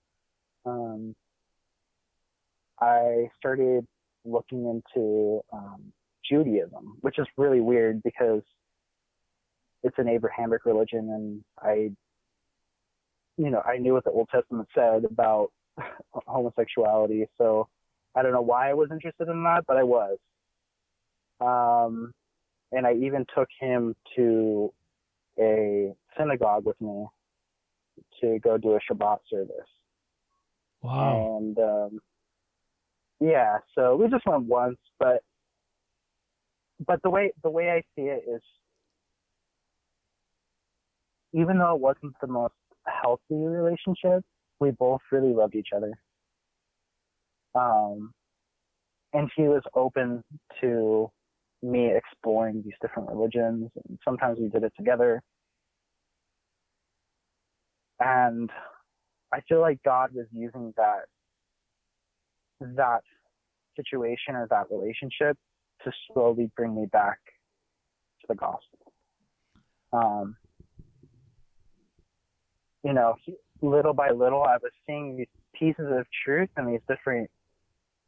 um, 0.65 1.15
I 2.81 3.29
started 3.39 3.87
looking 4.25 4.67
into 4.67 5.41
um, 5.53 5.93
Judaism, 6.29 6.97
which 7.01 7.19
is 7.19 7.27
really 7.37 7.61
weird 7.61 8.03
because 8.03 8.43
it's 9.83 9.99
an 9.99 10.09
Abrahamic 10.09 10.65
religion, 10.65 11.11
and 11.11 11.45
I, 11.61 11.91
you 13.37 13.51
know, 13.51 13.61
I 13.61 13.77
knew 13.77 13.93
what 13.93 14.05
the 14.05 14.11
Old 14.11 14.29
Testament 14.33 14.69
said 14.75 15.05
about 15.05 15.51
homosexuality, 16.13 17.27
so 17.37 17.69
I 18.17 18.23
don't 18.23 18.33
know 18.33 18.43
why 18.43 18.71
I 18.71 18.75
was 18.75 18.89
interested 18.91 19.29
in 19.29 19.43
that, 19.45 19.65
but 19.67 19.77
I 19.77 19.83
was. 19.83 20.19
Um, 21.41 22.13
and 22.73 22.87
I 22.87 22.95
even 22.95 23.27
took 23.37 23.49
him 23.61 23.95
to 24.17 24.73
a 25.39 25.93
synagogue 26.17 26.65
with 26.65 26.81
me 26.81 27.07
to 28.21 28.39
go 28.41 28.57
do 28.57 28.73
a 28.77 28.79
Shabbat 28.91 29.19
service. 29.31 29.69
Wow. 30.85 31.39
And 31.41 31.59
um, 31.59 31.99
yeah, 33.19 33.57
so 33.75 33.97
we 33.97 34.09
just 34.09 34.27
went 34.27 34.45
once, 34.45 34.77
but 34.99 35.23
but 36.87 37.01
the 37.03 37.09
way 37.09 37.33
the 37.43 37.49
way 37.49 37.71
I 37.71 37.81
see 37.97 38.07
it 38.07 38.23
is, 38.29 38.43
even 41.33 41.59
though 41.59 41.75
it 41.75 41.81
wasn't 41.81 42.15
the 42.21 42.27
most 42.27 42.53
healthy 42.87 43.23
relationship, 43.31 44.23
we 44.61 44.73
both 44.73 45.01
really 45.11 45.33
loved 45.33 45.55
each 45.55 45.69
other. 45.75 45.95
Um, 47.55 48.13
and 49.15 49.31
he 49.35 49.45
was 49.45 49.63
open 49.75 50.23
to 50.61 51.09
me 51.63 51.93
exploring 51.97 52.63
these 52.63 52.75
different 52.83 53.09
religions, 53.09 53.71
and 53.89 53.99
sometimes 54.05 54.39
we 54.39 54.49
did 54.49 54.65
it 54.65 54.73
together. 54.77 55.23
And 58.01 58.51
I 59.35 59.41
feel 59.49 59.61
like 59.61 59.83
God 59.83 60.11
was 60.15 60.27
using 60.33 60.73
that 60.77 61.07
that 62.61 63.03
situation 63.77 64.37
or 64.37 64.47
that 64.49 64.67
relationship 64.71 65.37
to 65.83 65.93
slowly 66.07 66.51
bring 66.57 66.75
me 66.75 66.87
back 66.87 67.19
to 68.21 68.27
the 68.29 68.35
gospel. 68.37 68.93
Um, 69.93 70.37
you 72.85 72.93
know, 72.93 73.17
little 73.61 73.93
by 73.93 74.11
little, 74.11 74.45
I 74.45 74.57
was 74.63 74.71
seeing 74.87 75.17
these 75.17 75.27
pieces 75.53 75.87
of 75.91 76.07
truth 76.25 76.51
and 76.57 76.69
these 76.69 76.81
different 76.89 77.29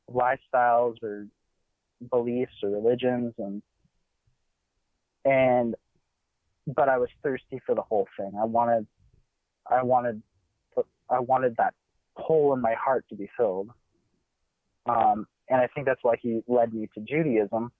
lifestyles 0.09 1.03
or 1.03 1.27
beliefs 2.09 2.53
or 2.63 2.71
religions, 2.71 3.35
and 3.39 3.63
and 5.25 5.75
but 6.69 6.89
I 6.89 6.99
was 6.99 7.09
thirsty 7.23 7.61
for 7.67 7.75
the 7.75 7.83
whole 7.83 8.07
thing. 8.17 8.33
I 8.41 8.45
wanted, 8.45 8.87
I 9.69 9.83
wanted, 9.83 10.23
I 11.11 11.21
wanted 11.21 11.55
that 11.59 11.75
hole 12.17 12.55
in 12.55 12.61
my 12.61 12.75
heart 12.75 13.05
to 13.11 13.17
be 13.17 13.29
filled. 13.37 13.71
Um, 14.87 15.27
and 15.49 15.61
I 15.61 15.69
think 15.69 15.87
that's 15.87 16.01
why 16.03 16.17
he 16.21 16.43
led 16.47 16.73
me 16.73 16.89
to 16.95 17.01
Judaism, 17.01 17.71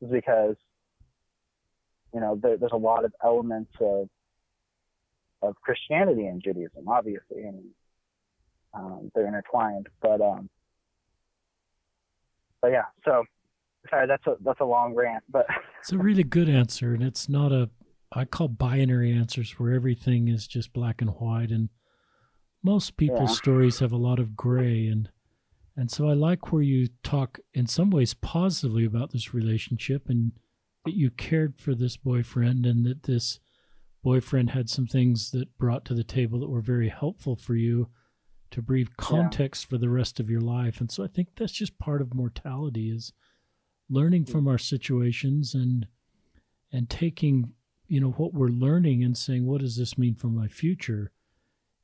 is 0.00 0.10
because, 0.10 0.56
you 2.12 2.20
know, 2.20 2.38
there, 2.40 2.56
there's 2.56 2.72
a 2.72 2.76
lot 2.76 3.04
of 3.04 3.12
elements 3.22 3.72
of 3.80 4.08
of 5.42 5.54
Christianity 5.62 6.26
and 6.26 6.42
Judaism, 6.42 6.86
obviously, 6.86 7.44
and 7.44 7.64
um, 8.74 9.10
they're 9.14 9.26
intertwined. 9.26 9.88
But 10.02 10.20
um, 10.20 10.50
but 12.60 12.68
yeah, 12.68 12.84
so 13.04 13.24
sorry, 13.88 14.06
that's 14.06 14.26
a 14.26 14.36
that's 14.44 14.60
a 14.60 14.64
long 14.64 14.94
rant, 14.94 15.24
but 15.30 15.46
it's 15.80 15.92
a 15.92 15.98
really 15.98 16.24
good 16.24 16.48
answer, 16.48 16.94
and 16.94 17.02
it's 17.02 17.28
not 17.28 17.52
a 17.52 17.70
I 18.12 18.24
call 18.24 18.48
binary 18.48 19.12
answers 19.12 19.52
where 19.52 19.72
everything 19.72 20.28
is 20.28 20.46
just 20.46 20.72
black 20.72 21.00
and 21.00 21.10
white, 21.10 21.50
and 21.50 21.68
most 22.62 22.96
people's 22.96 23.30
yeah. 23.30 23.36
stories 23.36 23.78
have 23.78 23.92
a 23.92 23.96
lot 23.96 24.18
of 24.18 24.36
gray 24.36 24.86
and 24.86 25.10
and 25.76 25.90
so 25.90 26.08
I 26.08 26.12
like 26.12 26.52
where 26.52 26.62
you 26.62 26.88
talk 27.02 27.38
in 27.54 27.66
some 27.66 27.90
ways 27.90 28.12
positively 28.12 28.84
about 28.84 29.12
this 29.12 29.32
relationship 29.32 30.08
and 30.10 30.32
that 30.84 30.94
you 30.94 31.10
cared 31.10 31.58
for 31.58 31.74
this 31.74 31.96
boyfriend 31.96 32.66
and 32.66 32.84
that 32.84 33.04
this 33.04 33.40
boyfriend 34.02 34.50
had 34.50 34.68
some 34.68 34.86
things 34.86 35.30
that 35.30 35.56
brought 35.58 35.84
to 35.86 35.94
the 35.94 36.04
table 36.04 36.40
that 36.40 36.50
were 36.50 36.60
very 36.60 36.88
helpful 36.88 37.36
for 37.36 37.54
you 37.54 37.88
to 38.50 38.60
breathe 38.60 38.88
context 38.96 39.64
yeah. 39.64 39.68
for 39.70 39.78
the 39.78 39.88
rest 39.88 40.18
of 40.18 40.28
your 40.28 40.40
life. 40.40 40.80
And 40.80 40.90
so 40.90 41.04
I 41.04 41.06
think 41.06 41.28
that's 41.36 41.52
just 41.52 41.78
part 41.78 42.02
of 42.02 42.14
mortality 42.14 42.90
is 42.90 43.12
learning 43.88 44.24
from 44.24 44.48
our 44.48 44.58
situations 44.58 45.54
and 45.54 45.86
and 46.72 46.88
taking, 46.88 47.52
you 47.88 48.00
know, 48.00 48.10
what 48.10 48.32
we're 48.32 48.48
learning 48.48 49.02
and 49.02 49.16
saying, 49.16 49.46
what 49.46 49.60
does 49.60 49.76
this 49.76 49.98
mean 49.98 50.14
for 50.14 50.28
my 50.28 50.46
future? 50.46 51.10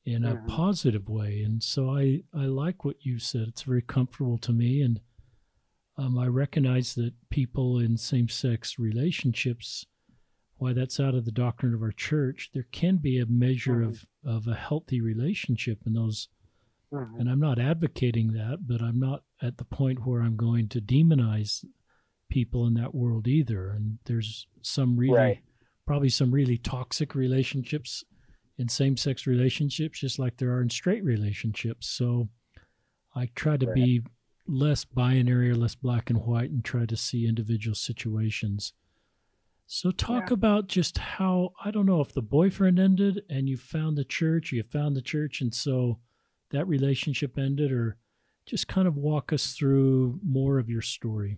In 0.06 0.24
a 0.24 0.36
mm-hmm. 0.36 0.46
positive 0.46 1.08
way. 1.08 1.42
And 1.42 1.60
so 1.62 1.90
I, 1.90 2.22
I 2.32 2.44
like 2.44 2.84
what 2.84 3.04
you 3.04 3.18
said. 3.18 3.46
It's 3.48 3.62
very 3.62 3.82
comfortable 3.82 4.38
to 4.38 4.52
me. 4.52 4.80
And 4.80 5.00
um, 5.98 6.16
I 6.16 6.28
recognize 6.28 6.94
that 6.94 7.12
people 7.28 7.80
in 7.80 7.96
same 7.96 8.28
sex 8.28 8.78
relationships, 8.78 9.84
why 10.58 10.72
that's 10.72 11.00
out 11.00 11.16
of 11.16 11.24
the 11.24 11.32
doctrine 11.32 11.74
of 11.74 11.82
our 11.82 11.90
church, 11.90 12.50
there 12.54 12.68
can 12.70 12.96
be 12.96 13.18
a 13.18 13.26
measure 13.26 13.78
mm-hmm. 13.78 13.88
of, 13.88 14.06
of 14.24 14.46
a 14.46 14.54
healthy 14.54 15.00
relationship 15.00 15.80
in 15.84 15.94
those. 15.94 16.28
Mm-hmm. 16.92 17.20
And 17.20 17.28
I'm 17.28 17.40
not 17.40 17.58
advocating 17.58 18.32
that, 18.34 18.58
but 18.60 18.80
I'm 18.80 19.00
not 19.00 19.24
at 19.42 19.58
the 19.58 19.64
point 19.64 20.06
where 20.06 20.22
I'm 20.22 20.36
going 20.36 20.68
to 20.68 20.80
demonize 20.80 21.64
people 22.30 22.64
in 22.68 22.74
that 22.74 22.94
world 22.94 23.26
either. 23.26 23.70
And 23.70 23.98
there's 24.04 24.46
some 24.62 24.96
really, 24.96 25.16
right. 25.16 25.40
probably 25.84 26.10
some 26.10 26.30
really 26.30 26.58
toxic 26.58 27.16
relationships 27.16 28.04
in 28.58 28.68
same 28.68 28.96
sex 28.96 29.26
relationships, 29.26 30.00
just 30.00 30.18
like 30.18 30.36
there 30.36 30.52
are 30.52 30.62
in 30.62 30.70
straight 30.70 31.04
relationships. 31.04 31.88
So 31.88 32.28
I 33.14 33.28
try 33.34 33.56
to 33.56 33.66
be 33.72 34.02
less 34.46 34.84
binary 34.84 35.50
or 35.50 35.56
less 35.56 35.74
black 35.74 36.10
and 36.10 36.24
white 36.24 36.50
and 36.50 36.64
try 36.64 36.86
to 36.86 36.96
see 36.96 37.26
individual 37.26 37.74
situations. 37.74 38.72
So 39.66 39.90
talk 39.90 40.30
yeah. 40.30 40.34
about 40.34 40.68
just 40.68 40.98
how 40.98 41.52
I 41.64 41.70
don't 41.70 41.86
know 41.86 42.00
if 42.00 42.12
the 42.12 42.22
boyfriend 42.22 42.78
ended 42.78 43.22
and 43.28 43.48
you 43.48 43.56
found 43.56 43.98
the 43.98 44.04
church, 44.04 44.52
you 44.52 44.62
found 44.62 44.94
the 44.96 45.02
church 45.02 45.40
and 45.40 45.52
so 45.52 45.98
that 46.50 46.68
relationship 46.68 47.36
ended 47.36 47.72
or 47.72 47.96
just 48.46 48.68
kind 48.68 48.86
of 48.86 48.96
walk 48.96 49.32
us 49.32 49.54
through 49.54 50.20
more 50.22 50.58
of 50.58 50.70
your 50.70 50.82
story. 50.82 51.36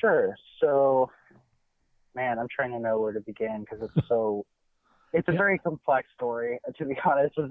Sure. 0.00 0.36
So 0.60 1.10
man, 2.14 2.38
I'm 2.38 2.48
trying 2.54 2.72
to 2.72 2.78
know 2.78 3.00
where 3.00 3.12
to 3.12 3.20
begin 3.20 3.60
because 3.60 3.88
it's 3.88 4.08
so 4.08 4.44
it's 5.12 5.28
a 5.28 5.32
yeah. 5.32 5.38
very 5.38 5.58
complex 5.58 6.08
story. 6.14 6.58
To 6.78 6.84
be 6.84 6.96
honest, 7.04 7.34
there's, 7.36 7.50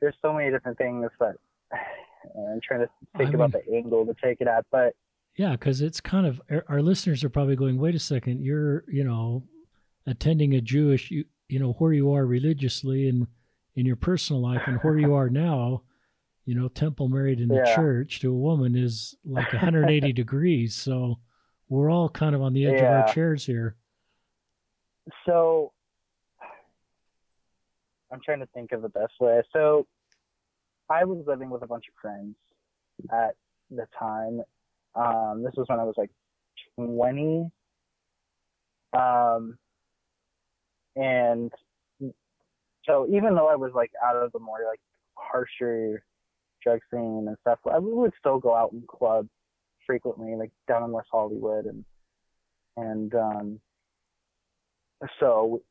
there's 0.00 0.14
so 0.22 0.32
many 0.32 0.50
different 0.50 0.78
things 0.78 1.10
that 1.20 1.36
I'm 1.72 2.60
trying 2.66 2.80
to 2.80 2.88
think 3.16 3.30
I 3.30 3.34
about 3.34 3.52
mean, 3.52 3.62
the 3.66 3.76
angle 3.76 4.06
to 4.06 4.14
take 4.22 4.40
it 4.40 4.48
at. 4.48 4.64
But 4.70 4.94
yeah, 5.36 5.52
because 5.52 5.80
it's 5.80 6.00
kind 6.00 6.26
of 6.26 6.40
our 6.68 6.80
listeners 6.80 7.24
are 7.24 7.30
probably 7.30 7.56
going, 7.56 7.78
wait 7.78 7.94
a 7.94 7.98
second, 7.98 8.42
you're 8.42 8.84
you 8.88 9.04
know 9.04 9.42
attending 10.06 10.54
a 10.54 10.60
Jewish 10.60 11.10
you 11.10 11.24
you 11.48 11.58
know 11.58 11.72
where 11.78 11.92
you 11.92 12.12
are 12.12 12.24
religiously 12.24 13.08
and 13.08 13.26
in 13.76 13.86
your 13.86 13.96
personal 13.96 14.40
life 14.40 14.62
and 14.66 14.78
where 14.82 14.98
you 14.98 15.14
are 15.14 15.28
now. 15.30 15.82
You 16.46 16.54
know, 16.54 16.68
temple 16.68 17.08
married 17.08 17.40
in 17.40 17.48
the 17.48 17.62
yeah. 17.64 17.74
church 17.74 18.20
to 18.20 18.30
a 18.30 18.34
woman 18.34 18.76
is 18.76 19.16
like 19.24 19.50
180 19.50 20.12
degrees. 20.12 20.74
So 20.74 21.18
we're 21.70 21.90
all 21.90 22.10
kind 22.10 22.34
of 22.34 22.42
on 22.42 22.52
the 22.52 22.66
edge 22.66 22.80
yeah. 22.80 22.98
of 22.98 23.08
our 23.08 23.14
chairs 23.14 23.46
here. 23.46 23.76
So 25.24 25.72
I'm 28.12 28.20
trying 28.24 28.40
to 28.40 28.48
think 28.54 28.72
of 28.72 28.82
the 28.82 28.88
best 28.88 29.14
way. 29.20 29.42
So 29.52 29.86
I 30.90 31.04
was 31.04 31.24
living 31.26 31.50
with 31.50 31.62
a 31.62 31.66
bunch 31.66 31.84
of 31.88 31.94
friends 32.00 32.36
at 33.12 33.34
the 33.70 33.86
time. 33.98 34.40
Um, 34.94 35.42
this 35.42 35.54
was 35.56 35.66
when 35.68 35.80
I 35.80 35.84
was 35.84 35.94
like 35.96 36.10
20. 36.76 37.50
Um, 38.92 39.58
and 40.96 41.50
so 42.84 43.06
even 43.10 43.34
though 43.34 43.48
I 43.48 43.56
was 43.56 43.72
like 43.74 43.90
out 44.04 44.16
of 44.16 44.32
the 44.32 44.38
more 44.38 44.58
like 44.68 44.80
harsher 45.16 46.04
drug 46.62 46.80
scene 46.90 47.24
and 47.26 47.36
stuff, 47.40 47.58
I 47.70 47.78
would 47.78 48.12
still 48.18 48.38
go 48.38 48.54
out 48.54 48.72
in 48.72 48.82
clubs 48.86 49.30
frequently, 49.86 50.34
like 50.36 50.50
down 50.68 50.84
in 50.84 50.92
West 50.92 51.08
Hollywood, 51.10 51.66
and 51.66 51.84
and 52.76 53.14
um, 53.14 53.60
so 55.18 55.62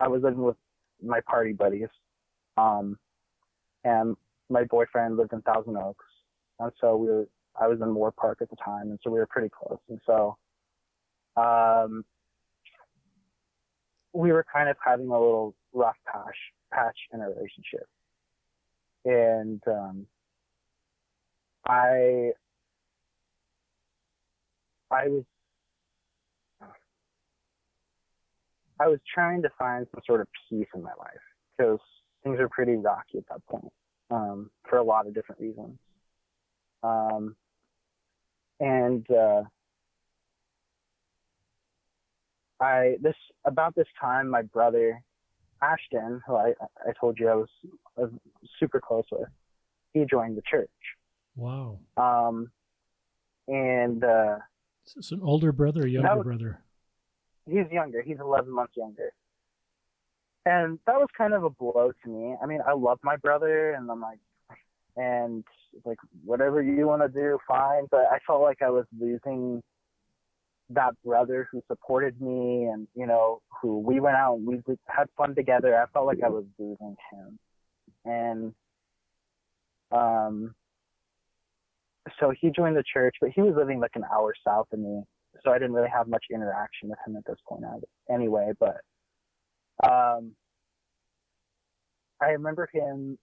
I 0.00 0.08
was 0.08 0.22
living 0.22 0.42
with 0.42 0.56
my 1.02 1.20
party 1.20 1.52
buddies, 1.52 1.88
um, 2.56 2.98
and 3.84 4.16
my 4.50 4.64
boyfriend 4.64 5.16
lived 5.16 5.32
in 5.32 5.42
Thousand 5.42 5.76
Oaks, 5.76 6.04
and 6.58 6.72
so 6.80 6.96
we 6.96 7.08
were. 7.08 7.28
I 7.60 7.66
was 7.66 7.80
in 7.80 7.88
Moorpark 7.88 8.40
at 8.40 8.50
the 8.50 8.56
time, 8.64 8.90
and 8.90 8.98
so 9.02 9.10
we 9.10 9.18
were 9.18 9.26
pretty 9.26 9.48
close, 9.48 9.80
and 9.88 10.00
so 10.06 10.36
um, 11.36 12.04
we 14.12 14.32
were 14.32 14.44
kind 14.52 14.68
of 14.68 14.76
having 14.84 15.08
a 15.08 15.12
little 15.12 15.54
rough 15.72 15.96
patch 16.06 16.36
patch 16.72 16.96
in 17.12 17.20
our 17.20 17.28
relationship, 17.30 17.88
and 19.04 19.60
um, 19.66 20.06
I 21.66 22.30
I 24.90 25.08
was 25.08 25.24
I 28.80 28.88
was 28.88 29.00
trying 29.12 29.42
to 29.42 29.50
find 29.58 29.86
some 29.92 30.00
sort 30.06 30.20
of 30.20 30.28
peace 30.48 30.68
in 30.74 30.82
my 30.82 30.92
life 30.98 31.20
because 31.56 31.80
things 32.22 32.38
were 32.38 32.48
pretty 32.48 32.76
rocky 32.76 33.18
at 33.18 33.24
that 33.28 33.44
point 33.46 33.72
um, 34.10 34.50
for 34.68 34.78
a 34.78 34.82
lot 34.82 35.06
of 35.06 35.14
different 35.14 35.40
reasons. 35.40 35.78
Um, 36.82 37.36
and 38.60 39.06
uh, 39.10 39.42
I 42.60 42.96
this 43.00 43.14
about 43.44 43.74
this 43.74 43.86
time, 44.00 44.28
my 44.28 44.42
brother 44.42 45.00
Ashton, 45.62 46.20
who 46.26 46.36
I 46.36 46.54
I 46.86 46.92
told 47.00 47.18
you 47.18 47.28
I 47.28 47.34
was, 47.34 47.48
I 47.96 48.02
was 48.02 48.10
super 48.58 48.80
close 48.80 49.04
with, 49.10 49.28
he 49.92 50.04
joined 50.04 50.36
the 50.36 50.42
church. 50.48 50.70
Wow. 51.36 51.78
Um, 51.96 52.50
and 53.46 54.02
uh, 54.04 54.36
is 54.86 54.94
this 54.94 55.12
an 55.12 55.20
older 55.22 55.52
brother 55.52 55.82
or 55.82 55.86
younger 55.86 56.16
was, 56.16 56.24
brother? 56.24 56.60
He's 57.48 57.70
younger. 57.70 58.02
He's 58.02 58.18
11 58.20 58.50
months 58.50 58.74
younger. 58.76 59.12
And 60.44 60.78
that 60.86 60.96
was 60.96 61.08
kind 61.16 61.34
of 61.34 61.44
a 61.44 61.50
blow 61.50 61.92
to 62.04 62.10
me. 62.10 62.36
I 62.42 62.46
mean, 62.46 62.60
I 62.66 62.72
love 62.72 62.98
my 63.02 63.16
brother, 63.16 63.72
and 63.72 63.90
I'm 63.90 64.00
like, 64.00 64.18
and 64.96 65.44
like 65.84 65.98
whatever 66.24 66.62
you 66.62 66.86
want 66.86 67.02
to 67.02 67.08
do, 67.08 67.38
fine. 67.46 67.86
But 67.90 68.06
I 68.10 68.18
felt 68.26 68.42
like 68.42 68.62
I 68.62 68.70
was 68.70 68.86
losing 68.98 69.62
that 70.70 70.94
brother 71.04 71.48
who 71.50 71.62
supported 71.66 72.20
me, 72.20 72.64
and 72.64 72.88
you 72.94 73.06
know, 73.06 73.40
who 73.60 73.78
we 73.80 74.00
went 74.00 74.16
out 74.16 74.36
and 74.36 74.46
we 74.46 74.62
had 74.86 75.08
fun 75.16 75.34
together. 75.34 75.76
I 75.80 75.86
felt 75.92 76.06
like 76.06 76.22
I 76.24 76.28
was 76.28 76.44
losing 76.58 76.96
him, 77.12 77.38
and 78.04 78.54
um, 79.92 80.54
so 82.18 82.32
he 82.38 82.50
joined 82.50 82.76
the 82.76 82.84
church, 82.90 83.16
but 83.20 83.30
he 83.34 83.42
was 83.42 83.54
living 83.56 83.80
like 83.80 83.96
an 83.96 84.04
hour 84.12 84.34
south 84.46 84.68
of 84.72 84.78
me, 84.78 85.02
so 85.44 85.50
I 85.50 85.58
didn't 85.58 85.74
really 85.74 85.88
have 85.88 86.08
much 86.08 86.24
interaction 86.32 86.88
with 86.88 86.98
him 87.06 87.16
at 87.16 87.24
this 87.26 87.38
point 87.48 87.62
anyway. 88.12 88.52
But 88.58 88.80
um, 89.82 90.32
I 92.20 92.30
remember 92.30 92.68
him 92.72 93.18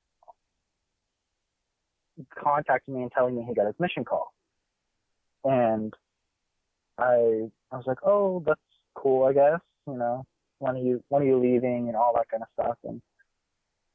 contacting 2.41 2.95
me 2.95 3.03
and 3.03 3.11
telling 3.11 3.35
me 3.35 3.45
he 3.47 3.53
got 3.53 3.67
his 3.67 3.75
mission 3.79 4.05
call, 4.05 4.33
and 5.43 5.93
I 6.97 7.49
I 7.71 7.75
was 7.75 7.85
like, 7.85 7.99
oh, 8.05 8.43
that's 8.45 8.59
cool, 8.95 9.25
I 9.25 9.33
guess. 9.33 9.59
You 9.87 9.97
know, 9.97 10.25
when 10.59 10.75
are 10.75 10.79
you 10.79 11.03
when 11.09 11.23
are 11.23 11.25
you 11.25 11.39
leaving 11.39 11.87
and 11.87 11.95
all 11.95 12.13
that 12.15 12.29
kind 12.29 12.43
of 12.43 12.49
stuff, 12.53 12.77
and 12.83 13.01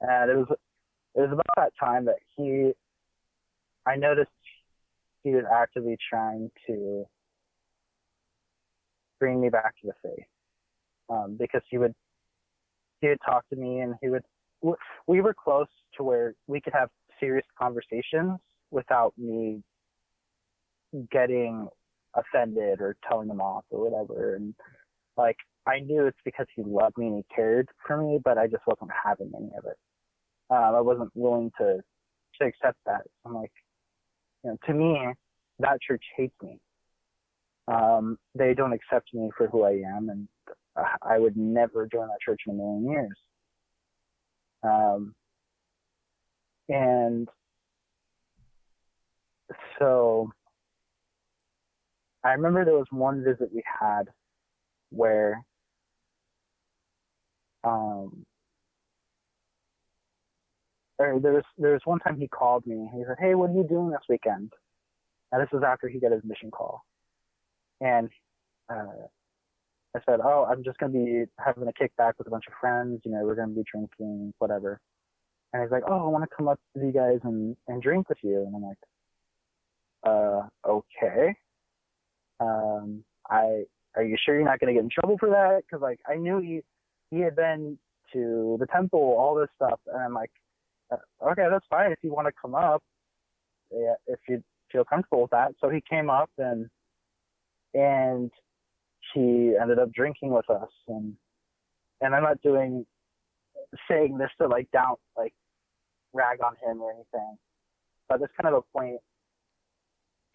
and 0.00 0.30
it 0.30 0.36
was 0.36 0.46
it 1.14 1.20
was 1.20 1.32
about 1.32 1.46
that 1.56 1.72
time 1.78 2.04
that 2.06 2.16
he 2.36 2.72
I 3.86 3.96
noticed 3.96 4.30
he 5.22 5.30
was 5.30 5.44
actively 5.52 5.96
trying 6.08 6.50
to 6.66 7.04
bring 9.20 9.40
me 9.40 9.50
back 9.50 9.74
to 9.82 9.86
the 9.86 9.92
faith. 10.02 10.26
Um, 11.08 11.36
because 11.38 11.62
he 11.68 11.78
would 11.78 11.94
he 13.00 13.08
would 13.08 13.18
talk 13.24 13.48
to 13.50 13.56
me 13.56 13.80
and 13.80 13.94
he 14.00 14.08
would 14.08 14.22
we 15.06 15.20
were 15.20 15.34
close 15.34 15.68
to 15.96 16.02
where 16.02 16.34
we 16.46 16.60
could 16.60 16.72
have 16.72 16.88
serious 17.18 17.46
conversations 17.58 18.38
without 18.70 19.12
me 19.16 19.62
getting 21.10 21.68
offended 22.14 22.80
or 22.80 22.96
telling 23.08 23.28
him 23.28 23.40
off 23.40 23.64
or 23.70 23.88
whatever. 23.88 24.36
And 24.36 24.54
like 25.16 25.36
I 25.66 25.80
knew 25.80 26.06
it's 26.06 26.18
because 26.24 26.46
he 26.54 26.62
loved 26.62 26.98
me 26.98 27.06
and 27.06 27.16
he 27.16 27.34
cared 27.34 27.68
for 27.86 27.96
me 27.96 28.18
but 28.24 28.38
I 28.38 28.46
just 28.46 28.66
wasn't 28.66 28.90
having 29.04 29.32
any 29.36 29.50
of 29.58 29.64
it. 29.64 29.76
Um, 30.50 30.74
I 30.74 30.80
wasn't 30.80 31.10
willing 31.14 31.50
to 31.58 31.80
to 32.40 32.46
accept 32.46 32.78
that. 32.86 33.02
I'm 33.24 33.34
like 33.34 33.52
you 34.44 34.50
know, 34.50 34.56
to 34.66 34.74
me, 34.74 35.14
that 35.58 35.78
church 35.86 36.04
hates 36.16 36.34
me. 36.42 36.58
Um, 37.70 38.18
they 38.34 38.54
don't 38.54 38.72
accept 38.72 39.14
me 39.14 39.30
for 39.36 39.46
who 39.46 39.62
I 39.62 39.82
am, 39.96 40.08
and 40.08 40.28
I 41.02 41.18
would 41.18 41.36
never 41.36 41.86
join 41.86 42.08
that 42.08 42.20
church 42.24 42.40
in 42.46 42.54
a 42.54 42.56
million 42.56 42.90
years. 42.90 43.16
Um, 44.62 45.14
and 46.68 47.28
so 49.78 50.30
I 52.24 52.32
remember 52.32 52.64
there 52.64 52.74
was 52.74 52.86
one 52.90 53.22
visit 53.24 53.50
we 53.54 53.62
had 53.80 54.04
where 54.90 55.44
um, 57.64 58.24
or 60.98 61.18
there 61.20 61.32
was 61.32 61.44
there 61.56 61.72
was 61.72 61.80
one 61.84 61.98
time 62.00 62.18
he 62.18 62.28
called 62.28 62.66
me. 62.66 62.90
He 62.94 63.02
said, 63.06 63.16
"Hey, 63.18 63.34
what 63.34 63.50
are 63.50 63.54
you 63.54 63.66
doing 63.68 63.90
this 63.90 64.00
weekend?" 64.08 64.52
And 65.32 65.42
this 65.42 65.50
was 65.52 65.62
after 65.66 65.88
he 65.88 66.00
got 66.00 66.12
his 66.12 66.24
mission 66.24 66.50
call, 66.50 66.84
and 67.80 68.08
uh, 68.68 69.06
I 69.96 70.00
said, 70.08 70.20
"Oh, 70.22 70.46
I'm 70.48 70.62
just 70.64 70.78
gonna 70.78 70.92
be 70.92 71.24
having 71.38 71.68
a 71.68 71.72
kickback 71.72 72.14
with 72.18 72.26
a 72.26 72.30
bunch 72.30 72.44
of 72.46 72.54
friends. 72.60 73.00
You 73.04 73.12
know, 73.12 73.24
we're 73.24 73.34
gonna 73.34 73.48
be 73.52 73.64
drinking, 73.70 74.32
whatever." 74.38 74.80
And 75.52 75.62
he's 75.62 75.72
like, 75.72 75.84
"Oh, 75.86 76.06
I 76.06 76.08
want 76.08 76.24
to 76.28 76.36
come 76.36 76.48
up 76.48 76.60
to 76.74 76.84
you 76.84 76.92
guys 76.92 77.18
and 77.24 77.56
and 77.68 77.82
drink 77.82 78.08
with 78.08 78.18
you." 78.22 78.42
And 78.42 78.54
I'm 78.54 78.62
like, 78.62 78.78
"Uh, 80.04 80.48
okay. 80.68 81.36
Um, 82.40 83.04
I 83.28 83.64
are 83.96 84.04
you 84.04 84.16
sure 84.24 84.34
you're 84.36 84.44
not 84.44 84.60
gonna 84.60 84.72
get 84.72 84.82
in 84.82 84.90
trouble 84.90 85.18
for 85.18 85.30
that? 85.30 85.62
Because 85.66 85.82
like 85.82 86.00
I 86.08 86.16
knew 86.16 86.38
he 86.40 86.62
he 87.10 87.20
had 87.20 87.36
been 87.36 87.78
to 88.12 88.56
the 88.60 88.66
temple, 88.66 89.00
all 89.00 89.34
this 89.34 89.48
stuff, 89.56 89.80
and 89.86 90.02
I'm 90.02 90.14
like, 90.14 90.30
okay, 91.22 91.46
that's 91.50 91.66
fine 91.70 91.92
if 91.92 91.98
you 92.02 92.12
want 92.12 92.26
to 92.26 92.32
come 92.40 92.54
up, 92.54 92.82
yeah, 93.72 93.94
if 94.06 94.18
you 94.28 94.42
feel 94.70 94.84
comfortable 94.84 95.22
with 95.22 95.30
that. 95.30 95.52
So 95.60 95.68
he 95.68 95.82
came 95.88 96.10
up 96.10 96.30
and 96.38 96.68
and 97.74 98.30
he 99.14 99.54
ended 99.60 99.78
up 99.78 99.92
drinking 99.92 100.30
with 100.30 100.48
us 100.50 100.70
and 100.88 101.14
and 102.00 102.14
I'm 102.14 102.22
not 102.22 102.40
doing 102.42 102.86
saying 103.88 104.18
this 104.18 104.30
to 104.40 104.48
like 104.48 104.70
down 104.70 104.96
like 105.16 105.34
rag 106.12 106.38
on 106.42 106.54
him 106.64 106.80
or 106.80 106.92
anything, 106.92 107.36
but 108.08 108.18
there's 108.18 108.30
kind 108.40 108.54
of 108.54 108.64
a 108.64 108.78
point 108.78 109.00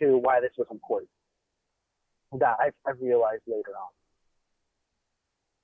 to 0.02 0.18
why 0.18 0.40
this 0.42 0.52
was 0.58 0.68
important 0.72 1.10
that 2.40 2.58
I, 2.60 2.72
I 2.88 2.92
realized 3.00 3.44
later 3.48 3.72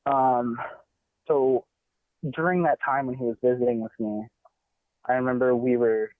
on. 0.05 0.39
Um, 0.39 0.57
so 1.27 1.65
during 2.33 2.63
that 2.63 2.79
time 2.83 3.07
when 3.07 3.17
he 3.17 3.23
was 3.23 3.35
visiting 3.43 3.81
with 3.81 3.91
me, 3.99 4.27
I 5.07 5.13
remember 5.13 5.55
we 5.55 5.77
were 5.77 6.11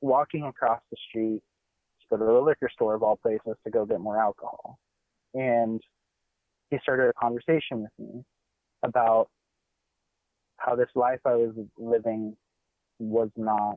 walking 0.00 0.44
across 0.44 0.80
the 0.90 0.96
street 1.08 1.42
go 2.10 2.16
to 2.16 2.24
the 2.24 2.32
liquor 2.32 2.68
store 2.72 2.94
of 2.94 3.02
all 3.02 3.16
places 3.16 3.56
to 3.64 3.70
go 3.70 3.86
get 3.86 4.00
more 4.00 4.18
alcohol. 4.18 4.78
And 5.34 5.80
he 6.70 6.78
started 6.82 7.08
a 7.08 7.12
conversation 7.12 7.82
with 7.82 7.92
me 7.98 8.24
about 8.82 9.28
how 10.56 10.76
this 10.76 10.88
life 10.94 11.20
I 11.24 11.34
was 11.34 11.54
living 11.78 12.36
was 12.98 13.30
not 13.36 13.76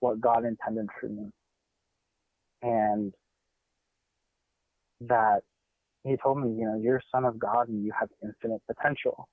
what 0.00 0.20
God 0.20 0.44
intended 0.44 0.88
for 1.00 1.08
me. 1.08 1.30
And 2.62 3.12
that 5.02 5.42
he 6.04 6.16
told 6.16 6.38
me, 6.38 6.50
you 6.58 6.64
know, 6.64 6.80
you're 6.80 6.96
a 6.96 7.02
son 7.12 7.24
of 7.24 7.38
God 7.38 7.68
and 7.68 7.84
you 7.84 7.92
have 7.98 8.08
infinite 8.22 8.62
potential. 8.66 9.28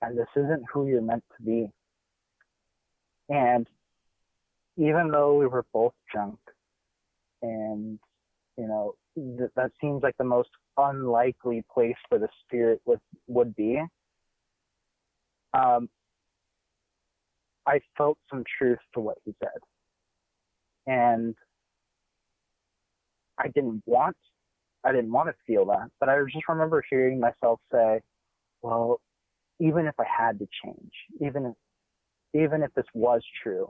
And 0.00 0.18
this 0.18 0.26
isn't 0.36 0.64
who 0.72 0.88
you're 0.88 1.02
meant 1.02 1.24
to 1.36 1.44
be. 1.44 1.68
And 3.28 3.68
even 4.76 5.10
though 5.10 5.38
we 5.38 5.46
were 5.46 5.64
both 5.72 5.94
drunk, 6.12 6.38
and 7.42 7.98
you 8.58 8.66
know 8.66 8.94
th- 9.16 9.50
that 9.56 9.72
seems 9.80 10.02
like 10.02 10.16
the 10.18 10.24
most 10.24 10.50
unlikely 10.78 11.64
place 11.72 11.96
for 12.08 12.18
the 12.18 12.28
spirit 12.44 12.80
would 12.86 13.00
would 13.28 13.54
be. 13.56 13.80
Um, 15.54 15.88
I 17.66 17.80
felt 17.96 18.18
some 18.30 18.44
truth 18.58 18.78
to 18.94 19.00
what 19.00 19.18
he 19.24 19.34
said, 19.40 19.50
And 20.86 21.34
I 23.38 23.48
didn't 23.48 23.82
want, 23.86 24.16
I 24.84 24.92
didn't 24.92 25.12
want 25.12 25.28
to 25.28 25.34
feel 25.46 25.66
that, 25.66 25.88
but 26.00 26.08
I 26.08 26.18
just 26.32 26.48
remember 26.48 26.84
hearing 26.90 27.20
myself 27.20 27.60
say, 27.72 28.00
well, 28.62 29.00
even 29.60 29.86
if 29.86 29.94
I 30.00 30.04
had 30.04 30.38
to 30.40 30.48
change, 30.64 30.92
even 31.20 31.46
if, 31.46 32.40
even 32.40 32.62
if 32.62 32.72
this 32.74 32.86
was 32.94 33.22
true, 33.42 33.68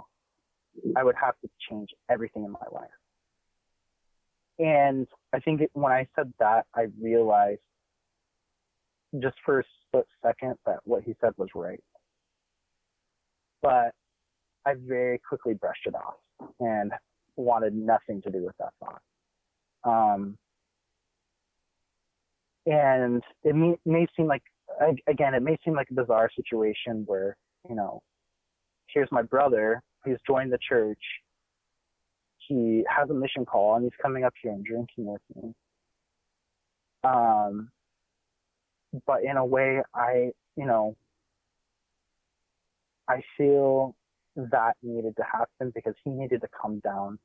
I 0.97 1.05
would 1.05 1.17
have 1.21 1.35
to 1.43 1.51
change 1.71 1.91
everything 2.11 2.45
in 2.45 2.53
my 2.53 2.67
life. 2.73 2.91
And 4.63 5.09
I 5.33 5.41
think 5.41 5.61
it, 5.61 5.71
when 5.73 5.93
I 5.93 6.07
said 6.15 6.33
that, 6.39 6.67
I 6.75 6.87
realized 7.01 7.61
just 9.21 9.35
for 9.45 9.61
a 9.61 9.65
split 9.89 10.07
second 10.25 10.55
that 10.67 10.79
what 10.85 11.03
he 11.03 11.17
said 11.21 11.33
was 11.37 11.49
right. 11.55 11.83
But 13.61 13.91
I 14.65 14.75
very 14.79 15.21
quickly 15.29 15.55
brushed 15.55 15.87
it 15.87 15.95
off 15.97 16.15
and 16.61 16.93
wanted 17.35 17.75
nothing 17.75 18.23
to 18.23 18.31
do 18.31 18.45
with 18.45 18.55
that 18.59 18.73
thought. 18.79 19.03
Um, 19.85 20.39
and 22.67 23.21
it 23.43 23.57
may, 23.57 23.75
may 23.85 24.07
seem 24.17 24.29
like, 24.29 24.43
again, 25.09 25.35
it 25.35 25.43
may 25.43 25.59
seem 25.65 25.75
like 25.75 25.89
a 25.91 25.95
bizarre 25.95 26.31
situation 26.37 27.03
where, 27.07 27.37
you 27.69 27.75
know, 27.75 28.01
here's 28.87 29.11
my 29.11 29.23
brother, 29.23 29.83
he's 30.05 30.19
joined 30.25 30.53
the 30.53 30.59
church, 30.69 31.03
he 32.49 32.85
has 32.89 33.11
a 33.11 33.15
mission 33.15 33.45
call, 33.45 33.77
and 33.77 33.85
he's 33.85 33.93
coming 34.01 34.25
up 34.25 34.35
here 34.43 34.53
and 34.53 34.65
drinking 34.65 35.07
with 35.07 35.23
me. 35.35 35.55
Um, 37.05 37.71
but 39.07 39.25
in 39.25 39.37
a 39.37 39.45
way, 39.45 39.81
I, 39.95 40.31
you 40.57 40.67
know, 40.67 40.97
I 43.09 43.23
feel 43.37 43.95
that 44.37 44.75
needed 44.83 45.17
to 45.17 45.25
happen 45.25 45.73
because 45.75 45.95
he 46.05 46.11
needed 46.11 46.41
to 46.43 46.49
come 46.61 46.81
down 46.81 47.19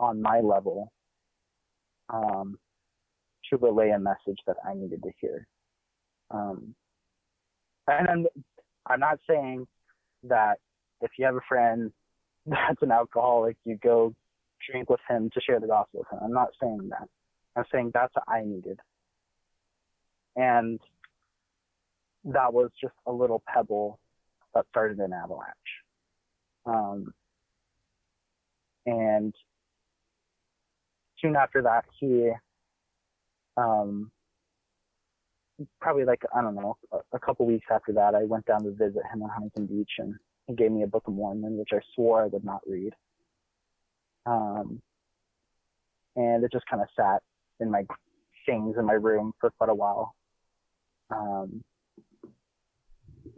on 0.00 0.20
my 0.20 0.40
level 0.40 0.92
um, 2.12 2.58
to 3.50 3.56
relay 3.56 3.90
a 3.90 3.98
message 3.98 4.38
that 4.46 4.56
I 4.68 4.74
needed 4.74 5.02
to 5.02 5.10
hear. 5.20 5.46
Um, 6.30 6.74
and 7.86 8.08
I'm, 8.08 8.26
I'm 8.86 9.00
not 9.00 9.18
saying 9.28 9.66
that 10.24 10.58
if 11.00 11.12
you 11.18 11.26
have 11.26 11.36
a 11.36 11.40
friend 11.48 11.92
that's 12.46 12.82
an 12.82 12.90
alcoholic, 12.90 13.56
you 13.64 13.78
go 13.82 14.14
drink 14.70 14.90
with 14.90 15.00
him 15.08 15.30
to 15.34 15.40
share 15.40 15.60
the 15.60 15.66
gospel 15.66 16.00
with 16.00 16.12
him. 16.12 16.18
I'm 16.24 16.32
not 16.32 16.48
saying 16.60 16.88
that. 16.90 17.08
I'm 17.56 17.64
saying 17.72 17.92
that's 17.94 18.14
what 18.14 18.24
I 18.28 18.44
needed. 18.44 18.78
And 20.36 20.80
that 22.24 22.52
was 22.52 22.70
just 22.80 22.94
a 23.06 23.12
little 23.12 23.42
pebble 23.46 23.98
that 24.54 24.66
started 24.70 24.98
an 24.98 25.12
avalanche. 25.12 25.52
Um, 26.66 27.12
and 28.86 29.34
soon 31.20 31.36
after 31.36 31.62
that, 31.62 31.84
he, 32.00 32.30
um, 33.56 34.10
probably 35.80 36.04
like, 36.04 36.22
I 36.34 36.42
don't 36.42 36.56
know, 36.56 36.76
a, 36.92 36.98
a 37.12 37.18
couple 37.20 37.46
weeks 37.46 37.66
after 37.70 37.92
that, 37.92 38.14
I 38.14 38.24
went 38.24 38.46
down 38.46 38.64
to 38.64 38.70
visit 38.70 39.02
him 39.12 39.22
in 39.22 39.28
Huntington 39.28 39.66
Beach 39.66 39.92
and 39.98 40.14
he 40.46 40.54
gave 40.54 40.72
me 40.72 40.82
a 40.82 40.86
Book 40.86 41.04
of 41.06 41.14
Mormon, 41.14 41.58
which 41.58 41.70
I 41.72 41.80
swore 41.94 42.22
I 42.22 42.26
would 42.26 42.44
not 42.44 42.60
read. 42.66 42.92
Um, 44.26 44.80
and 46.16 46.44
it 46.44 46.52
just 46.52 46.66
kind 46.66 46.82
of 46.82 46.88
sat 46.96 47.22
in 47.60 47.70
my 47.70 47.84
things 48.46 48.76
in 48.78 48.84
my 48.84 48.94
room 48.94 49.32
for 49.40 49.50
quite 49.50 49.70
a 49.70 49.74
while. 49.74 50.14
Um, 51.10 51.62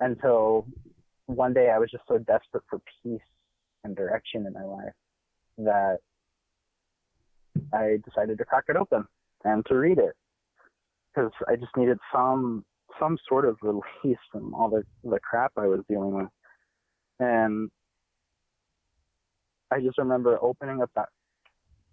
until 0.01 0.66
one 1.27 1.53
day 1.53 1.71
I 1.71 1.79
was 1.79 1.90
just 1.90 2.05
so 2.09 2.19
desperate 2.19 2.64
for 2.69 2.81
peace 3.03 3.21
and 3.85 3.97
direction 3.97 4.47
in 4.47 4.53
my 4.53 4.64
life 4.64 4.92
that 5.59 5.99
I 7.73 7.99
decided 8.05 8.38
to 8.38 8.45
crack 8.45 8.64
it 8.69 8.77
open 8.77 9.05
and 9.45 9.64
to 9.66 9.75
read 9.75 9.99
it 9.99 10.14
because 11.14 11.33
I 11.49 11.57
just 11.57 11.77
needed 11.77 11.99
some 12.12 12.64
some 13.01 13.19
sort 13.29 13.45
of 13.45 13.57
release 13.62 14.19
from 14.31 14.55
all 14.55 14.69
the 14.69 14.85
the 15.09 15.19
crap 15.21 15.53
I 15.57 15.66
was 15.66 15.81
dealing 15.88 16.14
with. 16.14 16.29
And 17.18 17.70
I 19.70 19.81
just 19.81 19.98
remember 19.98 20.38
opening 20.42 20.83
up 20.83 20.90
that 20.94 21.09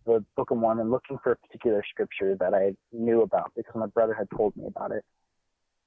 the 0.05 0.23
Book 0.35 0.51
of 0.51 0.57
Mormon, 0.57 0.91
looking 0.91 1.17
for 1.23 1.31
a 1.31 1.35
particular 1.37 1.83
scripture 1.89 2.35
that 2.39 2.53
I 2.53 2.73
knew 2.91 3.21
about 3.21 3.51
because 3.55 3.73
my 3.75 3.87
brother 3.87 4.13
had 4.13 4.27
told 4.35 4.55
me 4.57 4.65
about 4.67 4.91
it. 4.91 5.03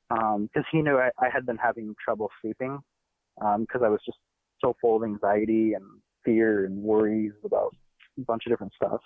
Because 0.09 0.39
um, 0.57 0.65
he 0.73 0.83
knew 0.83 0.97
I, 0.99 1.11
I, 1.19 1.29
had 1.33 1.45
been 1.45 1.57
having 1.57 1.95
trouble 2.03 2.31
sleeping 2.41 2.79
because 3.37 3.81
um, 3.81 3.85
I 3.85 3.89
was 3.89 4.01
just 4.07 4.19
so 4.61 4.75
full 4.81 4.97
of 4.97 5.03
anxiety 5.03 5.75
and 5.75 5.85
fear 6.25 6.65
and 6.65 6.81
worries 6.81 7.33
about 7.45 7.75
a 8.17 8.23
bunch 8.23 8.45
of 8.47 8.53
different 8.53 8.73
stuff. 8.75 9.01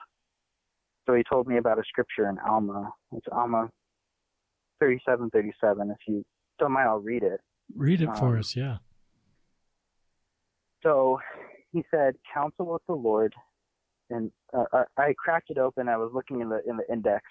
So 1.07 1.15
he 1.15 1.23
told 1.29 1.49
me 1.49 1.57
about 1.57 1.79
a 1.79 1.83
scripture 1.89 2.29
in 2.29 2.39
Alma. 2.39 2.93
It's 3.13 3.27
Alma 3.33 3.71
37, 4.81 5.31
37. 5.31 5.91
If 5.91 5.97
you 6.07 6.25
don't 6.59 6.73
mind, 6.73 6.89
I'll 6.89 6.99
read 6.99 7.23
it. 7.23 7.41
Read 7.75 8.03
it 8.03 8.15
for 8.17 8.35
um, 8.35 8.41
us, 8.41 8.55
yeah. 8.55 8.79
So 10.83 11.19
he 11.73 11.85
said, 11.91 12.17
"Counsel 12.33 12.67
with 12.67 12.83
the 12.87 12.95
Lord," 12.95 13.35
and 14.09 14.31
uh, 14.53 14.85
I 14.97 15.15
cracked 15.19 15.51
it 15.51 15.59
open. 15.59 15.89
I 15.89 15.97
was 15.97 16.11
looking 16.15 16.41
in 16.41 16.49
the 16.49 16.61
in 16.69 16.77
the 16.77 16.91
index, 16.91 17.25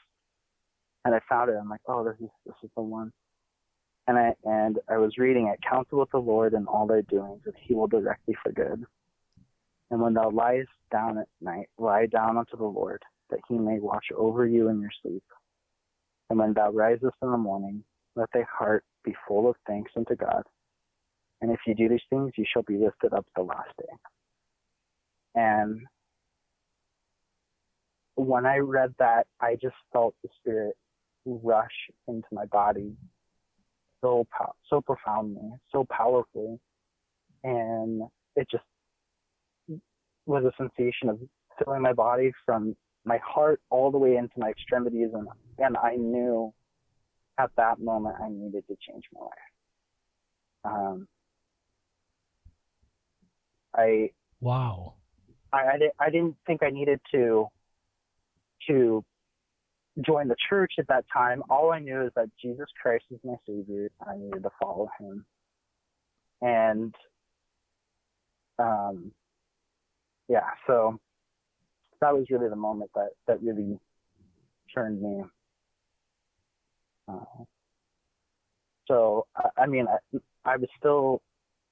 and 1.06 1.16
I 1.16 1.20
found 1.28 1.50
it. 1.50 1.58
I'm 1.60 1.70
like, 1.70 1.82
"Oh, 1.88 2.04
this 2.04 2.16
is 2.22 2.30
this 2.46 2.56
is 2.64 2.70
the 2.76 2.84
one." 2.84 3.12
And 4.08 4.18
I 4.18 4.34
and 4.44 4.80
I 4.88 4.98
was 4.98 5.18
reading 5.18 5.48
it. 5.48 5.60
Counsel 5.68 6.00
with 6.00 6.12
the 6.12 6.20
Lord 6.20 6.54
in 6.54 6.68
all 6.68 6.88
thy 6.88 7.02
doings, 7.02 7.42
and 7.46 7.56
He 7.60 7.74
will 7.74 7.88
direct 7.88 8.26
thee 8.26 8.36
for 8.44 8.52
good. 8.52 8.86
And 9.92 10.02
when 10.02 10.14
thou 10.14 10.30
liest 10.30 10.68
down 10.92 11.18
at 11.18 11.28
night, 11.42 11.68
lie 11.80 12.06
down 12.06 12.38
unto 12.38 12.56
the 12.56 12.64
Lord, 12.64 13.02
that 13.32 13.40
He 13.48 13.58
may 13.58 13.80
watch 13.80 14.06
over 14.16 14.46
you 14.46 14.70
in 14.70 14.80
your 14.80 14.92
sleep. 15.02 15.24
And 16.30 16.38
when 16.38 16.54
thou 16.54 16.72
risest 16.72 17.16
in 17.24 17.32
the 17.32 17.38
morning, 17.38 17.84
let 18.16 18.30
thy 18.32 18.44
heart 18.52 18.86
be 19.04 19.16
full 19.28 19.50
of 19.50 19.56
thanks 19.66 19.92
unto 19.96 20.16
God 20.16 20.44
and 21.42 21.52
if 21.52 21.60
you 21.66 21.76
do 21.76 21.90
these 21.90 22.00
things, 22.10 22.32
you 22.38 22.46
shall 22.52 22.64
be 22.64 22.78
lifted 22.78 23.14
up 23.14 23.26
the 23.36 23.44
last 23.44 23.72
day. 23.78 23.94
And 25.36 25.82
when 28.16 28.46
I 28.46 28.58
read 28.58 28.94
that, 29.00 29.28
I 29.40 29.56
just 29.62 29.76
felt 29.94 30.16
the 30.24 30.30
Spirit 30.40 30.76
rush 31.26 31.68
into 32.08 32.28
my 32.32 32.46
body 32.46 32.96
so 34.02 34.28
so 34.70 34.82
profoundly, 34.82 35.52
so 35.72 35.86
powerfully, 35.90 36.60
and 37.44 38.04
it 38.36 38.48
just 38.50 38.64
was 40.26 40.44
a 40.44 40.52
sensation 40.58 41.10
of 41.10 41.20
filling 41.58 41.82
my 41.82 41.94
body 41.94 42.32
from 42.46 42.76
my 43.06 43.20
heart 43.26 43.62
all 43.70 43.92
the 43.92 43.98
way 43.98 44.16
into 44.16 44.34
my 44.38 44.50
extremities, 44.50 45.10
and 45.14 45.28
and 45.58 45.78
I 45.78 45.96
knew 45.96 46.54
at 47.38 47.52
that 47.58 47.80
moment 47.80 48.16
I 48.22 48.30
needed 48.30 48.66
to 48.68 48.76
change 48.88 49.04
my 49.14 49.22
life. 49.22 49.32
Um, 50.66 51.08
I 53.76 54.12
wow. 54.42 54.94
I, 55.52 55.58
I, 55.58 55.78
I 56.00 56.10
didn't 56.10 56.36
think 56.46 56.64
I 56.64 56.70
needed 56.70 57.00
to 57.12 57.48
to 58.68 59.04
join 60.06 60.28
the 60.28 60.36
church 60.50 60.74
at 60.80 60.88
that 60.88 61.06
time. 61.12 61.44
All 61.50 61.72
I 61.72 61.80
knew 61.80 62.04
is 62.04 62.12
that 62.16 62.30
Jesus 62.42 62.68
Christ 62.82 63.06
is 63.12 63.20
my 63.24 63.36
Savior. 63.46 63.90
I 64.08 64.16
needed 64.18 64.44
to 64.44 64.50
follow 64.60 64.90
Him, 65.00 65.26
and 66.42 66.94
um, 68.58 69.12
yeah. 70.28 70.50
So 70.68 71.00
that 72.02 72.14
was 72.14 72.26
really 72.30 72.50
the 72.50 72.56
moment 72.56 72.92
that 72.96 73.10
that 73.28 73.42
really 73.42 73.80
turned 74.74 75.02
me. 75.02 75.24
Uh, 77.08 77.44
so 78.88 79.26
I, 79.36 79.64
I 79.64 79.66
mean, 79.66 79.88
I, 79.88 80.20
I 80.46 80.58
was 80.58 80.70
still 80.78 81.22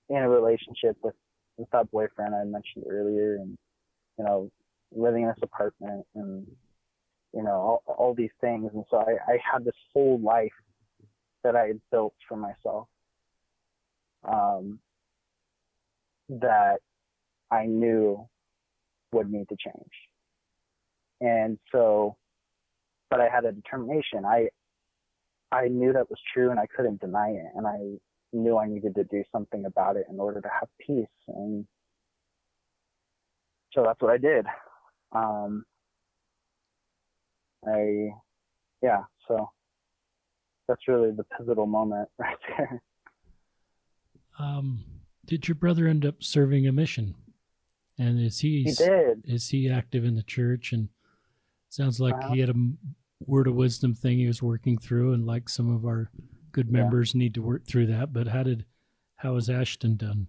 in 0.09 0.17
a 0.17 0.30
relationship 0.30 0.97
with 1.03 1.13
with 1.58 1.70
that 1.72 1.91
boyfriend 1.91 2.36
I 2.36 2.43
mentioned 2.43 2.86
earlier, 2.89 3.36
and 3.36 3.58
you 4.18 4.26
know, 4.26 4.51
living 4.95 5.24
in 5.24 5.30
this 5.30 5.38
apartment, 5.41 6.05
and 6.16 6.47
you 7.34 7.43
know, 7.43 7.82
all, 7.86 7.95
all 7.97 8.14
these 8.14 8.32
things, 8.39 8.72
and 8.74 8.84
so 8.89 8.97
I, 8.97 9.34
I 9.34 9.38
had 9.51 9.66
this 9.66 9.76
whole 9.93 10.20
life 10.20 10.51
that 11.43 11.55
I 11.55 11.68
had 11.68 11.82
built 11.91 12.14
for 12.28 12.38
myself, 12.38 12.88
um, 14.24 14.80
that 16.30 16.78
I 17.51 17.66
knew 17.66 18.28
would 19.12 19.32
need 19.32 19.49
to 19.49 19.55
change, 19.58 19.91
and 21.22 21.58
so, 21.72 22.18
but 23.10 23.20
I 23.20 23.30
had 23.30 23.45
a 23.45 23.51
determination. 23.51 24.26
I 24.26 24.49
I 25.51 25.70
knew 25.70 25.93
that 25.93 26.10
was 26.10 26.20
true, 26.34 26.51
and 26.51 26.60
I 26.60 26.68
couldn't 26.68 27.01
deny 27.01 27.30
it, 27.30 27.51
and 27.55 27.66
I 27.66 27.99
knew 28.34 28.57
I 28.57 28.67
needed 28.67 28.95
to 28.95 29.03
do 29.05 29.23
something 29.32 29.65
about 29.65 29.95
it 29.95 30.05
in 30.11 30.19
order 30.19 30.41
to 30.41 30.49
have 30.59 30.69
peace. 30.80 31.05
And 31.28 31.65
so 33.73 33.84
that's 33.84 34.01
what 34.01 34.11
I 34.11 34.17
did. 34.17 34.45
Um, 35.13 35.63
I, 37.65 38.09
yeah, 38.82 39.03
so 39.28 39.49
that's 40.67 40.88
really 40.88 41.11
the 41.11 41.25
pivotal 41.38 41.65
moment 41.65 42.09
right 42.19 42.38
there. 42.57 42.82
Um, 44.39 44.84
did 45.25 45.47
your 45.47 45.55
brother 45.55 45.88
end 45.88 46.05
up 46.05 46.23
serving 46.23 46.67
a 46.67 46.71
mission? 46.71 47.15
And 47.97 48.19
is 48.19 48.39
he? 48.39 48.63
He 48.63 48.71
did. 48.73 49.23
Is 49.25 49.49
he 49.49 49.69
active 49.71 50.05
in 50.05 50.15
the 50.15 50.23
church? 50.23 50.71
And 50.71 50.89
sounds 51.69 51.99
like 51.99 52.13
Uh-huh. 52.13 52.34
he 52.34 52.39
had 52.39 52.49
a 52.49 52.55
word 53.25 53.47
of 53.47 53.55
wisdom 53.55 53.95
thing 53.95 54.19
he 54.19 54.28
was 54.28 54.43
working 54.43 54.78
through, 54.78 55.13
and 55.13 55.25
like 55.25 55.49
some 55.49 55.73
of 55.73 55.86
our 55.86 56.11
good 56.52 56.68
Yeah. 56.68 56.82
members 56.82 57.16
need 57.16 57.34
to 57.36 57.41
work 57.41 57.66
through 57.66 57.88
that. 57.88 58.14
But 58.14 58.28
how 58.28 58.43
did 58.43 58.66
how 59.18 59.36
has 59.36 59.50
Ashton 59.50 59.95
done? 59.95 60.28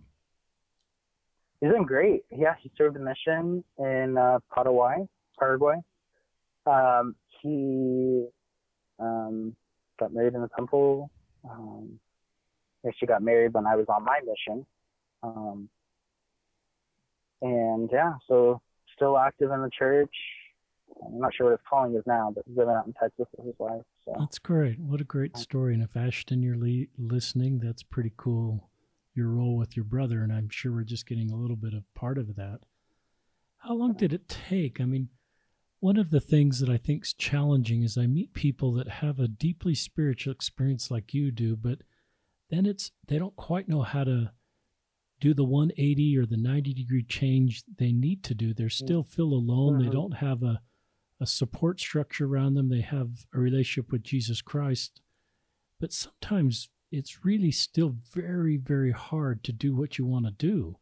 He's 1.60 1.70
doing 1.70 1.82
great. 1.84 2.24
Yeah, 2.30 2.54
he 2.60 2.70
served 2.78 2.96
a 2.96 3.00
mission 3.00 3.64
in 3.78 4.16
uh, 4.16 4.38
Paraguay, 4.54 5.06
Paraguay. 5.38 5.76
Um, 6.66 7.16
he 7.42 8.26
um, 8.98 9.56
got 9.98 10.12
married 10.12 10.34
in 10.34 10.40
the 10.42 10.48
temple. 10.56 11.10
Um, 11.48 11.98
she 12.98 13.06
got 13.06 13.22
married 13.22 13.52
when 13.52 13.66
I 13.66 13.76
was 13.76 13.86
on 13.88 14.04
my 14.04 14.20
mission. 14.20 14.64
Um, 15.22 15.68
and 17.42 17.90
yeah, 17.92 18.14
so 18.26 18.60
still 18.94 19.18
active 19.18 19.50
in 19.50 19.60
the 19.62 19.70
church. 19.76 20.14
I'm 21.06 21.18
not 21.20 21.34
sure 21.34 21.46
what 21.46 21.52
his 21.52 21.60
calling 21.68 21.94
is 21.94 22.02
now, 22.06 22.32
but 22.34 22.44
he's 22.46 22.56
living 22.56 22.74
out 22.74 22.86
in 22.86 22.92
Texas 22.94 23.26
with 23.36 23.46
his 23.46 23.54
wife. 23.58 23.82
So 24.04 24.14
That's 24.18 24.38
great. 24.38 24.78
What 24.78 25.00
a 25.00 25.04
great 25.04 25.36
story. 25.36 25.74
And 25.74 25.82
if 25.82 25.96
Ashton, 25.96 26.42
you're 26.42 26.56
le- 26.56 26.86
listening, 26.98 27.60
that's 27.60 27.82
pretty 27.82 28.12
cool. 28.16 28.70
Your 29.14 29.28
role 29.28 29.56
with 29.56 29.76
your 29.76 29.84
brother, 29.84 30.22
and 30.22 30.32
I'm 30.32 30.48
sure 30.48 30.72
we're 30.72 30.84
just 30.84 31.06
getting 31.06 31.30
a 31.30 31.36
little 31.36 31.56
bit 31.56 31.74
of 31.74 31.82
part 31.94 32.18
of 32.18 32.36
that. 32.36 32.60
How 33.58 33.74
long 33.74 33.94
did 33.94 34.12
it 34.12 34.28
take? 34.28 34.80
I 34.80 34.84
mean, 34.84 35.08
one 35.80 35.96
of 35.96 36.10
the 36.10 36.20
things 36.20 36.60
that 36.60 36.68
I 36.68 36.76
think 36.76 37.04
is 37.04 37.12
challenging 37.12 37.82
is 37.82 37.98
I 37.98 38.06
meet 38.06 38.32
people 38.32 38.72
that 38.74 38.88
have 38.88 39.18
a 39.18 39.28
deeply 39.28 39.74
spiritual 39.74 40.32
experience 40.32 40.90
like 40.90 41.14
you 41.14 41.30
do, 41.32 41.56
but 41.56 41.82
then 42.50 42.66
it's 42.66 42.92
they 43.06 43.18
don't 43.18 43.36
quite 43.36 43.68
know 43.68 43.82
how 43.82 44.04
to 44.04 44.30
do 45.20 45.34
the 45.34 45.44
180 45.44 46.16
or 46.16 46.26
the 46.26 46.36
90 46.36 46.72
degree 46.74 47.02
change 47.02 47.64
they 47.78 47.92
need 47.92 48.22
to 48.24 48.34
do. 48.34 48.54
They 48.54 48.68
still 48.68 49.02
feel 49.02 49.32
alone. 49.32 49.78
They 49.78 49.88
Mhm. 49.88 49.92
don't 49.92 50.14
have 50.14 50.42
a 50.44 50.60
a 51.20 51.26
support 51.26 51.80
structure 51.80 52.26
around 52.26 52.54
them. 52.54 52.68
They 52.68 52.80
have 52.80 53.26
a 53.34 53.38
relationship 53.38 53.90
with 53.92 54.02
Jesus 54.02 54.40
Christ. 54.42 55.00
But 55.80 55.92
sometimes 55.92 56.68
it's 56.90 57.24
really 57.24 57.50
still 57.50 57.96
very, 58.12 58.56
very 58.56 58.92
hard 58.92 59.44
to 59.44 59.52
do 59.52 59.74
what 59.74 59.98
you 59.98 60.06
want 60.06 60.26
to 60.26 60.30
do. 60.32 60.78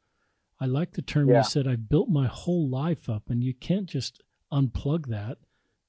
I 0.61 0.66
like 0.66 0.93
the 0.93 1.03
term 1.03 1.28
Yeah. 1.28 1.39
you 1.39 1.45
said, 1.45 1.66
I 1.66 1.76
built 1.76 2.09
my 2.09 2.26
whole 2.26 2.68
life 2.68 3.09
up, 3.09 3.28
and 3.28 3.43
you 3.45 3.53
can't 3.55 3.87
just 3.89 4.22
unplug 4.53 5.07
that. 5.09 5.39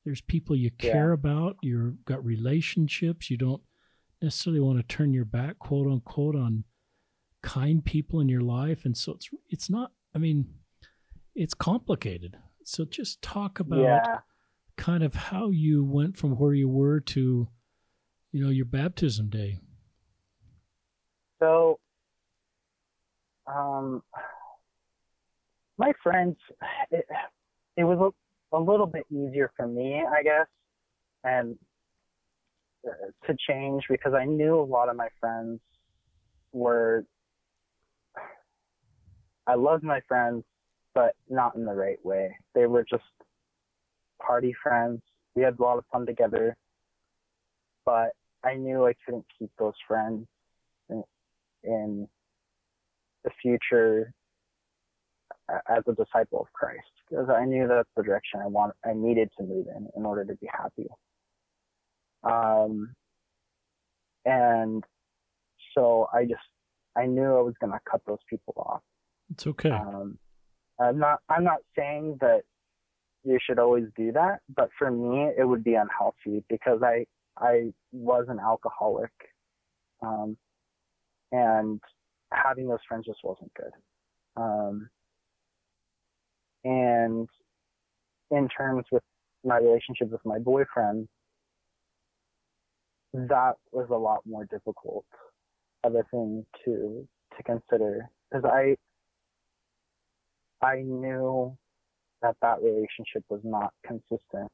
There's 0.04 0.22
people 0.22 0.56
you 0.56 0.72
care 0.72 1.10
Yeah. 1.10 1.14
about, 1.14 1.58
you've 1.62 2.04
got 2.06 2.24
relationships, 2.26 3.30
you 3.30 3.38
don't 3.38 3.62
necessarily 4.22 4.60
want 4.60 4.80
to 4.80 4.84
turn 4.84 5.14
your 5.14 5.26
back, 5.26 5.60
quote 5.60 5.88
unquote, 5.88 6.36
on 6.36 6.64
kind 7.44 7.86
people 7.86 8.20
in 8.20 8.28
your 8.28 8.42
life. 8.42 8.84
And 8.84 8.98
so 8.98 9.14
it's 9.14 9.30
it's 9.50 9.70
not 9.70 9.94
I 10.16 10.18
mean, 10.18 10.54
it's 11.36 11.54
complicated. 11.54 12.36
So 12.64 12.84
just 12.84 13.22
talk 13.22 13.60
about 13.60 13.80
yeah, 13.80 14.20
kind 14.78 15.04
of 15.04 15.14
how 15.16 15.50
you 15.50 15.84
went 15.84 16.16
from 16.18 16.38
where 16.38 16.54
you 16.54 16.70
were 16.70 17.00
to, 17.00 17.48
you 18.32 18.44
know, 18.44 18.50
your 18.50 18.66
baptism 18.66 19.30
day. 19.30 19.60
So, 21.40 21.80
um, 23.48 24.02
my 25.78 25.92
friends, 26.02 26.38
it, 26.92 27.06
it 27.76 27.84
was 27.84 28.14
a, 28.54 28.58
a 28.58 28.60
little 28.60 28.88
bit 28.88 29.06
easier 29.12 29.52
for 29.56 29.68
me, 29.68 30.04
I 30.04 30.24
guess, 30.24 30.48
and 31.24 31.58
uh, 32.88 33.28
to 33.28 33.36
change 33.48 33.84
because 33.90 34.14
I 34.14 34.26
knew 34.26 34.60
a 34.60 34.64
lot 34.64 34.90
of 34.90 34.96
my 34.96 35.10
friends 35.20 35.60
were. 36.52 37.06
I 39.46 39.56
loved 39.56 39.84
my 39.84 40.02
friends, 40.08 40.44
but 40.94 41.16
not 41.30 41.56
in 41.56 41.64
the 41.64 41.74
right 41.74 42.04
way. 42.04 42.36
They 42.54 42.66
were 42.66 42.84
just 42.84 43.04
party 44.26 44.54
friends. 44.62 45.02
We 45.36 45.44
had 45.44 45.58
a 45.60 45.62
lot 45.62 45.78
of 45.78 45.86
fun 45.92 46.06
together, 46.06 46.56
but 47.86 48.10
I 48.44 48.56
knew 48.56 48.86
I 48.86 48.94
couldn't 49.06 49.26
keep 49.38 49.52
those 49.60 49.74
friends 49.88 50.28
in 51.64 52.08
the 53.24 53.32
future 53.42 54.14
as 55.70 55.84
a 55.88 55.94
disciple 55.94 56.42
of 56.42 56.52
Christ 56.54 56.82
because 57.10 57.30
I 57.30 57.46
knew 57.46 57.68
that's 57.68 57.90
the 57.96 58.04
direction 58.04 58.42
I 58.42 58.48
want 58.48 58.74
I 58.86 58.94
needed 58.94 59.30
to 59.38 59.44
move 59.44 59.68
in 59.76 59.88
in 59.96 60.06
order 60.06 60.26
to 60.26 60.36
be 60.36 60.48
happy. 60.52 60.88
Um, 62.24 62.94
and 64.26 64.84
so 65.74 66.08
I 66.14 66.24
just 66.24 66.42
I 66.96 67.06
knew 67.06 67.38
I 67.38 67.42
was 67.42 67.54
gonna 67.62 67.80
cut 67.90 68.02
those 68.06 68.20
people 68.30 68.54
off. 68.58 68.82
It's 69.32 69.48
okay. 69.48 69.72
Um, 69.72 70.18
I'm 70.80 71.00
not 71.00 71.20
I'm 71.30 71.44
not 71.44 71.60
saying 71.78 72.18
that 72.22 72.42
you 73.28 73.40
should 73.46 73.60
always 73.60 73.86
do 73.96 74.12
that, 74.14 74.40
but 74.56 74.70
for 74.78 74.90
me 74.90 75.30
it 75.38 75.48
would 75.48 75.64
be 75.64 75.76
unhealthy 75.76 76.44
because 76.50 76.82
I 76.82 77.06
I 77.38 77.74
was 77.92 78.26
an 78.30 78.40
alcoholic, 78.40 79.12
um, 80.02 80.38
and 81.32 81.80
having 82.32 82.68
those 82.68 82.80
friends 82.88 83.06
just 83.06 83.20
wasn't 83.24 83.52
good. 83.54 83.72
Um, 84.38 84.90
and 86.64 87.28
in 88.32 88.48
terms 88.50 88.86
with 88.92 89.04
my 89.44 89.58
relationship 89.58 90.10
with 90.10 90.26
my 90.26 90.40
boyfriend, 90.40 91.08
that 93.14 93.56
was 93.72 93.88
a 93.92 93.96
lot 93.96 94.22
more 94.26 94.46
difficult 94.46 95.06
of 95.84 95.96
a 95.96 96.04
thing 96.12 96.46
to 96.64 97.08
to 97.36 97.44
consider 97.44 98.10
because 98.32 98.46
I 98.46 98.76
I 100.66 100.82
knew 100.82 101.58
that 102.22 102.36
that 102.42 102.62
relationship 102.62 103.24
was 103.30 103.42
not 103.44 103.72
consistent 103.86 104.50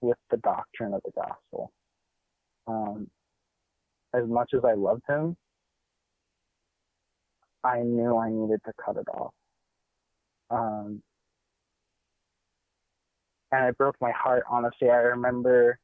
with 0.00 0.18
the 0.30 0.36
doctrine 0.38 0.94
of 0.94 1.00
the 1.04 1.12
gospel. 1.12 1.72
Um, 2.66 3.08
as 4.14 4.26
much 4.26 4.50
as 4.54 4.60
I 4.64 4.74
loved 4.74 5.02
him, 5.08 5.36
I 7.62 7.80
knew 7.80 8.16
I 8.16 8.30
needed 8.30 8.60
to 8.66 8.72
cut 8.84 8.96
it 8.96 9.08
off. 9.08 9.32
Um, 10.50 11.02
and 13.52 13.68
it 13.68 13.78
broke 13.78 13.96
my 14.00 14.12
heart, 14.12 14.44
honestly. 14.50 14.90
I 14.90 14.96
remember, 14.96 15.78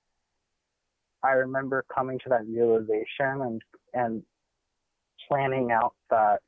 I 1.22 1.30
remember 1.32 1.84
coming 1.94 2.18
to 2.24 2.28
that 2.30 2.46
realization 2.46 3.42
and 3.42 3.62
and 3.94 4.22
planning 5.28 5.70
out 5.70 5.94
that 6.10 6.40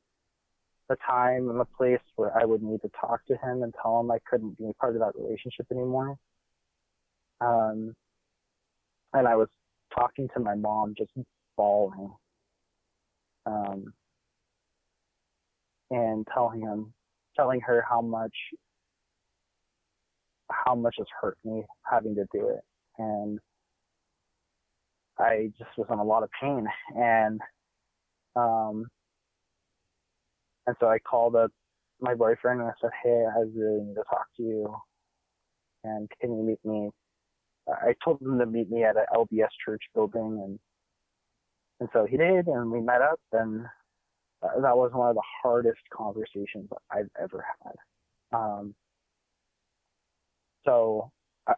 the 0.89 0.97
time 1.07 1.49
and 1.49 1.59
the 1.59 1.65
place 1.77 2.01
where 2.15 2.37
I 2.37 2.45
would 2.45 2.61
need 2.61 2.81
to 2.81 2.89
talk 2.99 3.25
to 3.27 3.33
him 3.33 3.63
and 3.63 3.73
tell 3.81 3.99
him 3.99 4.11
I 4.11 4.19
couldn't 4.29 4.57
be 4.57 4.71
part 4.79 4.95
of 4.95 5.01
that 5.01 5.13
relationship 5.15 5.67
anymore. 5.71 6.17
Um, 7.41 7.95
and 9.13 9.27
I 9.27 9.35
was 9.35 9.49
talking 9.93 10.27
to 10.33 10.39
my 10.39 10.55
mom, 10.55 10.93
just 10.97 11.11
bawling, 11.55 12.11
um, 13.45 13.93
and 15.91 16.27
telling 16.33 16.61
him, 16.61 16.93
telling 17.35 17.61
her 17.61 17.83
how 17.87 18.01
much, 18.01 18.33
how 20.51 20.75
much 20.75 20.95
has 20.97 21.07
hurt 21.21 21.37
me 21.43 21.63
having 21.89 22.15
to 22.15 22.25
do 22.33 22.49
it, 22.49 22.61
and 22.97 23.39
I 25.19 25.51
just 25.57 25.69
was 25.77 25.87
in 25.91 25.99
a 25.99 26.03
lot 26.03 26.23
of 26.23 26.29
pain, 26.41 26.65
and 26.95 27.39
um, 28.35 28.87
and 30.67 30.75
so 30.79 30.87
I 30.87 30.99
called 30.99 31.35
up 31.35 31.51
my 32.01 32.15
boyfriend 32.15 32.61
and 32.61 32.69
I 32.69 32.73
said, 32.81 32.91
Hey, 33.03 33.25
I 33.25 33.39
really 33.55 33.81
need 33.81 33.95
to 33.95 34.03
talk 34.09 34.27
to 34.37 34.43
you. 34.43 34.75
And 35.83 36.09
can 36.19 36.35
you 36.35 36.43
meet 36.43 36.63
me? 36.63 36.89
I 37.67 37.95
told 38.03 38.21
him 38.21 38.39
to 38.39 38.45
meet 38.45 38.69
me 38.69 38.83
at 38.83 38.97
an 38.97 39.05
LDS 39.13 39.49
church 39.65 39.83
building 39.95 40.41
and 40.43 40.59
and 41.79 41.89
so 41.91 42.05
he 42.05 42.17
did 42.17 42.47
and 42.47 42.71
we 42.71 42.79
met 42.81 43.01
up 43.01 43.19
and 43.31 43.65
that 44.41 44.77
was 44.77 44.91
one 44.93 45.09
of 45.09 45.15
the 45.15 45.23
hardest 45.41 45.81
conversations 45.91 46.69
I've 46.91 47.09
ever 47.21 47.45
had. 47.63 48.37
Um, 48.37 48.75
so 50.65 51.11
I, 51.47 51.53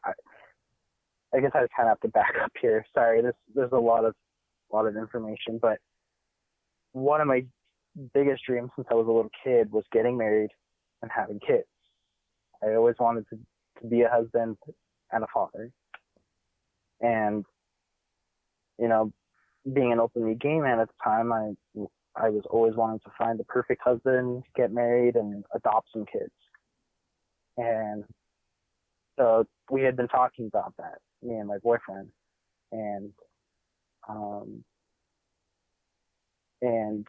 I 1.34 1.40
guess 1.40 1.52
I 1.54 1.62
just 1.62 1.74
kind 1.76 1.90
of 1.90 1.92
have 1.92 2.00
to 2.02 2.08
back 2.10 2.36
up 2.44 2.52
here. 2.62 2.86
Sorry, 2.94 3.22
this 3.22 3.34
there's 3.54 3.72
a 3.72 3.78
lot 3.78 4.06
of 4.06 4.14
lot 4.72 4.88
of 4.88 4.96
information, 4.96 5.60
but 5.62 5.78
one 6.92 7.22
of 7.22 7.28
my 7.28 7.46
biggest 8.14 8.44
dream 8.46 8.70
since 8.76 8.88
I 8.92 8.94
was 8.94 9.08
a 9.08 9.12
little 9.12 9.32
kid 9.44 9.72
was 9.72 9.86
getting 9.92 10.18
married 10.18 10.52
and 11.02 11.12
having 11.16 11.40
kids. 11.40 11.68
I 12.64 12.76
always 12.76 12.96
wanted 13.00 13.26
to, 13.30 13.40
to 13.82 13.88
be 13.88 14.02
a 14.02 14.10
husband 14.10 14.58
and 15.12 15.24
a 15.24 15.28
father. 15.34 15.72
And, 17.02 17.46
you 18.80 18.88
know, 18.88 19.12
being 19.74 19.92
an 19.92 20.00
openly 20.00 20.36
gay 20.36 20.60
man 20.60 20.80
at 20.80 20.88
the 20.88 20.94
time, 21.04 21.32
I, 21.32 21.54
I 22.16 22.30
was 22.30 22.44
always 22.50 22.76
wanting 22.76 23.00
to 23.00 23.12
find 23.18 23.40
the 23.40 23.44
perfect 23.46 23.82
husband, 23.84 24.44
get 24.56 24.72
married, 24.72 25.16
and 25.16 25.44
adopt 25.54 25.90
some 25.92 26.06
kids. 26.06 26.32
And 27.58 28.04
so 29.18 29.46
we 29.70 29.82
had 29.82 29.96
been 29.96 30.08
talking 30.08 30.48
about 30.48 30.74
that, 30.78 31.00
me 31.22 31.36
and 31.36 31.48
my 31.48 31.58
boyfriend. 31.60 32.10
And, 32.72 33.12
um, 34.08 34.64
and 36.62 37.06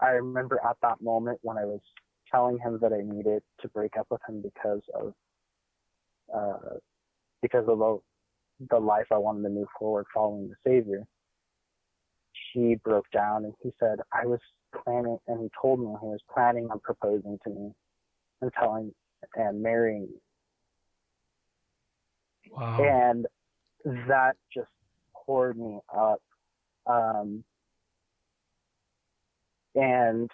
I 0.00 0.10
remember 0.10 0.60
at 0.68 0.76
that 0.82 1.00
moment 1.00 1.38
when 1.42 1.56
I 1.56 1.64
was 1.64 1.80
telling 2.30 2.58
him 2.58 2.78
that 2.82 2.92
I 2.92 3.00
needed 3.02 3.42
to 3.60 3.68
break 3.68 3.96
up 3.96 4.06
with 4.10 4.20
him 4.28 4.42
because 4.42 4.82
of 4.94 5.14
uh, 6.34 6.76
because 7.42 7.64
of 7.68 7.78
the, 7.78 7.98
the 8.70 8.78
life 8.78 9.06
I 9.12 9.18
wanted 9.18 9.42
to 9.42 9.50
move 9.50 9.68
forward 9.78 10.06
following 10.12 10.48
the 10.48 10.56
Savior. 10.66 11.06
He 12.52 12.76
broke 12.76 13.06
down 13.12 13.44
and 13.44 13.54
he 13.62 13.70
said, 13.78 14.00
I 14.12 14.26
was 14.26 14.40
planning, 14.84 15.18
and 15.28 15.40
he 15.40 15.50
told 15.60 15.80
me 15.80 15.86
he 16.00 16.06
was 16.06 16.20
planning 16.32 16.68
on 16.70 16.80
proposing 16.80 17.38
to 17.44 17.50
me 17.50 17.72
and 18.40 18.50
telling 18.58 18.92
and 19.34 19.62
marrying 19.62 20.02
me. 20.02 20.20
Wow. 22.50 22.82
And 22.82 23.26
that 24.08 24.36
just 24.52 24.68
poured 25.14 25.58
me 25.58 25.78
up. 25.94 26.20
Um, 26.86 27.44
and 29.76 30.30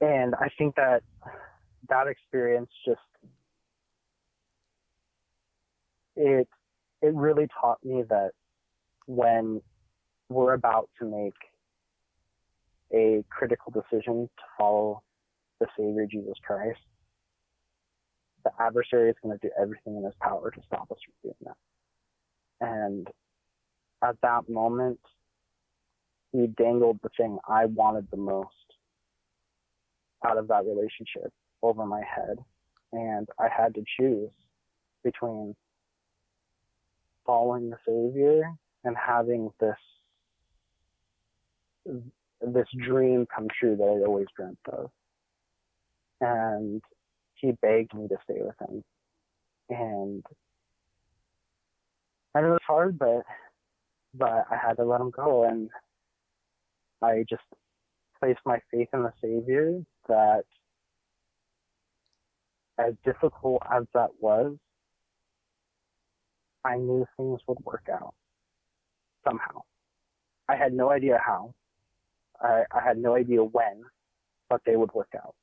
and 0.00 0.34
I 0.36 0.48
think 0.56 0.76
that 0.76 1.02
that 1.88 2.06
experience 2.06 2.70
just 2.86 3.00
it 6.16 6.48
it 7.02 7.14
really 7.14 7.48
taught 7.60 7.84
me 7.84 8.04
that 8.08 8.30
when 9.06 9.60
we're 10.30 10.54
about 10.54 10.88
to 11.00 11.04
make 11.04 11.34
a 12.94 13.24
critical 13.28 13.72
decision 13.72 14.28
to 14.36 14.44
follow 14.56 15.02
the 15.60 15.66
Savior 15.76 16.06
Jesus 16.10 16.34
Christ, 16.46 16.78
the 18.44 18.50
adversary 18.60 19.10
is 19.10 19.16
going 19.22 19.36
to 19.38 19.46
do 19.46 19.52
everything 19.60 19.96
in 19.96 20.04
his 20.04 20.14
power 20.20 20.50
to 20.50 20.60
stop 20.66 20.90
us 20.90 20.98
from 21.04 21.14
doing 21.22 21.34
that. 21.42 21.56
And 22.64 23.08
at 24.02 24.16
that 24.22 24.48
moment, 24.48 25.00
he 26.32 26.46
dangled 26.46 26.98
the 27.02 27.10
thing 27.16 27.38
I 27.48 27.66
wanted 27.66 28.08
the 28.10 28.16
most 28.16 28.48
out 30.26 30.38
of 30.38 30.48
that 30.48 30.64
relationship 30.64 31.32
over 31.62 31.84
my 31.86 32.02
head. 32.02 32.38
And 32.92 33.28
I 33.38 33.48
had 33.48 33.74
to 33.74 33.84
choose 33.98 34.30
between 35.02 35.54
following 37.26 37.70
the 37.70 37.76
Savior 37.86 38.50
and 38.84 38.96
having 38.96 39.50
this 39.60 39.76
this 42.40 42.66
dream 42.78 43.26
come 43.34 43.48
true 43.58 43.76
that 43.76 43.84
I 43.84 44.06
always 44.06 44.26
dreamt 44.36 44.58
of. 44.72 44.90
And 46.20 46.82
he 47.34 47.52
begged 47.52 47.94
me 47.94 48.08
to 48.08 48.16
stay 48.24 48.40
with 48.40 48.56
him. 48.60 48.82
And 49.70 50.24
and 52.34 52.46
it 52.46 52.50
was 52.50 52.60
hard 52.66 52.98
but 52.98 53.22
but 54.14 54.46
I 54.50 54.56
had 54.56 54.74
to 54.74 54.84
let 54.84 55.00
him 55.00 55.10
go 55.10 55.44
and 55.44 55.70
I 57.02 57.24
just 57.28 57.42
placed 58.18 58.40
my 58.46 58.58
faith 58.70 58.88
in 58.92 59.02
the 59.02 59.12
Savior 59.20 59.82
that 60.08 60.44
as 62.78 62.94
difficult 63.04 63.62
as 63.70 63.84
that 63.94 64.10
was, 64.20 64.56
I 66.64 66.76
knew 66.76 67.06
things 67.16 67.40
would 67.46 67.58
work 67.64 67.86
out 67.92 68.14
somehow. 69.26 69.62
I 70.48 70.56
had 70.56 70.72
no 70.72 70.90
idea 70.90 71.20
how. 71.24 71.54
I, 72.40 72.64
I 72.72 72.80
had 72.82 72.98
no 72.98 73.14
idea 73.14 73.42
when, 73.44 73.82
but 74.48 74.60
they 74.66 74.76
would 74.76 74.92
work 74.92 75.12
out. 75.16 75.34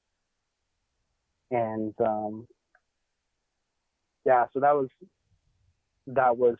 And 1.52 1.94
um, 2.00 2.48
yeah, 4.26 4.46
so 4.54 4.60
that 4.60 4.74
was 4.74 4.88
that 6.08 6.38
was 6.38 6.58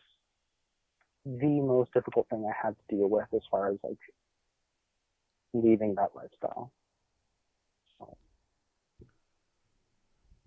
the 1.24 1.60
most 1.60 1.92
difficult 1.92 2.28
thing 2.28 2.44
I 2.48 2.66
had 2.66 2.74
to 2.76 2.96
deal 2.96 3.08
with 3.08 3.26
as 3.34 3.42
far 3.50 3.70
as 3.70 3.78
like 3.82 3.98
leaving 5.52 5.94
that 5.96 6.10
lifestyle. 6.14 6.72
So, 7.98 8.16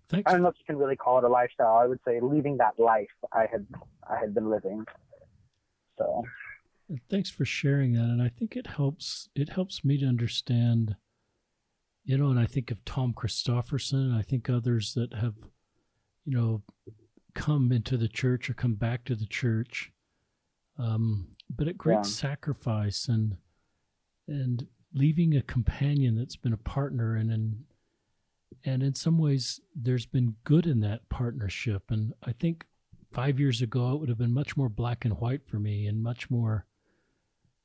Thanks. 0.08 0.30
I 0.30 0.34
don't 0.34 0.42
know 0.42 0.48
if 0.48 0.56
you 0.58 0.64
can 0.66 0.76
really 0.76 0.96
call 0.96 1.18
it 1.18 1.24
a 1.24 1.28
lifestyle. 1.28 1.76
I 1.76 1.86
would 1.86 2.00
say 2.06 2.20
leaving 2.20 2.58
that 2.58 2.78
life 2.78 3.08
I 3.32 3.46
had 3.50 3.66
I 4.08 4.18
had 4.18 4.34
been 4.34 4.50
living. 4.50 4.84
So 5.98 6.24
Thanks 7.10 7.30
for 7.30 7.44
sharing 7.44 7.94
that, 7.94 8.02
and 8.02 8.22
I 8.22 8.28
think 8.28 8.54
it 8.54 8.68
helps. 8.68 9.28
It 9.34 9.48
helps 9.48 9.84
me 9.84 9.98
to 9.98 10.06
understand, 10.06 10.94
you 12.04 12.16
know. 12.16 12.30
And 12.30 12.38
I 12.38 12.46
think 12.46 12.70
of 12.70 12.84
Tom 12.84 13.12
Christofferson. 13.12 13.94
And 13.94 14.14
I 14.14 14.22
think 14.22 14.48
others 14.48 14.94
that 14.94 15.12
have, 15.14 15.34
you 16.24 16.36
know, 16.36 16.62
come 17.34 17.72
into 17.72 17.96
the 17.96 18.06
church 18.06 18.48
or 18.48 18.54
come 18.54 18.74
back 18.74 19.04
to 19.06 19.16
the 19.16 19.26
church, 19.26 19.90
um, 20.78 21.28
but 21.50 21.68
at 21.68 21.78
great 21.78 21.94
Yeah. 21.96 22.02
sacrifice 22.02 23.08
and 23.08 23.36
and 24.28 24.66
leaving 24.92 25.36
a 25.36 25.42
companion 25.42 26.16
that's 26.16 26.36
been 26.36 26.52
a 26.52 26.56
partner 26.58 27.14
and 27.16 27.30
and 27.30 27.64
and 28.64 28.82
in 28.82 28.94
some 28.94 29.18
ways 29.18 29.60
there's 29.74 30.06
been 30.06 30.34
good 30.44 30.66
in 30.66 30.80
that 30.80 31.08
partnership. 31.08 31.90
And 31.90 32.12
I 32.22 32.32
think 32.32 32.64
five 33.12 33.38
years 33.38 33.62
ago 33.62 33.92
it 33.92 34.00
would 34.00 34.08
have 34.08 34.18
been 34.18 34.32
much 34.32 34.56
more 34.56 34.68
black 34.68 35.04
and 35.04 35.18
white 35.20 35.46
for 35.46 35.58
me 35.58 35.86
and 35.86 36.02
much 36.02 36.28
more 36.30 36.66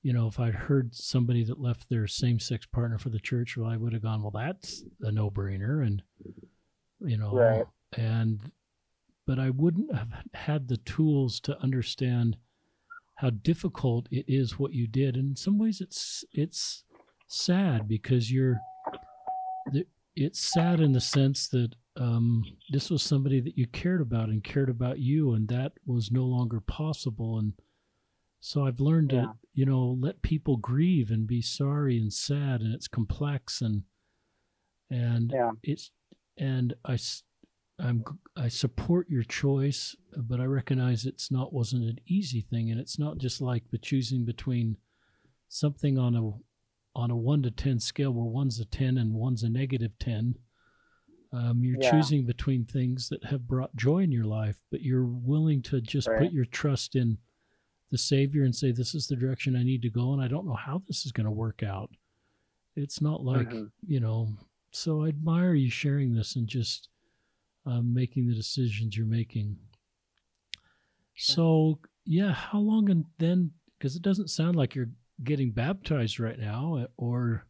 you 0.04 0.14
know 0.14 0.28
if 0.28 0.40
i'd 0.40 0.54
heard 0.56 0.96
somebody 0.96 1.44
that 1.44 1.60
left 1.60 1.90
their 1.90 2.08
same-sex 2.08 2.66
partner 2.68 2.98
for 2.98 3.10
the 3.10 3.20
church 3.20 3.58
well 3.58 3.70
i 3.70 3.76
would 3.76 3.92
have 3.94 4.02
gone 4.02 4.22
well 4.22 4.32
that's 4.32 4.84
a 5.02 5.12
no-brainer 5.12 5.86
and 5.86 6.02
you 7.02 7.18
know 7.18 7.32
Right. 7.34 7.66
and 7.98 8.52
but 9.28 9.40
i 9.40 9.50
wouldn't 9.50 9.94
have 9.94 10.10
had 10.34 10.68
the 10.70 10.78
tools 10.78 11.40
to 11.42 11.60
understand 11.60 12.38
how 13.22 13.30
difficult 13.30 14.08
it 14.12 14.26
is 14.28 14.58
what 14.60 14.74
you 14.74 14.88
did 14.88 15.16
and 15.16 15.30
in 15.32 15.36
some 15.36 15.58
ways 15.58 15.80
it's 15.82 16.24
it's 16.34 16.84
sad 17.28 17.88
because 17.88 18.32
you're 18.32 18.60
it's 20.16 20.40
sad 20.40 20.80
in 20.80 20.92
the 20.92 21.00
sense 21.02 21.48
that 21.50 21.76
um, 21.98 22.44
this 22.72 22.90
was 22.90 23.02
somebody 23.04 23.40
that 23.40 23.58
you 23.58 23.68
cared 23.68 24.02
about 24.02 24.30
and 24.30 24.44
cared 24.44 24.70
about 24.70 25.00
you, 25.00 25.34
and 25.34 25.48
that 25.50 25.74
was 25.86 26.12
no 26.12 26.24
longer 26.24 26.60
possible. 26.60 27.38
And 27.38 27.54
so 28.40 28.66
I've 28.66 28.80
learned 28.80 29.12
Yeah. 29.12 29.22
to, 29.22 29.34
you 29.54 29.66
know, 29.66 29.98
let 30.00 30.22
people 30.22 30.58
grieve 30.58 31.12
and 31.12 31.28
be 31.28 31.42
sorry 31.42 31.98
and 31.98 32.12
sad, 32.12 32.62
and 32.62 32.74
it's 32.74 32.88
complex 32.88 33.62
and 33.62 33.84
and 34.90 35.32
yeah, 35.32 35.52
it's 35.64 35.92
and 36.38 36.74
I 36.84 36.98
I'm 37.82 38.04
I 38.36 38.48
support 38.48 39.10
your 39.10 39.24
choice, 39.24 39.96
but 40.16 40.40
I 40.40 40.46
recognize 40.46 41.06
it's 41.06 41.32
not 41.32 41.52
wasn't 41.54 41.84
an 41.86 42.00
easy 42.08 42.42
thing, 42.42 42.70
and 42.72 42.80
it's 42.80 43.00
not 43.00 43.18
just 43.18 43.42
like 43.42 43.64
the 43.72 43.78
choosing 43.78 44.24
between 44.26 44.78
something 45.50 45.98
on 45.98 46.16
a 46.16 46.32
on 46.98 47.10
a 47.12 47.16
one 47.16 47.42
to 47.44 47.52
ten 47.52 47.80
scale 47.80 48.12
where 48.12 48.26
one's 48.26 48.60
a 48.60 48.66
ten 48.66 48.98
and 48.98 49.14
one's 49.14 49.44
a 49.44 49.50
negative 49.50 49.98
ten. 50.00 50.36
Um, 51.34 51.64
you're 51.64 51.80
Yeah. 51.80 51.92
choosing 51.92 52.26
between 52.26 52.66
things 52.66 53.08
that 53.10 53.24
have 53.26 53.48
brought 53.48 53.76
joy 53.76 54.00
in 54.00 54.12
your 54.12 54.26
life, 54.26 54.62
but 54.70 54.82
you're 54.82 55.06
willing 55.08 55.62
to 55.64 55.80
just 55.82 56.08
Right. 56.10 56.18
put 56.20 56.32
your 56.32 56.46
trust 56.46 56.96
in 56.96 57.18
the 57.90 57.98
Savior 57.98 58.44
and 58.44 58.56
say, 58.56 58.72
"This 58.72 58.94
is 58.94 59.08
the 59.08 59.16
direction 59.16 59.56
I 59.56 59.64
need 59.64 59.82
to 59.84 59.90
go," 59.90 60.14
and 60.14 60.22
I 60.22 60.28
don't 60.28 60.46
know 60.46 60.56
how 60.56 60.80
this 60.88 61.06
is 61.06 61.12
going 61.14 61.26
to 61.26 61.32
work 61.32 61.64
out. 61.64 61.96
It's 62.76 63.02
not 63.02 63.24
like 63.24 63.48
Mhm. 63.50 63.72
you 63.88 64.00
know. 64.00 64.38
So 64.72 65.04
I 65.04 65.08
admire 65.10 65.54
you 65.54 65.70
sharing 65.70 66.14
this 66.14 66.36
and 66.36 66.48
just 66.48 66.90
um, 67.66 67.94
making 67.94 68.28
the 68.28 68.36
decisions 68.36 68.98
you're 68.98 69.06
making. 69.06 69.58
So 71.18 71.80
yeah, 72.06 72.32
how 72.32 72.60
long 72.60 72.90
and 72.90 73.06
then? 73.20 73.52
Because 73.78 73.96
it 73.96 74.02
doesn't 74.02 74.30
sound 74.30 74.56
like 74.56 74.76
you're 74.76 74.90
getting 75.24 75.52
baptized 75.52 76.20
right 76.20 76.40
now, 76.40 76.78
uh, 76.78 76.88
or 76.98 77.46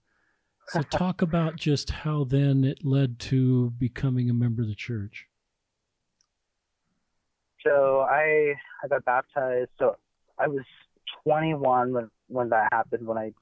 so 0.70 0.82
talk 0.92 1.22
about 1.22 1.56
just 1.56 1.90
how 1.90 2.24
then 2.24 2.64
it 2.64 2.84
led 2.84 3.20
to 3.20 3.72
becoming 3.72 4.30
a 4.30 4.34
member 4.34 4.62
of 4.62 4.68
the 4.68 4.76
church. 4.76 5.28
So 7.64 8.06
I 8.10 8.54
I 8.84 8.88
got 8.88 9.06
baptized. 9.06 9.70
So 9.80 9.96
I 10.38 10.48
was 10.48 10.64
21 11.24 11.94
when 11.94 12.10
when 12.28 12.50
that 12.50 12.70
happened. 12.72 13.06
When 13.06 13.18
I 13.18 13.34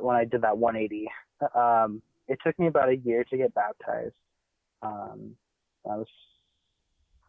when 0.00 0.16
I 0.16 0.24
did 0.24 0.42
that 0.42 0.56
180. 0.56 1.08
Um, 1.54 2.02
it 2.28 2.38
took 2.44 2.58
me 2.58 2.68
about 2.68 2.88
a 2.88 2.96
year 2.96 3.24
to 3.24 3.36
get 3.36 3.52
baptized. 3.54 4.14
Um, 4.80 5.36
I 5.90 5.96
was 5.96 6.06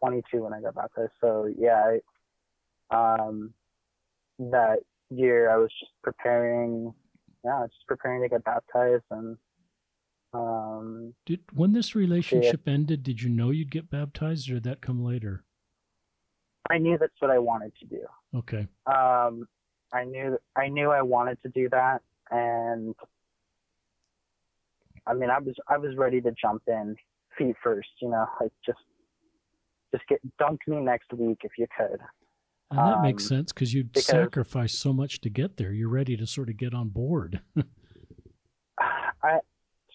22 0.00 0.42
when 0.42 0.52
I 0.52 0.60
got 0.60 0.74
baptized. 0.74 1.12
So 1.20 1.48
yeah, 1.58 1.98
I, 2.90 3.16
um, 3.20 3.52
that 4.38 4.80
year 5.10 5.50
I 5.50 5.56
was 5.56 5.70
just 5.80 5.92
preparing. 6.02 6.94
Yeah, 7.44 7.66
just 7.66 7.86
preparing 7.86 8.22
to 8.22 8.28
get 8.28 8.42
baptized 8.42 9.04
and 9.10 9.36
um, 10.34 11.14
Did 11.26 11.40
when 11.54 11.72
this 11.72 11.94
relationship 11.94 12.66
ended, 12.66 13.04
did 13.04 13.22
you 13.22 13.30
know 13.30 13.50
you'd 13.50 13.70
get 13.70 13.88
baptized, 13.88 14.50
or 14.50 14.54
did 14.54 14.64
that 14.64 14.80
come 14.80 15.02
later? 15.02 15.44
I 16.68 16.78
knew 16.78 16.98
that's 16.98 17.14
what 17.20 17.30
I 17.30 17.38
wanted 17.38 17.72
to 17.80 17.86
do. 17.86 18.00
Okay, 18.34 18.66
um, 18.86 19.46
I 19.92 20.04
knew 20.04 20.36
I 20.56 20.68
knew 20.68 20.90
I 20.90 21.02
wanted 21.02 21.40
to 21.42 21.48
do 21.50 21.68
that, 21.70 22.02
and 22.32 22.96
I 25.06 25.14
mean, 25.14 25.30
I 25.30 25.38
was 25.38 25.54
I 25.68 25.78
was 25.78 25.94
ready 25.96 26.20
to 26.20 26.32
jump 26.32 26.62
in 26.66 26.96
feet 27.38 27.56
first, 27.62 27.88
you 28.00 28.08
know, 28.10 28.26
like 28.40 28.52
just 28.64 28.78
just 29.92 30.06
get 30.08 30.20
dunk 30.38 30.60
me 30.66 30.80
next 30.80 31.12
week 31.12 31.38
if 31.44 31.52
you 31.58 31.66
could. 31.76 32.00
And 32.70 32.78
that 32.80 33.02
makes 33.02 33.24
Um, 33.24 33.36
sense 33.38 33.52
because 33.52 33.72
you'd 33.72 33.92
because- 33.92 34.06
sacrifice 34.06 34.76
so 34.76 34.92
much 34.92 35.20
to 35.20 35.30
get 35.30 35.56
there. 35.56 35.72
You're 35.72 35.88
ready 35.88 36.16
to 36.16 36.26
sort 36.26 36.48
of 36.48 36.56
get 36.56 36.74
on 36.74 36.88
board. 36.88 37.40
I 38.78 39.38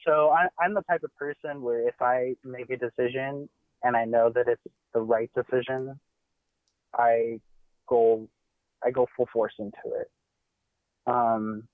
so 0.06 0.30
I, 0.30 0.48
I'm 0.60 0.74
the 0.74 0.82
type 0.84 1.04
of 1.04 1.14
person 1.16 1.62
where 1.62 1.88
if 1.88 2.02
I 2.02 2.36
make 2.44 2.70
a 2.70 2.78
decision 2.78 3.50
and 3.84 3.96
I 3.98 4.06
know 4.06 4.30
that 4.34 4.48
it's 4.48 4.62
the 4.94 5.02
right 5.02 5.30
decision, 5.36 6.00
I 6.98 7.40
go 7.88 8.28
I 8.84 8.92
go 8.92 9.08
full 9.18 9.28
force 9.34 9.54
into 9.60 9.76
it. 10.00 10.10
Um, 11.06 11.68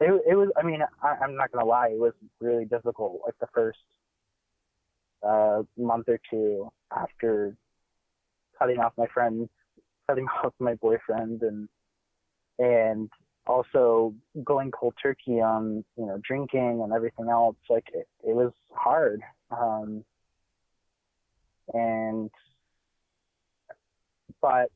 it 0.00 0.10
it 0.30 0.34
was 0.36 0.48
I 0.56 0.62
mean 0.62 0.80
I, 1.02 1.14
I'm 1.22 1.36
not 1.36 1.52
gonna 1.52 1.66
lie 1.66 1.88
it 1.88 1.98
was 1.98 2.12
really 2.40 2.64
difficult 2.64 3.20
like 3.26 3.34
the 3.40 3.46
first 3.54 3.78
uh, 5.22 5.62
month 5.76 6.08
or 6.08 6.20
two 6.30 6.70
after 6.96 7.56
cutting 8.58 8.78
off 8.78 8.92
my 8.96 9.06
friends, 9.12 9.48
cutting 10.08 10.26
off 10.44 10.52
my 10.58 10.74
boyfriend 10.74 11.42
and 11.42 11.68
and 12.58 13.10
also 13.46 14.14
going 14.44 14.70
cold 14.70 14.94
turkey 15.00 15.40
on 15.40 15.84
you 15.96 16.06
know 16.06 16.18
drinking 16.26 16.80
and 16.82 16.92
everything 16.92 17.28
else 17.28 17.56
like 17.68 17.86
it, 17.92 18.08
it 18.24 18.34
was 18.34 18.52
hard. 18.72 19.20
Um 19.50 20.04
and 21.72 22.30
but 24.40 24.70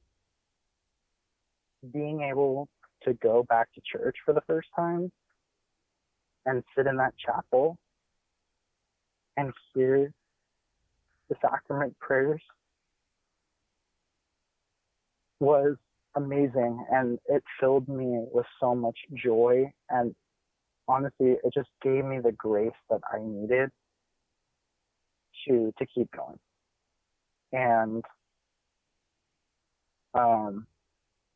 being 1.92 2.22
able 2.22 2.68
to 3.02 3.14
go 3.14 3.44
back 3.48 3.68
to 3.74 3.80
church 3.90 4.16
for 4.24 4.34
the 4.34 4.42
first 4.46 4.68
time 4.76 5.10
and 6.46 6.62
sit 6.76 6.86
in 6.86 6.96
that 6.96 7.14
chapel 7.16 7.78
and 9.36 9.52
hear 9.74 10.12
the 11.30 11.36
sacrament 11.40 11.96
prayers 12.00 12.42
was 15.38 15.76
amazing 16.16 16.84
and 16.92 17.18
it 17.26 17.42
filled 17.58 17.88
me 17.88 18.24
with 18.32 18.44
so 18.60 18.74
much 18.74 18.98
joy 19.14 19.64
and 19.88 20.14
honestly 20.88 21.36
it 21.42 21.54
just 21.54 21.70
gave 21.82 22.04
me 22.04 22.18
the 22.22 22.32
grace 22.32 22.70
that 22.90 23.00
I 23.10 23.18
needed 23.22 23.70
to 25.48 25.72
to 25.78 25.86
keep 25.86 26.10
going. 26.10 26.38
And 27.52 28.04
um 30.14 30.66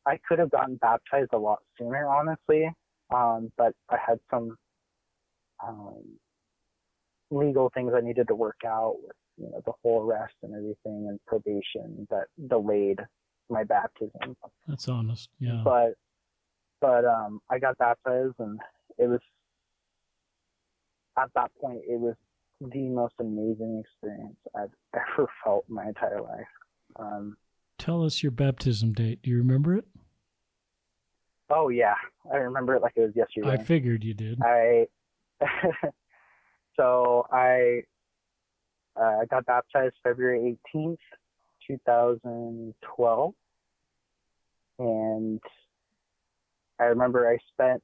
I 0.05 0.19
could 0.27 0.39
have 0.39 0.51
gotten 0.51 0.75
baptized 0.75 1.31
a 1.33 1.37
lot 1.37 1.59
sooner 1.79 2.05
honestly 2.07 2.69
um 3.15 3.51
but 3.57 3.73
I 3.89 3.97
had 4.05 4.19
some 4.29 4.57
um 5.65 6.03
legal 7.31 7.71
things 7.73 7.93
I 7.95 8.01
needed 8.01 8.27
to 8.27 8.35
work 8.35 8.59
out 8.65 8.97
with 9.01 9.15
you 9.37 9.49
know 9.49 9.61
the 9.65 9.71
whole 9.83 10.01
arrest 10.01 10.33
and 10.43 10.53
everything 10.53 11.07
and 11.09 11.19
probation 11.25 12.07
that 12.09 12.25
delayed 12.47 12.99
my 13.49 13.63
baptism 13.63 14.35
That's 14.67 14.87
honest. 14.87 15.29
Yeah. 15.39 15.61
but 15.63 15.93
but 16.81 17.05
um 17.05 17.41
I 17.49 17.59
got 17.59 17.77
baptized 17.77 18.35
and 18.39 18.59
it 18.97 19.07
was 19.07 19.19
at 21.17 21.29
that 21.35 21.51
point 21.61 21.81
it 21.87 21.99
was 21.99 22.15
the 22.61 22.87
most 22.89 23.13
amazing 23.19 23.83
experience 23.83 24.37
I've 24.55 24.69
ever 25.17 25.27
felt 25.43 25.65
in 25.69 25.75
my 25.75 25.87
entire 25.87 26.21
life. 26.21 26.47
Um 26.97 27.37
Tell 27.77 28.03
us 28.03 28.23
your 28.23 28.31
baptism 28.31 28.93
date. 28.93 29.21
Do 29.21 29.29
you 29.29 29.37
remember 29.37 29.75
it? 29.75 29.85
oh 31.49 31.69
yeah, 31.69 31.93
I 32.31 32.37
remember 32.37 32.75
it 32.75 32.81
like 32.81 32.93
it 32.95 33.01
was 33.01 33.15
yesterday. 33.15 33.51
I 33.51 33.63
figured 33.63 34.03
you 34.03 34.13
did. 34.13 34.39
I 34.41 34.87
so 36.75 37.27
I 37.31 37.81
uh, 38.99 39.25
got 39.29 39.45
baptized 39.45 39.95
February 40.03 40.57
18th, 40.75 40.97
2012, 41.67 43.33
and 44.79 45.41
I 46.79 46.83
remember 46.85 47.29
I 47.29 47.37
spent 47.53 47.83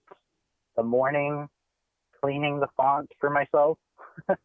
the 0.76 0.84
morning 0.84 1.48
cleaning 2.22 2.60
the 2.60 2.68
font 2.78 3.10
for 3.20 3.30
myself, 3.30 3.78
and 4.28 4.38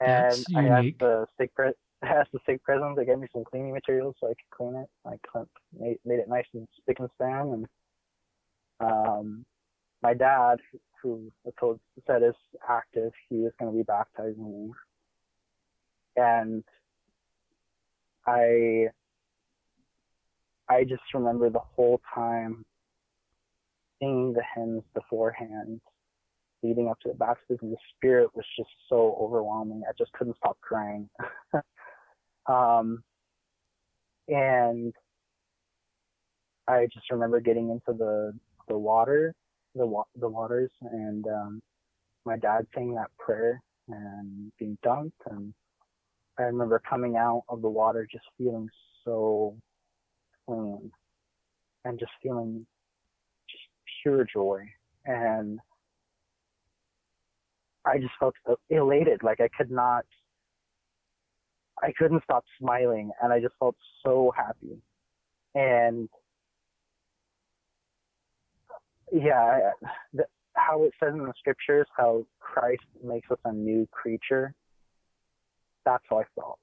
That's 0.00 0.44
I 0.54 0.62
unique. 0.62 0.94
asked 0.94 0.98
the 1.00 1.26
stake 1.34 1.54
pre- 1.54 1.72
I 2.02 2.06
asked 2.06 2.32
the 2.32 2.40
stake 2.44 2.62
president 2.62 2.96
to 2.98 3.04
get 3.04 3.18
me 3.18 3.28
some 3.32 3.44
cleaning 3.44 3.72
materials 3.72 4.16
so 4.20 4.26
I 4.28 4.30
could 4.30 4.56
clean 4.56 4.74
it. 4.76 4.88
I 5.06 5.16
clean, 5.30 5.46
made, 5.78 5.98
made 6.04 6.18
it 6.18 6.28
nice 6.28 6.46
and 6.54 6.66
spick 6.78 6.98
and 6.98 7.10
span, 7.14 7.48
and 7.52 7.66
um, 8.80 9.44
my 10.02 10.14
dad, 10.14 10.60
who 11.02 11.30
I 11.46 11.50
told 11.58 11.80
said 12.06 12.22
is 12.22 12.34
active, 12.68 13.12
he 13.28 13.36
was 13.36 13.52
going 13.58 13.70
to 13.70 13.76
be 13.76 13.82
baptizing 13.82 14.68
me, 14.68 14.72
and 16.16 16.64
I 18.26 18.88
I 20.68 20.84
just 20.84 21.02
remember 21.14 21.50
the 21.50 21.58
whole 21.58 22.00
time 22.14 22.64
singing 24.00 24.32
the 24.32 24.42
hymns 24.54 24.82
beforehand, 24.94 25.80
leading 26.62 26.88
up 26.88 26.98
to 27.00 27.08
the 27.08 27.14
baptism. 27.14 27.70
The 27.70 27.76
spirit 27.96 28.30
was 28.34 28.44
just 28.56 28.70
so 28.88 29.16
overwhelming. 29.20 29.82
I 29.88 29.92
just 29.98 30.12
couldn't 30.12 30.36
stop 30.36 30.58
crying. 30.60 31.08
um, 32.46 33.02
and 34.28 34.94
I 36.68 36.86
just 36.92 37.10
remember 37.10 37.40
getting 37.40 37.70
into 37.70 37.98
the 37.98 38.32
the 38.68 38.78
water, 38.78 39.34
the 39.74 39.86
wa- 39.86 40.04
the 40.14 40.28
waters, 40.28 40.70
and 40.80 41.26
um, 41.26 41.60
my 42.24 42.36
dad 42.36 42.66
saying 42.74 42.94
that 42.94 43.10
prayer 43.18 43.60
and 43.88 44.52
being 44.58 44.78
dunked, 44.86 45.12
and 45.30 45.52
I 46.38 46.42
remember 46.42 46.80
coming 46.88 47.16
out 47.16 47.42
of 47.48 47.62
the 47.62 47.68
water 47.68 48.06
just 48.10 48.24
feeling 48.38 48.68
so 49.04 49.56
clean 50.46 50.90
and 51.84 51.98
just 51.98 52.12
feeling 52.22 52.66
just 53.48 53.62
pure 54.02 54.26
joy, 54.32 54.62
and 55.04 55.58
I 57.84 57.98
just 57.98 58.12
felt 58.18 58.34
elated, 58.68 59.22
like 59.22 59.40
I 59.40 59.48
could 59.56 59.70
not. 59.70 60.04
I 61.82 61.92
couldn't 61.98 62.22
stop 62.24 62.44
smiling, 62.58 63.10
and 63.22 63.32
I 63.32 63.40
just 63.40 63.54
felt 63.58 63.76
so 64.04 64.32
happy, 64.36 64.82
and 65.54 66.08
yeah, 69.12 69.70
the, 70.12 70.24
how 70.54 70.84
it 70.84 70.92
says 71.02 71.14
in 71.14 71.24
the 71.24 71.32
scriptures, 71.38 71.86
how 71.96 72.26
Christ 72.38 72.82
makes 73.02 73.30
us 73.30 73.38
a 73.44 73.52
new 73.52 73.88
creature. 73.90 74.54
That's 75.90 76.04
how 76.08 76.20
I 76.20 76.24
felt. 76.36 76.58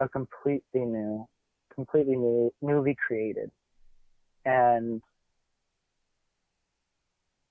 A 0.00 0.08
completely 0.08 0.84
new, 0.84 1.26
completely 1.74 2.14
new, 2.14 2.52
newly 2.60 2.94
created, 2.94 3.50
and 4.44 5.00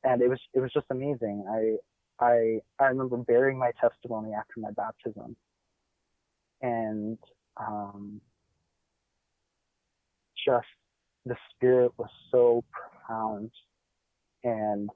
and 0.03 0.21
it 0.21 0.30
was 0.30 0.39
it 0.53 0.59
was 0.59 0.71
just 0.71 0.86
amazing. 0.91 1.43
I 1.49 2.23
I 2.23 2.59
I 2.80 2.89
remember 2.89 3.17
bearing 3.17 3.57
my 3.57 3.71
testimony 3.82 4.34
after 4.34 4.59
my 4.59 4.69
baptism, 4.69 5.36
and 6.61 7.17
um, 7.57 8.21
just 10.45 10.67
the 11.26 11.36
spirit 11.49 11.91
was 11.97 12.09
so 12.30 12.63
profound 12.71 13.49
and 14.43 14.91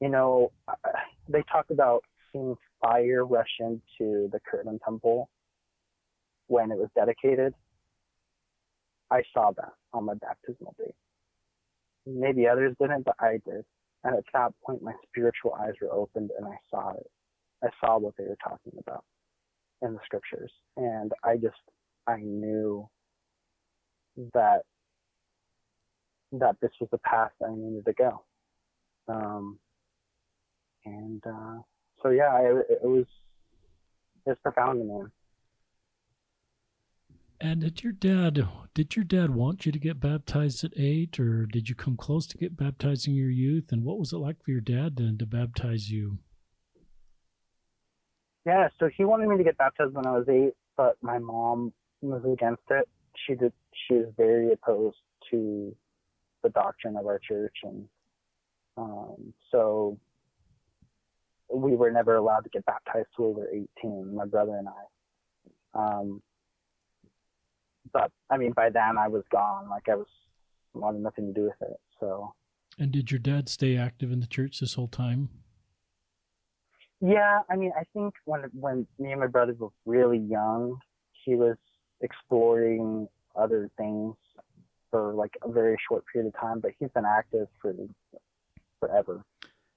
you 0.00 0.08
know 0.08 0.50
they 1.28 1.44
talk 1.44 1.66
about 1.70 2.02
seeing 2.34 2.56
fire 2.82 3.24
rush 3.24 3.60
into 3.60 4.28
the 4.32 4.40
Kirtland 4.50 4.80
Temple 4.84 5.30
when 6.48 6.70
it 6.70 6.78
was 6.78 6.88
dedicated. 6.94 7.54
I 9.10 9.22
saw 9.32 9.52
that 9.56 9.72
on 9.92 10.04
my 10.04 10.14
baptismal 10.14 10.74
day. 10.78 10.92
Maybe 12.06 12.46
others 12.46 12.74
didn't, 12.80 13.04
but 13.04 13.16
I 13.20 13.38
did. 13.46 13.64
And 14.02 14.16
at 14.16 14.24
that 14.34 14.52
point, 14.66 14.82
my 14.82 14.92
spiritual 15.08 15.54
eyes 15.54 15.72
were 15.80 15.92
opened, 15.92 16.30
and 16.36 16.46
I 16.46 16.56
saw 16.70 16.90
it. 16.90 17.10
I 17.62 17.68
saw 17.80 17.98
what 17.98 18.14
they 18.18 18.24
were 18.24 18.36
talking 18.42 18.78
about 18.78 19.04
in 19.80 19.94
the 19.94 20.00
scriptures, 20.04 20.52
and 20.76 21.12
I 21.22 21.36
just 21.36 21.56
I 22.06 22.18
knew 22.18 22.88
that 24.34 24.62
that 26.32 26.56
this 26.60 26.72
was 26.80 26.88
the 26.90 26.98
path 26.98 27.30
I 27.42 27.54
needed 27.54 27.84
to 27.86 27.92
go. 27.94 28.24
Um, 29.08 29.58
and 30.84 31.22
uh, 31.26 31.58
so 32.04 32.10
yeah, 32.10 32.38
it, 32.40 32.66
it 32.70 32.84
was 32.84 33.06
it 34.26 34.30
was 34.30 34.38
profound 34.42 34.80
to 34.80 34.84
me. 34.84 35.00
And 37.40 37.60
did 37.60 37.82
your 37.82 37.92
dad 37.92 38.46
did 38.74 38.96
your 38.96 39.04
dad 39.04 39.34
want 39.34 39.66
you 39.66 39.72
to 39.72 39.78
get 39.78 40.00
baptized 40.00 40.64
at 40.64 40.72
eight, 40.76 41.18
or 41.18 41.46
did 41.46 41.68
you 41.68 41.74
come 41.74 41.96
close 41.96 42.26
to 42.28 42.38
get 42.38 42.56
baptized 42.56 43.08
in 43.08 43.14
your 43.14 43.30
youth? 43.30 43.72
And 43.72 43.84
what 43.84 43.98
was 43.98 44.12
it 44.12 44.18
like 44.18 44.42
for 44.42 44.50
your 44.50 44.60
dad 44.60 44.96
then 44.96 45.16
to 45.18 45.26
baptize 45.26 45.90
you? 45.90 46.18
Yeah, 48.46 48.68
so 48.78 48.90
he 48.94 49.04
wanted 49.04 49.28
me 49.28 49.38
to 49.38 49.44
get 49.44 49.56
baptized 49.56 49.94
when 49.94 50.06
I 50.06 50.12
was 50.12 50.28
eight, 50.28 50.52
but 50.76 50.96
my 51.00 51.18
mom 51.18 51.72
was 52.02 52.22
against 52.30 52.62
it. 52.70 52.86
She 53.26 53.34
did. 53.34 53.52
She 53.88 53.94
was 53.94 54.12
very 54.16 54.52
opposed 54.52 54.96
to 55.30 55.74
the 56.42 56.50
doctrine 56.50 56.96
of 56.96 57.06
our 57.06 57.18
church, 57.18 57.56
and 57.62 57.88
um, 58.76 59.32
so 59.50 59.98
we 61.52 61.76
were 61.76 61.90
never 61.90 62.16
allowed 62.16 62.40
to 62.40 62.50
get 62.50 62.64
baptized 62.64 63.08
till 63.16 63.32
we 63.32 63.40
were 63.42 63.50
18. 63.78 64.14
My 64.14 64.26
brother 64.26 64.56
and 64.56 64.68
I. 64.68 64.72
Um, 65.74 66.22
but 67.92 68.10
I 68.30 68.36
mean, 68.36 68.52
by 68.52 68.70
then 68.70 68.96
I 68.98 69.08
was 69.08 69.22
gone. 69.30 69.68
Like 69.68 69.88
I 69.88 69.96
was 69.96 70.06
wanted 70.72 71.02
nothing 71.02 71.26
to 71.26 71.32
do 71.32 71.44
with 71.44 71.70
it. 71.70 71.78
So. 72.00 72.32
And 72.78 72.90
did 72.90 73.10
your 73.10 73.20
dad 73.20 73.48
stay 73.48 73.76
active 73.76 74.10
in 74.10 74.20
the 74.20 74.26
church 74.26 74.60
this 74.60 74.74
whole 74.74 74.88
time? 74.88 75.28
Yeah, 77.00 77.40
I 77.50 77.56
mean, 77.56 77.72
I 77.78 77.84
think 77.92 78.14
when 78.24 78.42
when 78.52 78.86
me 78.98 79.12
and 79.12 79.20
my 79.20 79.26
brothers 79.26 79.58
were 79.58 79.68
really 79.84 80.18
young, 80.18 80.78
he 81.24 81.34
was 81.34 81.56
exploring 82.00 83.08
other 83.36 83.70
things 83.76 84.14
for 84.90 85.12
like 85.12 85.32
a 85.42 85.50
very 85.50 85.76
short 85.88 86.04
period 86.10 86.32
of 86.32 86.40
time, 86.40 86.60
but 86.60 86.72
he's 86.78 86.88
been 86.94 87.04
active 87.04 87.48
for 87.60 87.74
forever. 88.80 89.24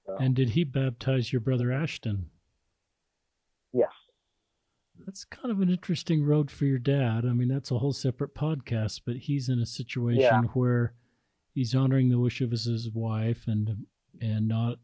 So. 0.08 0.16
And 0.16 0.34
did 0.34 0.50
he 0.50 0.64
baptize 0.64 1.32
your 1.32 1.40
brother 1.40 1.70
Ashton? 1.70 2.30
Yes. 3.74 3.90
That's 5.04 5.24
kind 5.26 5.50
of 5.52 5.60
an 5.60 5.68
interesting 5.68 6.24
road 6.24 6.50
for 6.50 6.64
your 6.64 6.78
dad. 6.78 7.26
I 7.26 7.34
mean, 7.34 7.48
that's 7.48 7.70
a 7.70 7.78
whole 7.78 7.92
separate 7.92 8.34
podcast, 8.34 9.02
but 9.04 9.16
he's 9.16 9.50
in 9.50 9.58
a 9.58 9.66
situation 9.66 10.22
yeah. 10.22 10.42
where 10.54 10.94
he's 11.52 11.74
honoring 11.74 12.08
the 12.08 12.18
wish 12.18 12.40
of 12.40 12.50
his 12.50 12.88
wife 12.94 13.44
and 13.46 13.86
and 14.20 14.48
not 14.48 14.78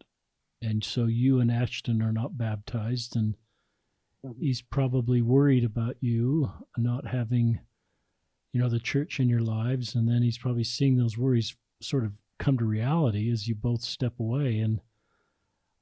and 0.60 0.84
so 0.84 1.06
you 1.06 1.40
and 1.40 1.50
Ashton 1.50 2.02
are 2.02 2.12
not 2.12 2.36
baptized 2.36 3.16
and 3.16 3.34
mm-hmm. 4.24 4.40
he's 4.40 4.60
probably 4.60 5.22
worried 5.22 5.64
about 5.64 5.96
you 6.00 6.50
not 6.76 7.06
having 7.06 7.60
you 8.52 8.60
know 8.60 8.68
the 8.68 8.80
church 8.80 9.20
in 9.20 9.28
your 9.28 9.40
lives 9.40 9.94
and 9.94 10.08
then 10.08 10.22
he's 10.22 10.38
probably 10.38 10.64
seeing 10.64 10.96
those 10.96 11.18
worries 11.18 11.56
sort 11.80 12.04
of 12.04 12.12
come 12.38 12.58
to 12.58 12.64
reality 12.64 13.30
as 13.30 13.48
you 13.48 13.54
both 13.54 13.82
step 13.82 14.18
away 14.20 14.58
and 14.58 14.80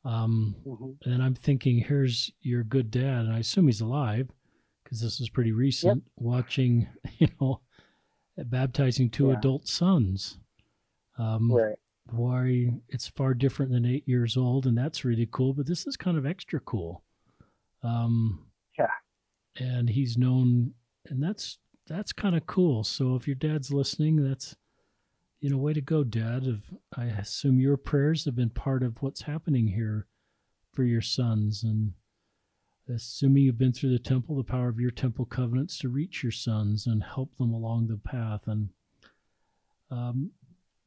um, 0.04 0.56
mm-hmm. 0.66 1.10
And 1.10 1.22
I'm 1.22 1.34
thinking, 1.34 1.78
here's 1.78 2.30
your 2.40 2.64
good 2.64 2.90
dad, 2.90 3.24
and 3.24 3.32
I 3.32 3.38
assume 3.38 3.66
he's 3.66 3.80
alive 3.80 4.28
because 4.82 5.00
this 5.00 5.20
is 5.20 5.28
pretty 5.28 5.52
recent. 5.52 6.02
Yep. 6.04 6.12
Watching, 6.16 6.88
you 7.18 7.28
know, 7.40 7.60
baptizing 8.36 9.10
two 9.10 9.28
yeah. 9.28 9.38
adult 9.38 9.68
sons. 9.68 10.38
Um, 11.18 11.52
right. 11.52 11.76
Why 12.10 12.72
it's 12.88 13.06
far 13.06 13.32
different 13.32 13.70
than 13.70 13.86
eight 13.86 14.06
years 14.08 14.36
old, 14.36 14.66
and 14.66 14.76
that's 14.76 15.04
really 15.04 15.28
cool. 15.30 15.54
But 15.54 15.66
this 15.66 15.86
is 15.86 15.96
kind 15.96 16.18
of 16.18 16.26
extra 16.26 16.58
cool. 16.60 17.04
Um, 17.84 18.46
yeah. 18.76 18.90
And 19.58 19.88
he's 19.88 20.18
known, 20.18 20.74
and 21.08 21.22
that's 21.22 21.58
that's 21.86 22.12
kind 22.12 22.34
of 22.34 22.46
cool. 22.46 22.82
So 22.82 23.14
if 23.14 23.28
your 23.28 23.36
dad's 23.36 23.72
listening, 23.72 24.16
that's 24.16 24.56
you 25.42 25.50
know, 25.50 25.58
way 25.58 25.72
to 25.72 25.80
go, 25.80 26.04
Dad. 26.04 26.62
I 26.96 27.06
assume 27.06 27.58
your 27.58 27.76
prayers 27.76 28.24
have 28.26 28.36
been 28.36 28.50
part 28.50 28.84
of 28.84 29.02
what's 29.02 29.22
happening 29.22 29.66
here 29.66 30.06
for 30.72 30.84
your 30.84 31.00
sons, 31.00 31.64
and 31.64 31.94
assuming 32.88 33.42
you've 33.42 33.58
been 33.58 33.72
through 33.72 33.90
the 33.90 33.98
temple, 33.98 34.36
the 34.36 34.44
power 34.44 34.68
of 34.68 34.78
your 34.78 34.92
temple 34.92 35.24
covenants 35.24 35.78
to 35.78 35.88
reach 35.88 36.22
your 36.22 36.30
sons 36.30 36.86
and 36.86 37.02
help 37.02 37.36
them 37.38 37.52
along 37.52 37.88
the 37.88 37.96
path. 37.96 38.42
And 38.46 38.68
um, 39.90 40.30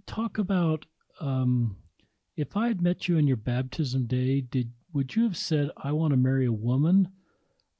talk 0.08 0.38
about 0.38 0.86
um, 1.20 1.76
if 2.38 2.56
I 2.56 2.70
had 2.70 2.82
met 2.82 3.10
you 3.10 3.18
on 3.18 3.28
your 3.28 3.38
baptism 3.38 4.06
day, 4.06 4.40
did 4.40 4.72
would 4.94 5.18
you 5.18 5.24
have 5.24 5.36
said, 5.36 5.70
"I 5.76 5.92
want 5.92 6.12
to 6.12 6.18
marry 6.18 6.46
a 6.46 6.54
woman"? 6.54 7.10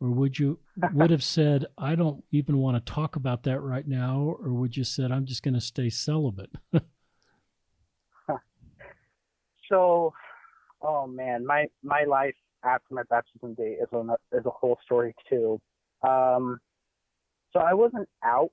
Or 0.06 0.12
would 0.12 0.38
you 0.38 0.60
would 0.94 1.10
have 1.10 1.24
said 1.24 1.66
i 1.78 1.96
don't 1.96 2.24
even 2.32 2.58
want 2.58 2.78
to 2.78 2.94
talk 2.94 3.16
about 3.16 3.44
that 3.44 3.60
right 3.60 3.88
now 3.88 4.36
or 4.40 4.54
would 4.54 4.78
you 4.78 4.84
said 4.84 5.12
i'm 5.12 5.26
just 5.26 5.42
going 5.44 5.54
to 5.54 5.62
stay 5.62 5.90
celibate? 5.90 6.52
So 9.70 10.14
oh 10.82 11.08
man 11.08 11.46
my 11.46 11.66
my 11.84 12.04
life 12.04 12.36
after 12.64 12.94
my 12.94 13.04
baptism 13.10 13.54
day 13.56 13.78
is 13.82 13.88
a 13.94 14.16
is 14.38 14.46
a 14.46 14.50
whole 14.50 14.78
story 14.84 15.16
too. 15.30 15.60
Um 16.08 16.60
so 17.54 17.60
i 17.60 17.74
wasn't 17.74 18.08
out 18.24 18.52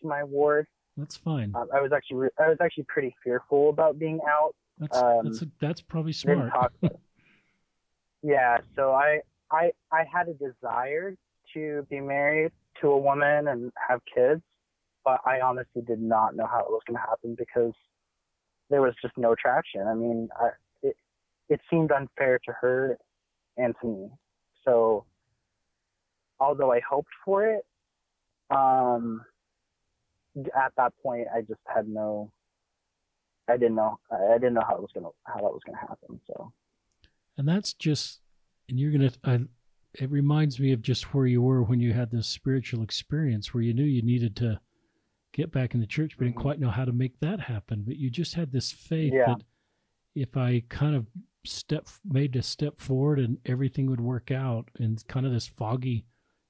to 0.00 0.06
my 0.06 0.24
ward. 0.24 0.66
That's 0.96 1.16
fine. 1.16 1.52
Um, 1.54 1.68
i 1.74 1.80
was 1.80 1.92
actually 1.92 2.28
i 2.38 2.48
was 2.48 2.58
actually 2.62 2.86
pretty 2.88 3.14
fearful 3.22 3.68
about 3.70 3.98
being 3.98 4.20
out. 4.28 4.54
That's 4.78 4.96
um, 4.96 5.20
that's, 5.24 5.42
a, 5.42 5.48
that's 5.60 5.80
probably 5.80 6.12
smart. 6.12 6.50
yeah 8.22 8.58
so 8.74 8.92
i 8.92 9.20
I 9.50 9.72
I 9.92 10.04
had 10.12 10.28
a 10.28 10.34
desire 10.34 11.16
to 11.54 11.86
be 11.90 12.00
married 12.00 12.52
to 12.80 12.88
a 12.88 12.98
woman 12.98 13.48
and 13.48 13.72
have 13.88 14.00
kids, 14.14 14.42
but 15.04 15.20
I 15.26 15.40
honestly 15.40 15.82
did 15.82 16.00
not 16.00 16.36
know 16.36 16.46
how 16.46 16.60
it 16.60 16.70
was 16.70 16.82
going 16.86 16.96
to 16.96 17.00
happen 17.00 17.34
because 17.36 17.72
there 18.70 18.82
was 18.82 18.94
just 19.00 19.16
no 19.16 19.34
traction. 19.34 19.86
I 19.86 19.94
mean, 19.94 20.28
I, 20.38 20.50
it 20.82 20.96
it 21.48 21.60
seemed 21.70 21.90
unfair 21.90 22.38
to 22.44 22.52
her 22.60 22.98
and 23.56 23.74
to 23.80 23.86
me. 23.86 24.10
So, 24.64 25.04
although 26.38 26.72
I 26.72 26.80
hoped 26.88 27.12
for 27.24 27.46
it, 27.46 27.64
um, 28.50 29.24
at 30.36 30.72
that 30.76 30.92
point 31.02 31.26
I 31.34 31.40
just 31.40 31.60
had 31.66 31.88
no. 31.88 32.30
I 33.50 33.56
didn't 33.56 33.76
know. 33.76 33.98
I 34.12 34.34
didn't 34.34 34.52
know 34.54 34.64
how 34.68 34.76
it 34.76 34.82
was 34.82 34.90
gonna 34.94 35.08
how 35.24 35.36
that 35.36 35.42
was 35.42 35.62
gonna 35.64 35.78
happen. 35.78 36.20
So. 36.26 36.52
And 37.38 37.48
that's 37.48 37.72
just 37.72 38.20
and 38.68 38.78
you're 38.78 38.92
gonna 38.92 39.12
I, 39.24 39.40
it 39.94 40.10
reminds 40.10 40.60
me 40.60 40.72
of 40.72 40.82
just 40.82 41.14
where 41.14 41.26
you 41.26 41.42
were 41.42 41.62
when 41.62 41.80
you 41.80 41.92
had 41.92 42.10
this 42.10 42.26
spiritual 42.26 42.82
experience 42.82 43.52
where 43.52 43.62
you 43.62 43.74
knew 43.74 43.84
you 43.84 44.02
needed 44.02 44.36
to 44.36 44.60
get 45.32 45.52
back 45.52 45.74
in 45.74 45.80
the 45.80 45.86
church 45.86 46.16
but 46.16 46.24
didn't 46.24 46.36
mm-hmm. 46.36 46.42
quite 46.42 46.60
know 46.60 46.70
how 46.70 46.84
to 46.84 46.92
make 46.92 47.18
that 47.20 47.40
happen 47.40 47.84
but 47.86 47.96
you 47.96 48.10
just 48.10 48.34
had 48.34 48.52
this 48.52 48.72
faith 48.72 49.12
yeah. 49.12 49.26
that 49.26 49.42
if 50.14 50.36
i 50.36 50.62
kind 50.68 50.94
of 50.94 51.06
step 51.44 51.88
made 52.04 52.34
a 52.36 52.42
step 52.42 52.78
forward 52.78 53.18
and 53.18 53.38
everything 53.46 53.88
would 53.88 54.00
work 54.00 54.30
out 54.30 54.68
and 54.78 55.06
kind 55.06 55.24
of 55.24 55.32
this 55.32 55.46
foggy 55.46 56.04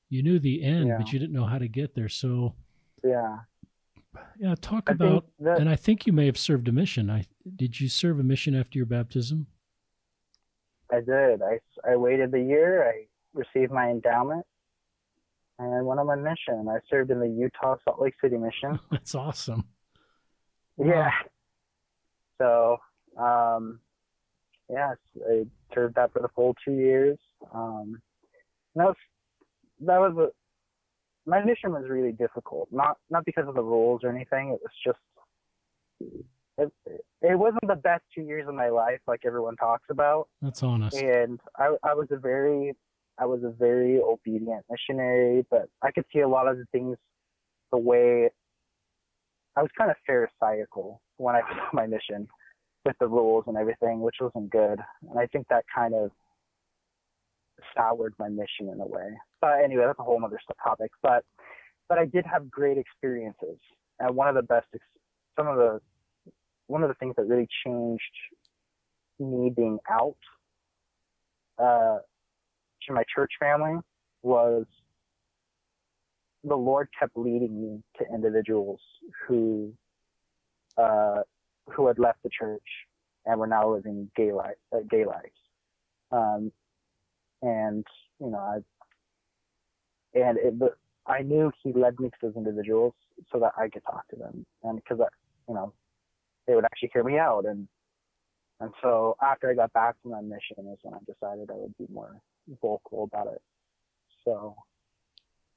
you 0.09 0.23
knew 0.23 0.39
the 0.39 0.63
end 0.63 0.89
yeah. 0.89 0.97
but 0.97 1.13
you 1.13 1.19
didn't 1.19 1.35
know 1.35 1.45
how 1.45 1.59
to 1.59 1.69
get 1.69 1.95
there 1.95 2.09
so 2.09 2.55
yeah 3.05 3.39
yeah 4.39 4.55
talk 4.61 4.89
I 4.89 4.93
about 4.93 5.27
that, 5.41 5.59
and 5.59 5.69
i 5.69 5.77
think 5.77 6.07
you 6.07 6.13
may 6.13 6.27
have 6.27 6.39
served 6.39 6.67
a 6.69 6.73
mission 6.73 7.11
i 7.11 7.25
did 7.57 7.79
you 7.79 7.89
serve 7.89 8.19
a 8.19 8.25
mission 8.25 8.55
after 8.55 8.79
your 8.79 8.87
baptism 8.87 9.47
I 10.93 11.01
did. 11.01 11.43
I, 11.43 11.59
I 11.93 11.97
waited 11.97 12.33
the 12.33 12.41
year. 12.41 12.89
I 12.89 13.07
received 13.35 13.73
my 13.73 13.89
endowment 13.91 14.45
and 15.59 15.75
I 15.75 15.83
went 15.83 16.01
on 16.01 16.07
my 16.07 16.17
mission. 16.17 16.69
I 16.69 16.79
served 16.89 17.11
in 17.11 17.21
the 17.21 17.29
Utah 17.29 17.77
Salt 17.85 18.01
Lake 18.01 18.15
City 18.23 18.37
mission. 18.37 18.79
That's 18.91 19.15
awesome. 19.15 19.65
Yeah. 20.77 21.11
So, 22.39 22.79
um, 23.17 23.81
yeah, 24.71 24.95
I 25.29 25.45
served 25.75 25.97
that 25.97 26.13
for 26.13 26.23
the 26.23 26.29
full 26.35 26.55
two 26.65 26.73
years. 26.73 27.19
Um, 27.53 28.01
that 28.77 28.85
was 28.85 28.97
that 29.81 29.99
was 29.99 30.17
a 30.17 31.29
my 31.29 31.45
mission 31.45 31.73
was 31.73 31.89
really 31.89 32.13
difficult. 32.13 32.69
Not 32.71 32.99
not 33.11 33.25
because 33.25 33.49
of 33.49 33.55
the 33.55 33.63
rules 33.63 34.03
or 34.05 34.11
anything. 34.11 34.51
It 34.51 34.61
was 34.63 34.73
just 34.85 34.99
it, 36.59 36.73
it 37.23 37.39
wasn't 37.39 37.67
the 37.67 37.77
best 37.77 38.03
two 38.15 38.23
years 38.23 38.47
of 38.49 38.55
my 38.55 38.69
life, 38.69 39.01
like 39.07 39.21
everyone 39.25 39.57
talks 39.57 39.85
about. 39.91 40.29
That's 40.43 40.63
honest. 40.63 40.97
And 40.97 41.41
I, 41.57 41.77
I 41.85 41.95
was 41.95 42.09
a 42.11 42.17
very, 42.17 42.75
I 43.19 43.27
was 43.27 43.43
a 43.45 43.51
very 43.51 44.01
obedient 44.01 44.65
missionary, 44.71 45.47
but 45.51 45.69
I 45.83 45.93
could 45.93 46.05
see 46.13 46.21
a 46.21 46.29
lot 46.29 46.49
of 46.49 46.59
the 46.59 46.65
things 46.73 46.97
the 47.71 47.79
way 47.79 48.29
I 49.57 49.63
was 49.63 49.71
kind 49.77 49.91
of 49.91 49.97
pharisaical 50.07 51.01
when 51.17 51.37
I 51.37 51.41
saw 51.49 51.69
my 51.73 51.87
mission 51.87 52.29
with 52.85 52.97
the 53.01 53.07
rules 53.07 53.45
and 53.47 53.57
everything, 53.57 54.01
which 54.01 54.17
wasn't 54.21 54.51
good. 54.51 54.79
And 55.09 55.19
I 55.19 55.27
think 55.27 55.47
that 55.49 55.65
kind 55.75 55.95
of 55.95 56.11
soured 57.77 58.15
my 58.19 58.29
mission 58.29 58.69
in 58.73 58.81
a 58.81 58.87
way. 58.87 59.11
But 59.41 59.65
anyway, 59.65 59.85
that's 59.87 59.99
a 59.99 60.05
whole 60.05 60.25
other 60.25 60.41
topic. 60.63 60.91
But 61.03 61.25
but 61.89 61.99
I 61.99 62.05
did 62.05 62.27
have 62.27 62.51
great 62.51 62.77
experiences, 62.77 63.59
and 63.99 64.15
one 64.15 64.29
of 64.29 64.35
the 64.35 64.43
best, 64.43 64.67
some 65.39 65.47
of 65.47 65.57
the 65.57 65.81
one 66.69 66.83
of 66.83 66.89
the 66.89 66.95
things 66.95 67.15
that 67.17 67.27
really 67.27 67.49
changed 67.67 68.03
me 69.19 69.51
being 69.55 69.79
out 69.91 70.17
uh, 71.59 71.99
to 72.87 72.93
my 72.93 73.03
church 73.15 73.33
family 73.41 73.81
was 74.23 74.65
the 76.45 76.55
Lord 76.55 76.89
kept 76.99 77.17
leading 77.17 77.61
me 77.61 77.83
to 77.99 78.15
individuals 78.15 78.81
who 79.27 79.73
uh, 80.77 81.23
who 81.75 81.89
had 81.89 81.99
left 81.99 82.23
the 82.23 82.31
church 82.31 82.63
and 83.27 83.41
were 83.41 83.47
now 83.47 83.75
living 83.75 84.11
gay 84.17 84.33
life, 84.33 84.55
uh, 84.73 84.79
gay 84.89 85.05
lives. 85.05 85.35
Um, 86.13 86.53
and 87.43 87.85
you 88.21 88.31
know, 88.31 88.39
I 88.39 90.19
and 90.19 90.39
it, 90.39 90.55
I 91.07 91.23
knew 91.23 91.51
He 91.63 91.73
led 91.73 91.99
me 91.99 92.09
to 92.09 92.17
those 92.23 92.37
individuals 92.37 92.95
so 93.33 93.41
that 93.41 93.53
I 93.59 93.69
could 93.69 93.83
talk 93.85 94.07
to 94.09 94.17
them, 94.17 94.47
and 94.63 94.77
because 94.77 95.01
I, 95.01 95.09
you 95.49 95.55
know, 95.55 95.73
they 96.49 96.55
would 96.55 96.65
actually 96.65 96.91
hear 96.93 97.05
me 97.05 97.19
out. 97.19 97.45
And 97.47 97.69
and 98.61 98.73
so 98.83 99.17
after 99.23 99.49
I 99.49 99.55
got 99.55 99.73
back 99.73 99.95
from 100.03 100.11
that 100.13 100.25
mission 100.25 100.73
is 100.73 100.79
when 100.83 100.95
I 100.95 100.99
decided 101.07 101.49
I 101.51 101.55
would 101.57 101.77
be 101.79 101.87
more 101.93 102.21
vocal 102.61 103.05
about 103.05 103.29
it. 103.29 103.41
So, 104.25 104.57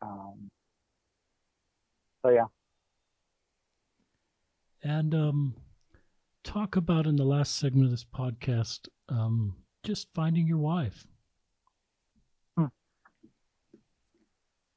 um, 0.04 0.50
so 2.24 2.30
yeah. 2.30 2.46
And 4.84 5.16
um, 5.16 5.56
talk 6.44 6.76
about 6.76 7.08
in 7.08 7.16
the 7.16 7.24
last 7.24 7.58
segment 7.58 7.86
of 7.86 7.92
this 7.92 8.06
podcast, 8.06 8.88
um, 9.10 9.56
just 9.84 10.08
finding 10.14 10.48
your 10.48 10.58
wife. 10.58 11.08
Hmm. 12.56 12.66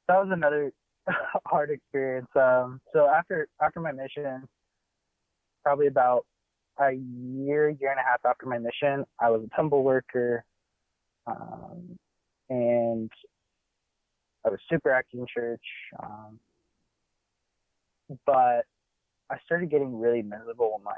That 0.07 0.17
was 0.17 0.29
another 0.31 0.71
hard 1.45 1.69
experience. 1.69 2.29
Um, 2.35 2.81
so 2.91 3.07
after 3.07 3.47
after 3.61 3.79
my 3.79 3.91
mission, 3.91 4.47
probably 5.65 5.87
about 5.87 6.25
a 6.79 6.91
year, 6.91 7.69
year 7.69 7.89
and 7.89 7.99
a 7.99 8.03
half 8.03 8.23
after 8.23 8.45
my 8.45 8.59
mission, 8.59 9.03
I 9.19 9.31
was 9.31 9.41
a 9.43 9.55
temple 9.55 9.83
worker, 9.83 10.45
um, 11.25 11.97
and 12.49 13.09
I 14.45 14.49
was 14.49 14.59
super 14.69 14.91
active 14.91 15.21
in 15.21 15.25
church. 15.33 15.63
Um, 16.01 16.39
but 18.27 18.65
I 19.31 19.37
started 19.43 19.71
getting 19.71 19.99
really 19.99 20.21
miserable 20.21 20.79
in 20.79 20.85
life, 20.85 20.95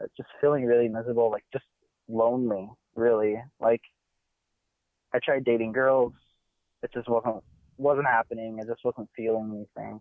uh, 0.00 0.06
just 0.16 0.30
feeling 0.40 0.64
really 0.64 0.88
miserable, 0.88 1.30
like 1.30 1.44
just 1.52 1.66
lonely, 2.08 2.70
really. 2.94 3.36
Like 3.60 3.82
I 5.12 5.18
tried 5.22 5.44
dating 5.44 5.72
girls, 5.72 6.14
it 6.82 6.90
just 6.94 7.08
wasn't 7.08 7.44
wasn't 7.76 8.06
happening. 8.06 8.58
I 8.62 8.64
just 8.64 8.82
wasn't 8.82 9.10
feeling 9.14 9.66
anything, 9.76 10.00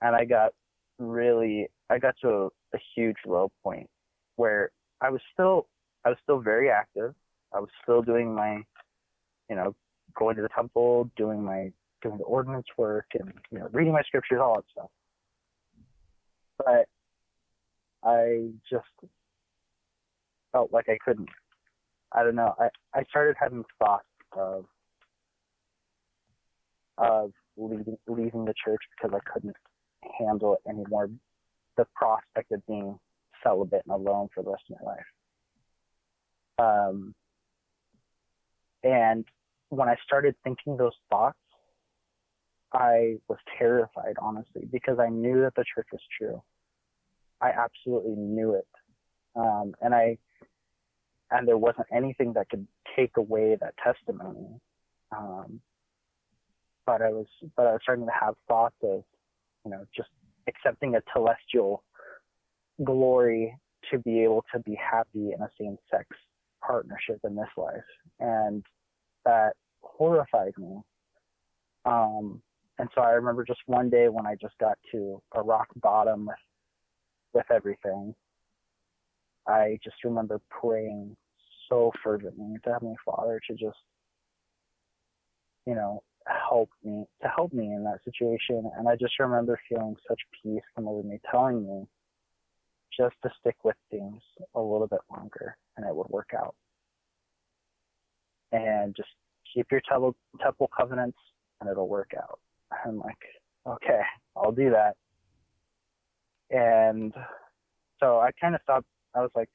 and 0.00 0.14
I 0.14 0.24
got 0.24 0.52
really, 0.98 1.68
I 1.90 1.98
got 1.98 2.14
to 2.22 2.28
a, 2.28 2.46
a 2.46 2.78
huge 2.94 3.16
low 3.26 3.50
point 3.62 3.88
where 4.36 4.70
I 5.00 5.10
was 5.10 5.20
still, 5.32 5.66
I 6.04 6.10
was 6.10 6.18
still 6.22 6.40
very 6.40 6.70
active. 6.70 7.14
I 7.52 7.60
was 7.60 7.70
still 7.82 8.02
doing 8.02 8.34
my, 8.34 8.62
you 9.48 9.56
know, 9.56 9.74
going 10.18 10.36
to 10.36 10.42
the 10.42 10.48
temple, 10.48 11.10
doing 11.16 11.42
my, 11.42 11.72
doing 12.02 12.18
the 12.18 12.24
ordinance 12.24 12.66
work, 12.76 13.06
and 13.18 13.32
you 13.50 13.58
know, 13.58 13.68
reading 13.72 13.92
my 13.92 14.02
scriptures, 14.02 14.38
all 14.40 14.56
that 14.56 14.64
stuff. 14.72 14.90
But 16.58 16.88
I 18.08 18.50
just 18.70 18.84
felt 20.52 20.72
like 20.72 20.88
I 20.88 20.98
couldn't. 21.04 21.28
I 22.12 22.22
don't 22.22 22.34
know. 22.34 22.54
I 22.58 22.68
I 22.94 23.04
started 23.10 23.36
having 23.38 23.64
thoughts 23.78 24.06
of 24.32 24.64
of 26.98 27.32
leaving 27.56 27.98
leaving 28.06 28.44
the 28.44 28.54
church 28.64 28.80
because 28.96 29.14
I 29.14 29.30
couldn't 29.30 29.56
handle 30.18 30.54
it 30.54 30.68
anymore. 30.68 31.10
The 31.76 31.86
prospect 31.94 32.52
of 32.52 32.66
being 32.66 32.98
celibate 33.42 33.82
and 33.86 33.94
alone 33.94 34.28
for 34.34 34.42
the 34.42 34.50
rest 34.50 34.64
of 34.70 34.76
my 34.80 34.92
life. 34.92 35.06
Um, 36.58 37.14
and 38.82 39.24
when 39.68 39.88
I 39.88 39.96
started 40.04 40.34
thinking 40.44 40.76
those 40.76 40.94
thoughts, 41.10 41.38
I 42.72 43.16
was 43.28 43.38
terrified, 43.58 44.16
honestly, 44.20 44.68
because 44.70 44.98
I 44.98 45.08
knew 45.08 45.40
that 45.42 45.54
the 45.54 45.64
church 45.74 45.86
was 45.92 46.00
true. 46.18 46.42
I 47.40 47.50
absolutely 47.50 48.16
knew 48.16 48.54
it. 48.54 48.66
Um, 49.34 49.74
and 49.82 49.94
I, 49.94 50.18
and 51.30 51.46
there 51.46 51.58
wasn't 51.58 51.86
anything 51.94 52.32
that 52.34 52.48
could 52.48 52.66
take 52.96 53.16
away 53.16 53.56
that 53.60 53.74
testimony. 53.82 54.60
Um, 55.16 55.60
but 56.86 57.02
I 57.02 57.10
was, 57.10 57.26
but 57.56 57.66
I 57.66 57.72
was 57.72 57.80
starting 57.82 58.06
to 58.06 58.12
have 58.18 58.34
thoughts 58.48 58.76
of, 58.82 59.04
you 59.66 59.72
know, 59.72 59.84
just 59.94 60.08
accepting 60.48 60.94
a 60.94 61.00
celestial 61.12 61.82
glory 62.84 63.58
to 63.90 63.98
be 63.98 64.22
able 64.22 64.44
to 64.54 64.60
be 64.60 64.76
happy 64.76 65.32
in 65.32 65.42
a 65.42 65.50
same 65.60 65.76
sex 65.90 66.06
partnership 66.64 67.18
in 67.24 67.34
this 67.34 67.48
life. 67.56 67.74
And 68.20 68.64
that 69.24 69.54
horrified 69.80 70.52
me. 70.56 70.80
Um, 71.84 72.40
and 72.78 72.88
so 72.94 73.00
I 73.00 73.10
remember 73.10 73.44
just 73.44 73.60
one 73.66 73.90
day 73.90 74.08
when 74.08 74.26
I 74.26 74.36
just 74.40 74.56
got 74.58 74.78
to 74.92 75.20
a 75.34 75.42
rock 75.42 75.66
bottom 75.76 76.26
with, 76.26 76.36
with 77.34 77.46
everything, 77.50 78.14
I 79.48 79.78
just 79.82 79.96
remember 80.04 80.40
praying 80.48 81.16
so 81.68 81.90
fervently 82.04 82.56
to 82.64 82.72
Heavenly 82.72 82.96
Father 83.04 83.40
to 83.48 83.54
just, 83.54 83.78
you 85.66 85.74
know, 85.74 86.02
help 86.26 86.70
me 86.84 87.04
to 87.22 87.28
help 87.28 87.52
me 87.52 87.66
in 87.66 87.84
that 87.84 88.00
situation. 88.04 88.70
And 88.76 88.88
I 88.88 88.96
just 88.96 89.18
remember 89.18 89.58
feeling 89.68 89.96
such 90.08 90.20
peace 90.42 90.62
come 90.74 90.88
over 90.88 91.02
me, 91.02 91.20
telling 91.30 91.66
me 91.66 91.86
just 92.98 93.14
to 93.22 93.30
stick 93.40 93.56
with 93.64 93.76
things 93.90 94.20
a 94.54 94.60
little 94.60 94.86
bit 94.86 95.00
longer 95.10 95.56
and 95.76 95.86
it 95.86 95.94
would 95.94 96.08
work 96.08 96.30
out. 96.36 96.54
And 98.52 98.94
just 98.96 99.08
keep 99.52 99.66
your 99.70 99.82
temple, 99.88 100.16
temple 100.40 100.70
covenants 100.76 101.18
and 101.60 101.70
it'll 101.70 101.88
work 101.88 102.12
out. 102.16 102.40
I'm 102.84 102.98
like, 102.98 103.18
okay, 103.66 104.00
I'll 104.36 104.52
do 104.52 104.70
that. 104.70 104.96
And 106.50 107.12
so 108.00 108.18
I 108.18 108.30
kind 108.40 108.54
of 108.54 108.60
stopped. 108.62 108.86
I 109.14 109.20
was 109.20 109.30
like, 109.34 109.50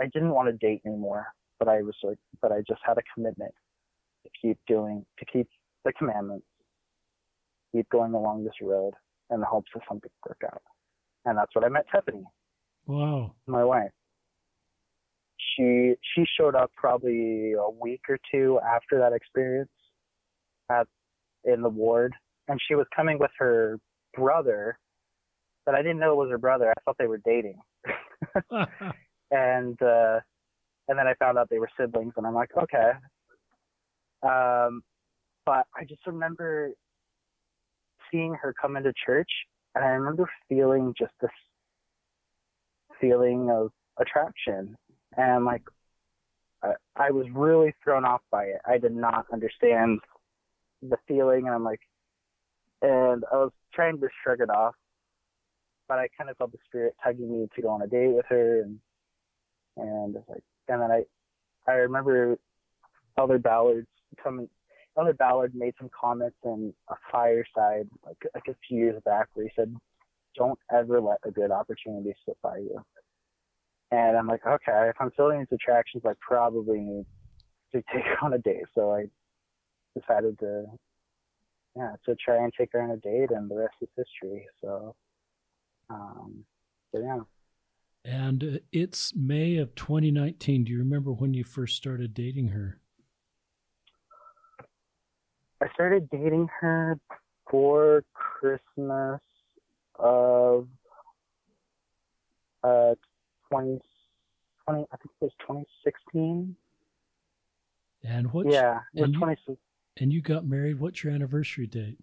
I 0.00 0.06
didn't 0.06 0.30
want 0.30 0.48
to 0.48 0.66
date 0.66 0.82
anymore, 0.84 1.26
but 1.58 1.68
I 1.68 1.82
was 1.82 1.94
like, 2.02 2.18
but 2.40 2.50
I 2.50 2.60
just 2.66 2.80
had 2.84 2.98
a 2.98 3.02
commitment 3.14 3.54
to 4.24 4.30
keep 4.40 4.58
doing, 4.66 5.04
to 5.18 5.24
keep 5.24 5.48
the 5.84 5.92
commandments, 5.92 6.46
keep 7.72 7.88
going 7.90 8.14
along 8.14 8.44
this 8.44 8.54
road 8.60 8.92
in 9.30 9.40
the 9.40 9.46
hopes 9.46 9.70
of 9.74 9.82
something 9.88 10.10
work 10.26 10.40
out. 10.44 10.62
And 11.24 11.38
that's 11.38 11.54
what 11.54 11.64
I 11.64 11.68
met 11.68 11.86
Tiffany. 11.94 12.24
Wow. 12.86 13.34
My 13.46 13.64
wife. 13.64 13.90
She 15.56 15.94
she 16.14 16.24
showed 16.38 16.54
up 16.54 16.70
probably 16.76 17.52
a 17.52 17.70
week 17.70 18.02
or 18.08 18.18
two 18.32 18.58
after 18.66 18.98
that 18.98 19.12
experience 19.12 19.70
at 20.70 20.86
in 21.44 21.62
the 21.62 21.68
ward 21.68 22.14
and 22.48 22.58
she 22.66 22.74
was 22.74 22.86
coming 22.94 23.18
with 23.18 23.30
her 23.38 23.78
brother 24.14 24.78
but 25.64 25.74
I 25.74 25.82
didn't 25.82 25.98
know 25.98 26.12
it 26.12 26.16
was 26.16 26.30
her 26.30 26.38
brother. 26.38 26.70
I 26.70 26.80
thought 26.84 26.96
they 26.98 27.06
were 27.06 27.20
dating. 27.24 27.58
and 29.30 29.80
uh 29.82 30.20
and 30.88 30.98
then 30.98 31.06
I 31.06 31.14
found 31.18 31.38
out 31.38 31.48
they 31.50 31.58
were 31.58 31.70
siblings 31.78 32.14
and 32.16 32.26
I'm 32.26 32.34
like, 32.34 32.50
okay. 32.56 32.92
Um 34.22 34.82
but 35.44 35.66
I 35.76 35.84
just 35.84 36.06
remember 36.06 36.72
seeing 38.10 38.34
her 38.34 38.54
come 38.60 38.76
into 38.76 38.92
church 39.04 39.30
and 39.74 39.84
I 39.84 39.88
remember 39.88 40.28
feeling 40.48 40.94
just 40.98 41.12
this 41.20 41.30
feeling 43.00 43.50
of 43.50 43.70
attraction 43.98 44.76
and 45.16 45.44
like 45.44 45.62
I, 46.62 46.72
I 46.96 47.10
was 47.10 47.26
really 47.32 47.74
thrown 47.82 48.04
off 48.04 48.20
by 48.30 48.44
it. 48.44 48.60
I 48.66 48.78
did 48.78 48.94
not 48.94 49.26
understand 49.32 50.00
the 50.82 50.96
feeling 51.08 51.46
and 51.46 51.54
I'm 51.54 51.64
like 51.64 51.80
and 52.82 53.24
I 53.32 53.36
was 53.36 53.52
trying 53.72 53.98
to 54.00 54.08
shrug 54.22 54.40
it 54.40 54.50
off 54.50 54.74
but 55.88 55.98
I 55.98 56.08
kind 56.16 56.30
of 56.30 56.36
felt 56.36 56.52
the 56.52 56.58
spirit 56.66 56.94
tugging 57.02 57.30
me 57.30 57.48
to 57.54 57.62
go 57.62 57.68
on 57.68 57.82
a 57.82 57.86
date 57.86 58.14
with 58.14 58.26
her 58.28 58.62
and 58.62 58.78
and 59.76 60.16
it's 60.16 60.28
like 60.28 60.44
and 60.68 60.80
then 60.80 60.90
I 60.90 61.02
I 61.66 61.74
remember 61.74 62.38
Elder 63.18 63.38
Ballard's 63.38 63.86
coming 64.22 64.48
Elder 64.96 65.14
Ballard 65.14 65.54
made 65.54 65.74
some 65.78 65.90
comments 65.98 66.36
in 66.44 66.72
a 66.90 66.94
fireside 67.10 67.88
like 68.04 68.18
like 68.34 68.48
a 68.48 68.54
few 68.68 68.78
years 68.78 69.00
back 69.04 69.28
where 69.34 69.46
he 69.46 69.52
said, 69.56 69.74
Don't 70.36 70.58
ever 70.72 71.00
let 71.00 71.18
a 71.24 71.30
good 71.30 71.50
opportunity 71.50 72.14
slip 72.24 72.36
by 72.42 72.58
you. 72.58 72.84
And 73.92 74.16
I'm 74.16 74.26
like, 74.26 74.46
okay, 74.46 74.88
if 74.88 74.96
I'm 74.98 75.10
feeling 75.16 75.40
these 75.40 75.58
attractions, 75.58 76.02
I 76.06 76.12
probably 76.20 76.80
need 76.80 77.04
to 77.72 77.82
take 77.92 78.04
her 78.04 78.24
on 78.24 78.32
a 78.32 78.38
date. 78.38 78.64
So 78.74 78.90
I 78.90 79.04
decided 79.98 80.38
to, 80.38 80.64
yeah, 81.76 81.92
to 82.06 82.16
try 82.16 82.38
and 82.38 82.52
take 82.58 82.70
her 82.72 82.80
on 82.80 82.90
a 82.90 82.96
date, 82.96 83.30
and 83.30 83.50
the 83.50 83.56
rest 83.56 83.74
is 83.82 83.88
history. 83.94 84.46
So, 84.62 84.94
um, 85.90 86.44
so 86.90 87.02
yeah. 87.02 87.20
And 88.04 88.60
it's 88.72 89.14
May 89.14 89.58
of 89.58 89.74
2019. 89.74 90.64
Do 90.64 90.72
you 90.72 90.78
remember 90.78 91.12
when 91.12 91.34
you 91.34 91.44
first 91.44 91.76
started 91.76 92.14
dating 92.14 92.48
her? 92.48 92.78
I 95.62 95.72
started 95.74 96.08
dating 96.10 96.48
her 96.60 96.98
for 97.50 98.02
Christmas 98.14 99.20
of 99.96 100.66
uh 102.64 102.94
20, 103.50 103.78
20 104.66 104.86
I 104.92 104.96
think 104.96 105.10
it 105.20 105.24
was 105.24 105.32
2016. 105.40 106.56
And 108.04 108.32
what? 108.32 108.46
Yeah, 108.50 108.80
it 108.94 109.00
was 109.02 109.04
and 109.04 109.14
you- 109.14 109.20
20, 109.20 109.58
And 109.98 110.12
you 110.12 110.20
got 110.22 110.44
married. 110.46 110.80
What's 110.80 111.04
your 111.04 111.12
anniversary 111.12 111.66
date? 111.66 111.98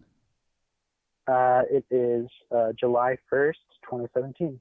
uh, 1.27 1.61
it 1.69 1.85
is 1.91 2.27
uh, 2.51 2.71
July 2.79 3.15
1st, 3.31 3.53
2017. 3.83 4.59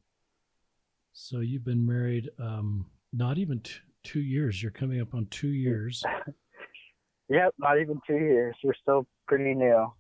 So 1.13 1.39
you've 1.41 1.65
been 1.65 1.87
married 1.87 2.29
um, 2.39 2.85
not 3.13 3.39
even 3.39 3.61
t- 3.61 3.73
two 4.03 4.21
years. 4.21 4.63
You're 4.63 4.71
coming 4.73 5.01
up 5.01 5.15
on 5.15 5.27
two 5.31 5.49
years, 5.49 6.05
Yep, 7.29 7.55
not 7.59 7.79
even 7.81 8.01
two 8.07 8.17
years. 8.17 8.57
We're 8.65 8.75
still 8.81 9.07
pretty 9.27 9.55
new. 9.55 9.93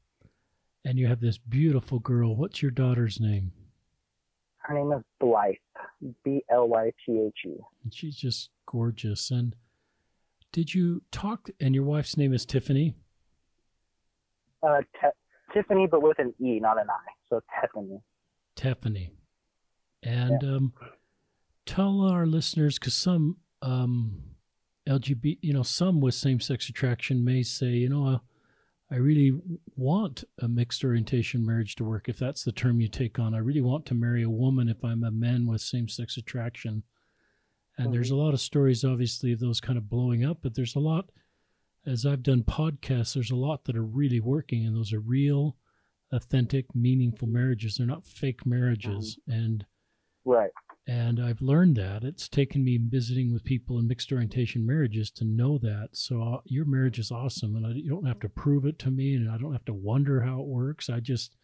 and 0.84 0.98
you 0.98 1.06
have 1.06 1.20
this 1.20 1.36
beautiful 1.38 1.98
girl. 1.98 2.34
What's 2.36 2.62
your 2.62 2.70
daughter's 2.70 3.20
name? 3.20 3.52
Her 4.58 4.74
name 4.74 4.92
is 4.92 5.02
Blythe, 5.20 5.54
B 6.24 6.42
L 6.50 6.68
Y 6.68 6.92
T 7.04 7.20
H 7.26 7.34
E. 7.46 7.56
She's 7.90 8.16
just 8.16 8.50
gorgeous. 8.66 9.30
And 9.30 9.54
did 10.52 10.74
you 10.74 11.02
talk? 11.10 11.50
And 11.60 11.74
your 11.74 11.84
wife's 11.84 12.16
name 12.16 12.32
is 12.32 12.44
Tiffany. 12.46 12.94
Uh, 14.62 14.80
Te- 15.00 15.54
Tiffany, 15.54 15.86
but 15.90 16.02
with 16.02 16.18
an 16.18 16.34
E, 16.40 16.58
not 16.60 16.78
an 16.80 16.88
I. 16.90 17.12
So 17.28 17.40
Tiffany. 17.60 18.00
Tiffany. 18.56 19.12
And 20.02 20.42
um, 20.44 20.72
tell 21.66 22.00
our 22.02 22.26
listeners, 22.26 22.78
because 22.78 22.94
some 22.94 23.36
um, 23.62 24.22
LGBT, 24.88 25.38
you 25.42 25.52
know, 25.52 25.62
some 25.62 26.00
with 26.00 26.14
same 26.14 26.40
sex 26.40 26.68
attraction 26.68 27.24
may 27.24 27.42
say, 27.42 27.66
you 27.66 27.88
know, 27.88 28.20
I 28.90 28.96
really 28.96 29.38
want 29.76 30.24
a 30.40 30.48
mixed 30.48 30.82
orientation 30.82 31.44
marriage 31.44 31.76
to 31.76 31.84
work, 31.84 32.08
if 32.08 32.18
that's 32.18 32.42
the 32.42 32.52
term 32.52 32.80
you 32.80 32.88
take 32.88 33.18
on. 33.18 33.34
I 33.34 33.38
really 33.38 33.60
want 33.60 33.84
to 33.86 33.94
marry 33.94 34.22
a 34.22 34.30
woman 34.30 34.68
if 34.68 34.82
I'm 34.82 35.04
a 35.04 35.10
man 35.10 35.46
with 35.46 35.60
same 35.60 35.88
sex 35.88 36.16
attraction. 36.16 36.82
And 37.76 37.86
mm-hmm. 37.86 37.94
there's 37.94 38.10
a 38.10 38.16
lot 38.16 38.32
of 38.32 38.40
stories, 38.40 38.84
obviously, 38.84 39.32
of 39.32 39.40
those 39.40 39.60
kind 39.60 39.76
of 39.76 39.90
blowing 39.90 40.24
up, 40.24 40.38
but 40.42 40.54
there's 40.54 40.74
a 40.74 40.80
lot, 40.80 41.10
as 41.86 42.06
I've 42.06 42.22
done 42.22 42.42
podcasts, 42.42 43.12
there's 43.12 43.30
a 43.30 43.36
lot 43.36 43.64
that 43.64 43.76
are 43.76 43.84
really 43.84 44.20
working, 44.20 44.66
and 44.66 44.74
those 44.74 44.94
are 44.94 45.00
real, 45.00 45.56
authentic, 46.10 46.74
meaningful 46.74 47.28
marriages. 47.28 47.76
They're 47.76 47.86
not 47.86 48.06
fake 48.06 48.46
marriages. 48.46 49.18
Mm-hmm. 49.28 49.38
And 49.38 49.66
right 50.24 50.50
and 50.88 51.20
I've 51.20 51.42
learned 51.42 51.76
that. 51.76 52.02
It's 52.02 52.30
taken 52.30 52.64
me 52.64 52.78
visiting 52.78 53.30
with 53.30 53.44
people 53.44 53.78
in 53.78 53.86
mixed 53.86 54.10
orientation 54.10 54.64
marriages 54.64 55.10
to 55.12 55.24
know 55.26 55.58
that. 55.58 55.90
So 55.92 56.22
uh, 56.22 56.40
your 56.46 56.64
marriage 56.64 56.98
is 56.98 57.10
awesome, 57.10 57.56
and 57.56 57.66
I, 57.66 57.70
you 57.72 57.90
don't 57.90 58.06
have 58.06 58.20
to 58.20 58.28
prove 58.30 58.64
it 58.64 58.78
to 58.80 58.90
me, 58.90 59.14
and 59.14 59.30
I 59.30 59.36
don't 59.36 59.52
have 59.52 59.66
to 59.66 59.74
wonder 59.74 60.22
how 60.22 60.40
it 60.40 60.46
works. 60.46 60.88
I 60.88 61.00
just, 61.00 61.36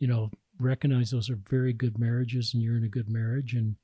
you 0.00 0.08
know, 0.08 0.32
recognize 0.58 1.12
those 1.12 1.30
are 1.30 1.38
very 1.48 1.72
good 1.72 2.00
marriages, 2.00 2.52
and 2.52 2.60
you're 2.60 2.76
in 2.76 2.82
a 2.82 2.88
good 2.88 3.08
marriage. 3.08 3.54
And 3.54 3.76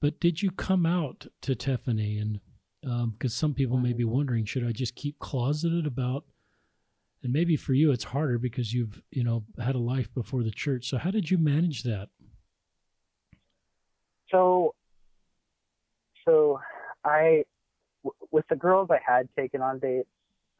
but 0.00 0.18
did 0.20 0.40
you 0.40 0.50
come 0.50 0.86
out 0.86 1.26
to 1.42 1.54
Tiffany? 1.54 2.16
And 2.16 2.40
because 2.80 3.02
um, 3.02 3.28
some 3.28 3.52
people 3.52 3.76
may 3.76 3.92
be 3.92 4.04
wondering, 4.04 4.46
should 4.46 4.66
I 4.66 4.72
just 4.72 4.96
keep 4.96 5.18
closeted 5.18 5.86
about? 5.86 6.24
And 7.22 7.30
maybe 7.30 7.56
for 7.56 7.74
you, 7.74 7.92
it's 7.92 8.04
harder 8.04 8.38
because 8.38 8.72
you've 8.72 9.02
you 9.10 9.22
know 9.22 9.44
had 9.62 9.74
a 9.74 9.78
life 9.78 10.12
before 10.14 10.42
the 10.42 10.50
church. 10.50 10.88
So 10.88 10.96
how 10.96 11.10
did 11.10 11.30
you 11.30 11.36
manage 11.36 11.82
that? 11.82 12.08
So 14.32 14.74
so 16.26 16.58
I 17.04 17.44
with 18.30 18.44
the 18.48 18.56
girls 18.56 18.88
I 18.90 18.98
had 19.04 19.28
taken 19.38 19.60
on 19.60 19.78
dates, 19.78 20.08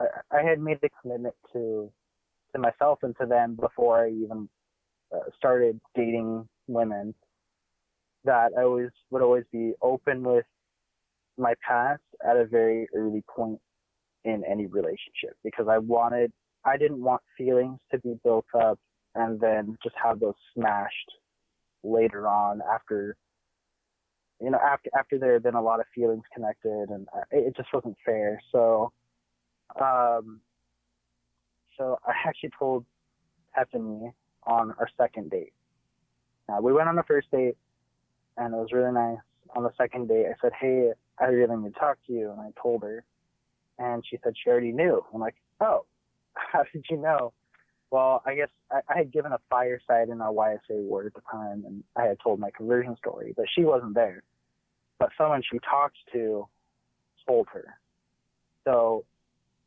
I, 0.01 0.07
I 0.31 0.43
had 0.43 0.61
made 0.61 0.79
the 0.83 0.91
commitment 1.01 1.35
to 1.53 1.91
to 2.53 2.59
myself 2.59 3.01
and 3.03 3.17
to 3.21 3.27
them 3.27 3.57
before 3.57 4.05
I 4.05 4.11
even 4.11 4.49
uh, 5.15 5.31
started 5.37 5.81
dating 5.95 6.49
women 6.69 7.15
that 8.25 8.51
I 8.57 8.63
always 8.63 8.91
would 9.11 9.23
always 9.23 9.45
be 9.53 9.73
open 9.83 10.23
with 10.23 10.45
my 11.39 11.55
past 11.67 12.03
at 12.25 12.37
a 12.37 12.45
very 12.45 12.87
early 12.95 13.25
point 13.35 13.59
in 14.25 14.45
any 14.49 14.67
relationship 14.67 15.37
because 15.43 15.67
I 15.69 15.79
wanted 15.79 16.31
I 16.65 16.77
didn't 16.77 17.03
want 17.03 17.23
feelings 17.37 17.81
to 17.91 17.99
be 17.99 18.15
built 18.23 18.47
up 18.55 18.79
and 19.15 19.41
then 19.41 19.77
just 19.83 19.97
have 20.03 20.21
those 20.21 20.35
smashed 20.55 21.11
later 21.83 22.29
on 22.29 22.61
after 22.73 23.17
you 24.43 24.51
know, 24.51 24.59
after 24.59 24.91
after 24.99 25.19
there 25.19 25.35
had 25.35 25.43
been 25.45 25.55
a 25.55 25.63
lot 25.63 25.79
of 25.79 25.87
feelings 25.95 26.25
connected, 26.35 26.89
and 26.91 27.07
it 27.31 27.57
just 27.57 27.73
wasn't 27.73 27.97
fair. 28.05 28.41
So, 28.51 28.93
um, 29.81 30.41
so 31.79 31.99
I 32.05 32.13
actually 32.27 32.51
told 32.59 32.85
Tiffany 33.57 34.13
on 34.45 34.75
our 34.81 34.89
second 34.99 35.31
date. 35.31 35.53
Now 36.49 36.61
we 36.61 36.73
went 36.73 36.89
on 36.89 36.97
the 36.97 37.05
first 37.05 37.31
date, 37.31 37.57
and 38.37 38.53
it 38.53 38.57
was 38.57 38.73
really 38.73 38.93
nice. 38.93 39.19
On 39.55 39.63
the 39.63 39.71
second 39.79 40.09
date, 40.09 40.27
I 40.27 40.35
said, 40.43 40.53
"Hey, 40.59 40.93
I 41.19 41.27
really 41.27 41.57
need 41.57 41.75
to 41.75 41.79
talk 41.79 41.99
to 42.09 42.13
you," 42.13 42.33
and 42.33 42.41
I 42.41 42.51
told 42.61 42.83
her, 42.83 43.05
and 43.79 44.05
she 44.05 44.19
said 44.25 44.35
she 44.37 44.51
already 44.51 44.73
knew. 44.73 45.05
I'm 45.15 45.21
like, 45.21 45.37
"Oh, 45.61 45.85
how 46.35 46.65
did 46.73 46.85
you 46.91 46.97
know?" 46.97 47.33
Well, 47.93 48.23
I 48.27 48.35
guess 48.35 48.49
I, 48.73 48.81
I 48.89 48.99
had 48.99 49.13
given 49.13 49.33
a 49.33 49.39
fireside 49.51 50.09
in 50.09 50.21
our 50.21 50.33
YSA 50.33 50.83
ward 50.83 51.07
at 51.07 51.15
the 51.15 51.21
time, 51.31 51.63
and 51.65 51.85
I 51.95 52.07
had 52.07 52.19
told 52.21 52.41
my 52.41 52.51
conversion 52.51 52.97
story, 52.97 53.35
but 53.37 53.45
she 53.55 53.63
wasn't 53.63 53.95
there 53.95 54.25
but 55.03 55.11
someone 55.19 55.43
she 55.51 55.59
talked 55.69 55.97
to 56.13 56.47
told 57.27 57.49
her. 57.53 57.65
So, 58.65 59.05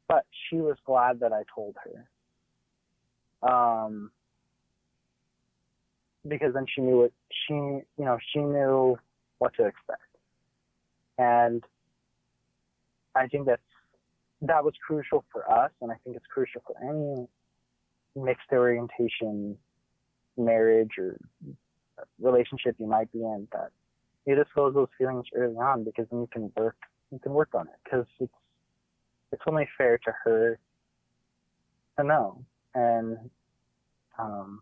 but 0.07 0.23
she 0.47 0.55
was 0.55 0.77
glad 0.85 1.19
that 1.19 1.33
I 1.33 1.43
told 1.53 1.75
her. 1.83 2.07
Um, 3.45 4.11
because 6.25 6.53
then 6.53 6.65
she 6.73 6.79
knew 6.79 7.01
what 7.01 7.11
she, 7.29 7.53
you 7.53 7.85
know, 7.97 8.17
she 8.31 8.39
knew 8.39 8.97
what 9.39 9.53
to 9.55 9.65
expect. 9.65 10.03
And 11.17 11.61
I 13.13 13.27
think 13.27 13.45
that's, 13.45 13.61
that 14.43 14.63
was 14.63 14.73
crucial 14.87 15.25
for 15.33 15.51
us. 15.51 15.71
And 15.81 15.91
I 15.91 15.95
think 16.05 16.15
it's 16.15 16.25
crucial 16.33 16.61
for 16.65 16.77
any 16.81 17.27
mixed 18.15 18.53
orientation 18.53 19.57
marriage 20.37 20.91
or 20.97 21.19
relationship 22.21 22.77
you 22.79 22.87
might 22.87 23.11
be 23.11 23.19
in 23.19 23.49
that 23.51 23.71
you 24.25 24.35
disclose 24.35 24.73
those 24.73 24.87
feelings 24.97 25.25
early 25.35 25.55
on 25.55 25.83
because 25.83 26.05
then 26.11 26.21
you 26.21 26.29
can 26.31 26.51
work 26.55 26.77
you 27.11 27.19
can 27.19 27.33
work 27.33 27.49
on 27.53 27.67
it 27.67 27.75
because 27.83 28.05
it's 28.19 28.33
it's 29.31 29.41
only 29.47 29.67
fair 29.77 29.97
to 29.97 30.11
her 30.23 30.59
to 31.97 32.03
know 32.03 32.43
and 32.73 33.17
um 34.17 34.61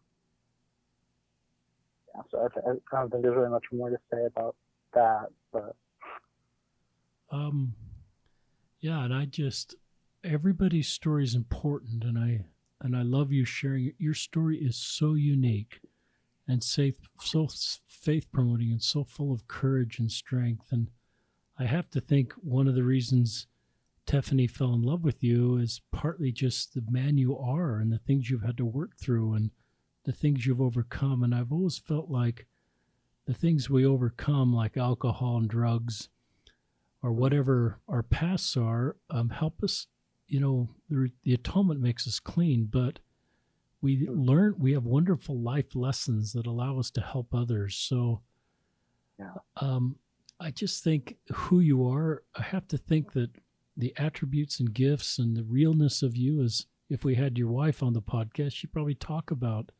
yeah 2.13 2.21
so 2.29 2.39
I, 2.39 2.69
I 2.69 2.99
don't 2.99 3.09
think 3.11 3.23
there's 3.23 3.35
really 3.35 3.49
much 3.49 3.65
more 3.71 3.89
to 3.89 3.97
say 4.11 4.25
about 4.25 4.55
that 4.93 5.27
but 5.51 5.75
um 7.31 7.73
yeah 8.79 9.03
and 9.03 9.13
I 9.13 9.25
just 9.25 9.75
everybody's 10.23 10.87
story 10.87 11.23
is 11.23 11.35
important 11.35 12.03
and 12.03 12.17
I 12.17 12.45
and 12.83 12.97
I 12.97 13.01
love 13.01 13.31
you 13.31 13.45
sharing 13.45 13.87
it. 13.87 13.95
Your 13.97 14.13
story 14.13 14.57
is 14.57 14.75
so 14.75 15.13
unique 15.13 15.79
and 16.47 16.63
safe, 16.63 16.95
so 17.21 17.47
faith 17.87 18.31
promoting 18.31 18.71
and 18.71 18.81
so 18.81 19.03
full 19.03 19.31
of 19.31 19.47
courage 19.47 19.99
and 19.99 20.11
strength. 20.11 20.71
And 20.71 20.89
I 21.57 21.65
have 21.65 21.89
to 21.91 22.01
think 22.01 22.33
one 22.33 22.67
of 22.67 22.75
the 22.75 22.83
reasons 22.83 23.47
Tiffany 24.05 24.47
fell 24.47 24.73
in 24.73 24.81
love 24.81 25.03
with 25.03 25.23
you 25.23 25.57
is 25.57 25.81
partly 25.91 26.31
just 26.31 26.73
the 26.73 26.83
man 26.89 27.17
you 27.17 27.37
are 27.37 27.77
and 27.77 27.91
the 27.91 27.99
things 27.99 28.29
you've 28.29 28.43
had 28.43 28.57
to 28.57 28.65
work 28.65 28.97
through 28.97 29.33
and 29.33 29.51
the 30.03 30.11
things 30.11 30.45
you've 30.45 30.61
overcome. 30.61 31.23
And 31.23 31.33
I've 31.33 31.53
always 31.53 31.77
felt 31.77 32.09
like 32.09 32.45
the 33.25 33.33
things 33.33 33.69
we 33.69 33.85
overcome, 33.85 34.53
like 34.53 34.75
alcohol 34.75 35.37
and 35.37 35.49
drugs, 35.49 36.09
or 37.01 37.11
whatever 37.11 37.79
our 37.87 38.03
pasts 38.03 38.57
are, 38.57 38.97
um, 39.09 39.29
help 39.29 39.63
us. 39.63 39.87
You 40.27 40.39
know, 40.39 40.69
the, 40.89 41.11
the 41.23 41.33
atonement 41.33 41.79
makes 41.79 42.07
us 42.07 42.19
clean, 42.19 42.67
but 42.69 42.99
we 43.83 44.07
learn 44.07 44.55
we 44.57 44.71
have 44.71 44.85
wonderful 44.85 45.39
life 45.39 45.75
lessons 45.75 46.31
that 46.31 46.47
allow 46.47 46.79
us 46.79 46.89
to 46.89 47.01
help 47.01 47.35
others 47.35 47.75
so 47.75 48.21
yeah. 49.19 49.33
um, 49.57 49.95
i 50.39 50.49
just 50.49 50.83
think 50.83 51.17
who 51.31 51.59
you 51.59 51.85
are 51.85 52.23
i 52.35 52.41
have 52.41 52.67
to 52.67 52.77
think 52.77 53.11
that 53.11 53.29
the 53.75 53.93
attributes 53.97 54.59
and 54.59 54.73
gifts 54.73 55.19
and 55.19 55.35
the 55.35 55.43
realness 55.43 56.01
of 56.01 56.15
you 56.15 56.41
is 56.41 56.65
if 56.89 57.03
we 57.03 57.15
had 57.15 57.37
your 57.37 57.49
wife 57.49 57.83
on 57.83 57.93
the 57.93 58.01
podcast 58.01 58.53
she'd 58.53 58.71
probably 58.71 58.95
talk 58.95 59.29
about 59.29 59.71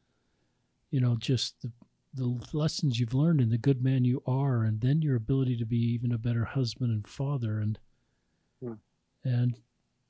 you 0.92 1.00
know 1.00 1.16
just 1.16 1.62
the 1.62 1.72
the 2.16 2.40
lessons 2.54 3.00
you've 3.00 3.16
learned 3.16 3.42
and 3.42 3.52
the 3.52 3.58
good 3.58 3.84
man 3.84 4.06
you 4.06 4.22
are 4.28 4.64
and 4.64 4.82
then 4.82 5.02
your 5.02 5.16
ability 5.16 5.58
to 5.58 5.66
be 5.66 5.78
even 5.78 6.12
a 6.12 6.18
better 6.18 6.46
husband 6.46 6.92
and 6.92 7.08
father 7.08 7.60
and 7.60 7.80
yeah. 8.62 8.76
and 9.24 9.60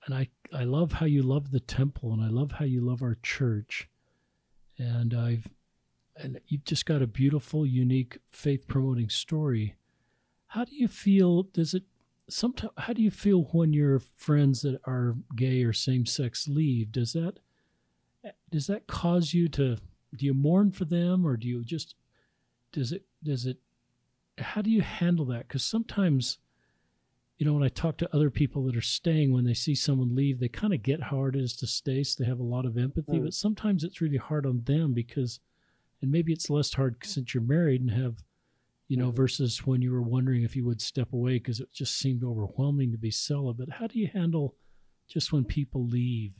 and 0.05 0.13
I 0.15 0.29
I 0.53 0.63
love 0.63 0.93
how 0.93 1.05
you 1.05 1.23
love 1.23 1.51
the 1.51 1.59
temple 1.59 2.13
and 2.13 2.21
I 2.21 2.29
love 2.29 2.53
how 2.53 2.65
you 2.65 2.81
love 2.81 3.01
our 3.01 3.17
church. 3.23 3.89
And 4.77 5.13
I've 5.13 5.47
and 6.15 6.39
you've 6.47 6.65
just 6.65 6.85
got 6.85 7.01
a 7.01 7.07
beautiful, 7.07 7.65
unique 7.65 8.19
faith 8.31 8.67
promoting 8.67 9.09
story. 9.09 9.75
How 10.47 10.63
do 10.63 10.75
you 10.75 10.87
feel? 10.87 11.43
Does 11.43 11.73
it 11.73 11.83
sometimes? 12.29 12.73
How 12.77 12.93
do 12.93 13.01
you 13.01 13.11
feel 13.11 13.43
when 13.51 13.73
your 13.73 13.99
friends 13.99 14.61
that 14.61 14.79
are 14.85 15.15
gay 15.35 15.63
or 15.63 15.73
same 15.73 16.05
sex 16.05 16.47
leave? 16.47 16.91
Does 16.91 17.13
that 17.13 17.39
does 18.51 18.67
that 18.67 18.87
cause 18.87 19.33
you 19.33 19.47
to? 19.49 19.77
Do 20.15 20.25
you 20.25 20.33
mourn 20.33 20.71
for 20.71 20.85
them, 20.85 21.25
or 21.25 21.37
do 21.37 21.47
you 21.47 21.63
just? 21.63 21.95
Does 22.71 22.91
it? 22.91 23.03
Does 23.23 23.45
it? 23.45 23.57
How 24.37 24.61
do 24.61 24.69
you 24.69 24.81
handle 24.81 25.25
that? 25.25 25.47
Because 25.47 25.63
sometimes 25.63 26.37
you 27.37 27.45
know, 27.45 27.53
when 27.53 27.63
I 27.63 27.69
talk 27.69 27.97
to 27.97 28.15
other 28.15 28.29
people 28.29 28.63
that 28.65 28.75
are 28.75 28.81
staying, 28.81 29.33
when 29.33 29.45
they 29.45 29.53
see 29.53 29.75
someone 29.75 30.15
leave, 30.15 30.39
they 30.39 30.47
kind 30.47 30.73
of 30.73 30.83
get 30.83 31.01
how 31.01 31.17
hard 31.17 31.35
it 31.35 31.41
is 31.41 31.55
to 31.57 31.67
stay. 31.67 32.03
So 32.03 32.23
they 32.23 32.29
have 32.29 32.39
a 32.39 32.43
lot 32.43 32.65
of 32.65 32.77
empathy, 32.77 33.19
mm. 33.19 33.23
but 33.23 33.33
sometimes 33.33 33.83
it's 33.83 34.01
really 34.01 34.17
hard 34.17 34.45
on 34.45 34.63
them 34.65 34.93
because, 34.93 35.39
and 36.01 36.11
maybe 36.11 36.31
it's 36.31 36.49
less 36.49 36.73
hard 36.73 36.97
since 37.03 37.33
you're 37.33 37.43
married 37.43 37.81
and 37.81 37.91
have, 37.91 38.23
you 38.87 38.97
know, 38.97 39.11
mm. 39.11 39.15
versus 39.15 39.65
when 39.65 39.81
you 39.81 39.91
were 39.91 40.01
wondering 40.01 40.43
if 40.43 40.55
you 40.55 40.63
would 40.65 40.81
step 40.81 41.11
away 41.11 41.33
because 41.33 41.59
it 41.59 41.73
just 41.73 41.97
seemed 41.97 42.23
overwhelming 42.23 42.91
to 42.91 42.97
be 42.97 43.11
celibate. 43.11 43.71
How 43.71 43.87
do 43.87 43.99
you 43.99 44.07
handle 44.13 44.55
just 45.07 45.33
when 45.33 45.43
people 45.43 45.85
leave? 45.85 46.33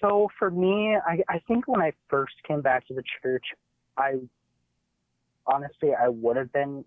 So 0.00 0.28
for 0.38 0.50
me, 0.50 0.96
I, 1.06 1.18
I 1.28 1.38
think 1.46 1.68
when 1.68 1.80
I 1.80 1.92
first 2.08 2.34
came 2.48 2.60
back 2.62 2.88
to 2.88 2.94
the 2.94 3.04
church, 3.22 3.44
I 3.96 4.14
honestly 5.46 5.90
I 5.94 6.08
would 6.08 6.36
have 6.36 6.52
been 6.52 6.84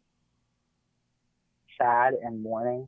sad 1.78 2.14
and 2.24 2.42
mourning 2.42 2.88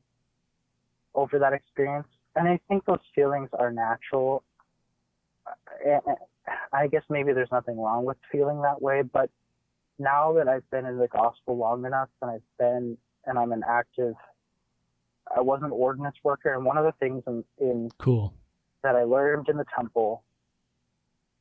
over 1.15 1.39
that 1.39 1.53
experience. 1.53 2.07
And 2.35 2.47
I 2.47 2.59
think 2.67 2.85
those 2.85 2.99
feelings 3.15 3.49
are 3.53 3.71
natural. 3.71 4.43
I 6.71 6.87
guess 6.87 7.03
maybe 7.09 7.33
there's 7.33 7.51
nothing 7.51 7.79
wrong 7.79 8.05
with 8.05 8.17
feeling 8.31 8.61
that 8.61 8.81
way, 8.81 9.01
but 9.01 9.29
now 9.99 10.33
that 10.33 10.47
I've 10.47 10.69
been 10.69 10.85
in 10.85 10.97
the 10.97 11.07
gospel 11.07 11.57
long 11.57 11.85
enough 11.85 12.09
and 12.21 12.31
I've 12.31 12.57
been 12.59 12.97
and 13.25 13.37
I'm 13.37 13.51
an 13.51 13.63
active 13.67 14.15
I 15.35 15.41
was 15.41 15.59
an 15.63 15.71
ordinance 15.71 16.15
worker, 16.23 16.53
and 16.53 16.63
one 16.63 16.77
of 16.77 16.85
the 16.85 16.93
things 16.99 17.23
in, 17.27 17.43
in 17.59 17.89
cool 17.97 18.33
that 18.83 18.95
I 18.95 19.03
learned 19.03 19.49
in 19.49 19.57
the 19.57 19.65
temple 19.75 20.23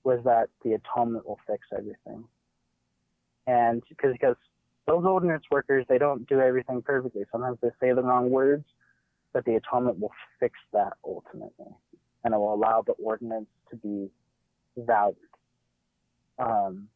was 0.04 0.20
that 0.24 0.48
the 0.64 0.72
atonement 0.72 1.26
will 1.26 1.38
fix 1.46 1.66
everything. 1.76 2.24
And 3.46 3.82
because 3.88 4.12
because 4.12 4.36
those 4.86 5.04
ordinance 5.04 5.44
workers 5.50 5.84
they 5.88 5.98
don't 5.98 6.28
do 6.28 6.40
everything 6.40 6.82
perfectly. 6.82 7.24
Sometimes 7.32 7.58
they 7.60 7.70
say 7.80 7.92
the 7.92 8.02
wrong 8.02 8.30
words, 8.30 8.64
but 9.32 9.44
the 9.44 9.56
atonement 9.56 9.98
will 9.98 10.12
fix 10.40 10.54
that 10.72 10.94
ultimately, 11.04 11.74
and 12.24 12.32
it 12.34 12.36
will 12.36 12.54
allow 12.54 12.82
the 12.86 12.92
ordinance 12.92 13.48
to 13.70 13.76
be 13.76 14.08
valid. 14.76 15.16
Um, 16.38 16.88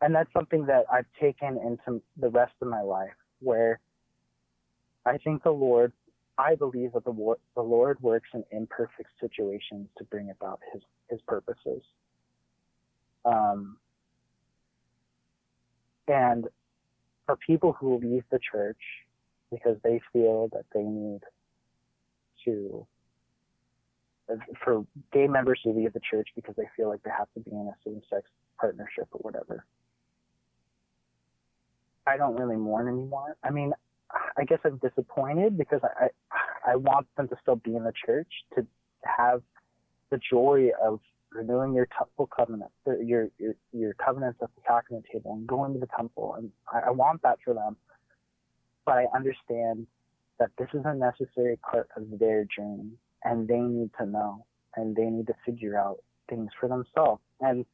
and 0.00 0.14
that's 0.14 0.32
something 0.32 0.66
that 0.66 0.84
I've 0.92 1.06
taken 1.20 1.58
into 1.58 2.00
the 2.16 2.30
rest 2.30 2.52
of 2.62 2.68
my 2.68 2.82
life, 2.82 3.16
where 3.40 3.80
I 5.04 5.18
think 5.18 5.42
the 5.42 5.50
Lord, 5.50 5.92
I 6.38 6.54
believe 6.54 6.92
that 6.92 7.04
the, 7.04 7.34
the 7.54 7.62
Lord 7.62 8.00
works 8.00 8.28
in 8.32 8.44
imperfect 8.52 9.10
situations 9.20 9.88
to 9.98 10.04
bring 10.04 10.30
about 10.30 10.60
His 10.72 10.82
His 11.10 11.20
purposes. 11.26 11.82
Um, 13.24 13.76
and 16.06 16.48
for 17.28 17.36
people 17.36 17.76
who 17.78 17.98
leave 17.98 18.24
the 18.30 18.38
church 18.50 18.80
because 19.50 19.76
they 19.84 20.00
feel 20.14 20.48
that 20.54 20.64
they 20.72 20.82
need 20.82 21.20
to 22.46 22.86
for 24.64 24.86
gay 25.12 25.26
members 25.26 25.60
who 25.62 25.74
leave 25.74 25.92
the 25.92 26.00
church 26.10 26.28
because 26.34 26.54
they 26.56 26.68
feel 26.74 26.88
like 26.88 27.02
they 27.02 27.10
have 27.10 27.28
to 27.34 27.40
be 27.40 27.50
in 27.50 27.68
a 27.68 27.76
same-sex 27.84 28.28
partnership 28.58 29.08
or 29.12 29.18
whatever. 29.20 29.66
I 32.06 32.16
don't 32.16 32.34
really 32.36 32.56
mourn 32.56 32.88
anymore. 32.88 33.36
I 33.44 33.50
mean, 33.50 33.72
I 34.38 34.44
guess 34.44 34.58
I'm 34.64 34.78
disappointed 34.78 35.58
because 35.58 35.80
I 35.84 36.08
I 36.66 36.76
want 36.76 37.06
them 37.16 37.28
to 37.28 37.36
still 37.42 37.56
be 37.56 37.76
in 37.76 37.84
the 37.84 37.92
church 38.06 38.28
to 38.54 38.66
have 39.02 39.42
the 40.10 40.18
joy 40.30 40.70
of 40.82 41.00
renewing 41.32 41.74
your 41.74 41.88
temple 41.96 42.28
covenant, 42.34 42.70
your 42.86 43.28
your 43.38 43.54
your 43.72 43.94
covenants 43.94 44.38
at 44.42 44.50
the 44.54 44.62
sacrament 44.66 45.04
table, 45.12 45.34
and 45.34 45.46
going 45.46 45.72
to 45.74 45.78
the 45.78 45.88
temple, 45.96 46.34
and 46.36 46.50
I, 46.72 46.88
I 46.88 46.90
want 46.90 47.22
that 47.22 47.38
for 47.44 47.54
them. 47.54 47.76
But 48.84 48.98
I 48.98 49.06
understand 49.14 49.86
that 50.38 50.50
this 50.58 50.68
is 50.72 50.82
a 50.84 50.94
necessary 50.94 51.58
part 51.58 51.88
of 51.96 52.18
their 52.18 52.44
journey, 52.44 52.90
and 53.24 53.46
they 53.46 53.60
need 53.60 53.90
to 53.98 54.06
know, 54.06 54.44
and 54.76 54.96
they 54.96 55.04
need 55.04 55.26
to 55.26 55.34
figure 55.44 55.78
out 55.78 55.98
things 56.28 56.50
for 56.58 56.68
themselves. 56.68 57.22
And 57.40 57.66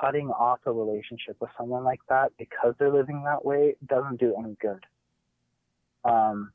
cutting 0.00 0.28
off 0.28 0.58
a 0.66 0.72
relationship 0.72 1.36
with 1.40 1.50
someone 1.56 1.84
like 1.84 2.00
that 2.08 2.32
because 2.38 2.74
they're 2.78 2.92
living 2.92 3.22
that 3.24 3.44
way 3.44 3.76
doesn't 3.86 4.18
do 4.18 4.34
any 4.38 4.56
good. 4.60 4.84
Um, 6.04 6.52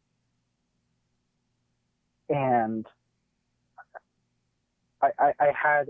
and 2.29 2.85
I, 5.02 5.10
I, 5.20 5.34
I 5.39 5.52
had 5.62 5.89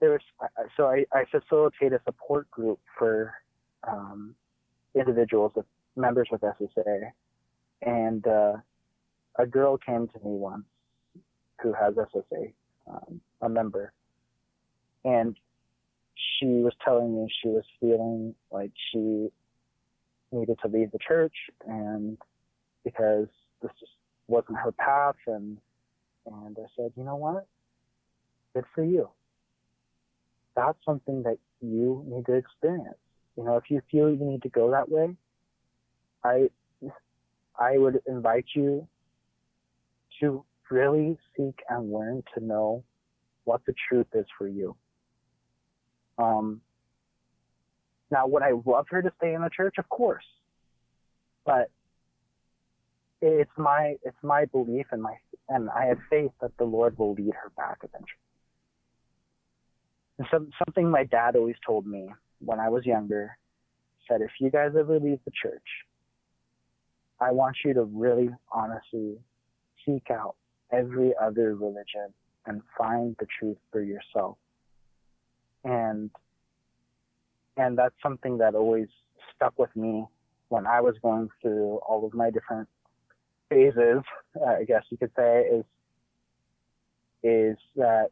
there 0.00 0.10
was 0.10 0.20
so 0.76 0.86
I, 0.86 1.04
I 1.12 1.24
facilitate 1.30 1.92
a 1.92 2.00
support 2.04 2.50
group 2.50 2.80
for 2.98 3.34
um, 3.86 4.34
individuals 4.94 5.52
with 5.54 5.66
members 5.96 6.28
with 6.30 6.42
SSA, 6.42 7.10
and 7.82 8.26
uh, 8.26 8.54
a 9.38 9.46
girl 9.46 9.78
came 9.78 10.08
to 10.08 10.18
me 10.18 10.36
once 10.36 10.64
who 11.62 11.72
has 11.72 11.94
SSA, 11.94 12.52
um, 12.88 13.20
a 13.40 13.48
member, 13.48 13.92
and 15.04 15.36
she 16.38 16.46
was 16.46 16.74
telling 16.84 17.14
me 17.14 17.32
she 17.42 17.48
was 17.48 17.64
feeling 17.80 18.34
like 18.50 18.72
she 18.92 19.28
needed 20.32 20.58
to 20.62 20.68
leave 20.68 20.90
the 20.90 20.98
church 21.06 21.34
and 21.66 22.18
because 22.84 23.28
this 23.62 23.70
just 23.78 23.92
wasn't 24.28 24.56
her 24.58 24.72
path 24.72 25.16
and 25.26 25.58
and 26.26 26.56
I 26.58 26.66
said, 26.76 26.92
you 26.96 27.04
know 27.04 27.16
what? 27.16 27.46
Good 28.54 28.64
for 28.74 28.84
you. 28.84 29.08
That's 30.54 30.78
something 30.84 31.22
that 31.22 31.38
you 31.60 32.04
need 32.06 32.26
to 32.26 32.34
experience. 32.34 32.98
You 33.36 33.44
know, 33.44 33.56
if 33.56 33.64
you 33.68 33.82
feel 33.90 34.10
you 34.10 34.24
need 34.24 34.42
to 34.42 34.48
go 34.48 34.70
that 34.70 34.88
way, 34.88 35.16
I 36.24 36.48
I 37.58 37.78
would 37.78 38.00
invite 38.06 38.46
you 38.54 38.86
to 40.20 40.44
really 40.70 41.18
seek 41.36 41.58
and 41.68 41.92
learn 41.92 42.22
to 42.34 42.44
know 42.44 42.82
what 43.44 43.60
the 43.66 43.74
truth 43.88 44.06
is 44.14 44.26
for 44.36 44.48
you. 44.48 44.74
Um, 46.18 46.60
now, 48.10 48.26
would 48.26 48.42
I 48.42 48.52
love 48.64 48.86
her 48.90 49.02
to 49.02 49.12
stay 49.18 49.34
in 49.34 49.42
the 49.42 49.50
church? 49.50 49.76
Of 49.78 49.88
course, 49.88 50.24
but 51.44 51.70
it's 53.20 53.50
my 53.56 53.96
it's 54.02 54.16
my 54.22 54.44
belief 54.46 54.86
and 54.92 55.02
my 55.02 55.14
and 55.48 55.70
I 55.70 55.86
have 55.86 55.98
faith 56.10 56.32
that 56.40 56.56
the 56.58 56.64
Lord 56.64 56.98
will 56.98 57.14
lead 57.14 57.34
her 57.34 57.50
back 57.56 57.78
eventually. 57.82 58.18
And 60.18 60.26
some, 60.30 60.50
something 60.64 60.90
my 60.90 61.04
dad 61.04 61.36
always 61.36 61.56
told 61.64 61.86
me 61.86 62.08
when 62.40 62.58
I 62.58 62.68
was 62.68 62.84
younger 62.84 63.36
said, 64.08 64.22
if 64.22 64.30
you 64.40 64.50
guys 64.50 64.70
ever 64.78 64.98
leave 64.98 65.18
the 65.24 65.30
church, 65.42 65.62
I 67.20 67.32
want 67.32 67.56
you 67.64 67.74
to 67.74 67.84
really 67.84 68.30
honestly 68.50 69.18
seek 69.84 70.10
out 70.10 70.36
every 70.72 71.12
other 71.20 71.54
religion 71.54 72.12
and 72.46 72.62
find 72.76 73.14
the 73.20 73.26
truth 73.38 73.58
for 73.70 73.82
yourself 73.82 74.36
and 75.66 76.10
and 77.56 77.76
that's 77.76 77.94
something 78.02 78.38
that 78.38 78.54
always 78.54 78.88
stuck 79.34 79.58
with 79.58 79.74
me 79.74 80.04
when 80.48 80.66
I 80.66 80.80
was 80.80 80.94
going 81.02 81.28
through 81.42 81.80
all 81.88 82.06
of 82.06 82.14
my 82.14 82.30
different 82.30 82.68
phases, 83.48 84.02
uh, 84.40 84.50
I 84.60 84.64
guess 84.64 84.82
you 84.90 84.98
could 84.98 85.12
say, 85.16 85.44
is 85.52 85.64
is 87.22 87.56
that 87.76 88.10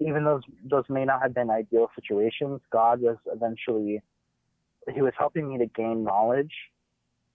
even 0.00 0.24
those 0.24 0.42
those 0.64 0.84
may 0.88 1.04
not 1.04 1.22
have 1.22 1.34
been 1.34 1.50
ideal 1.50 1.90
situations, 1.94 2.60
God 2.70 3.00
was 3.00 3.16
eventually 3.26 4.02
he 4.92 5.02
was 5.02 5.12
helping 5.18 5.48
me 5.48 5.58
to 5.58 5.66
gain 5.66 6.04
knowledge 6.04 6.52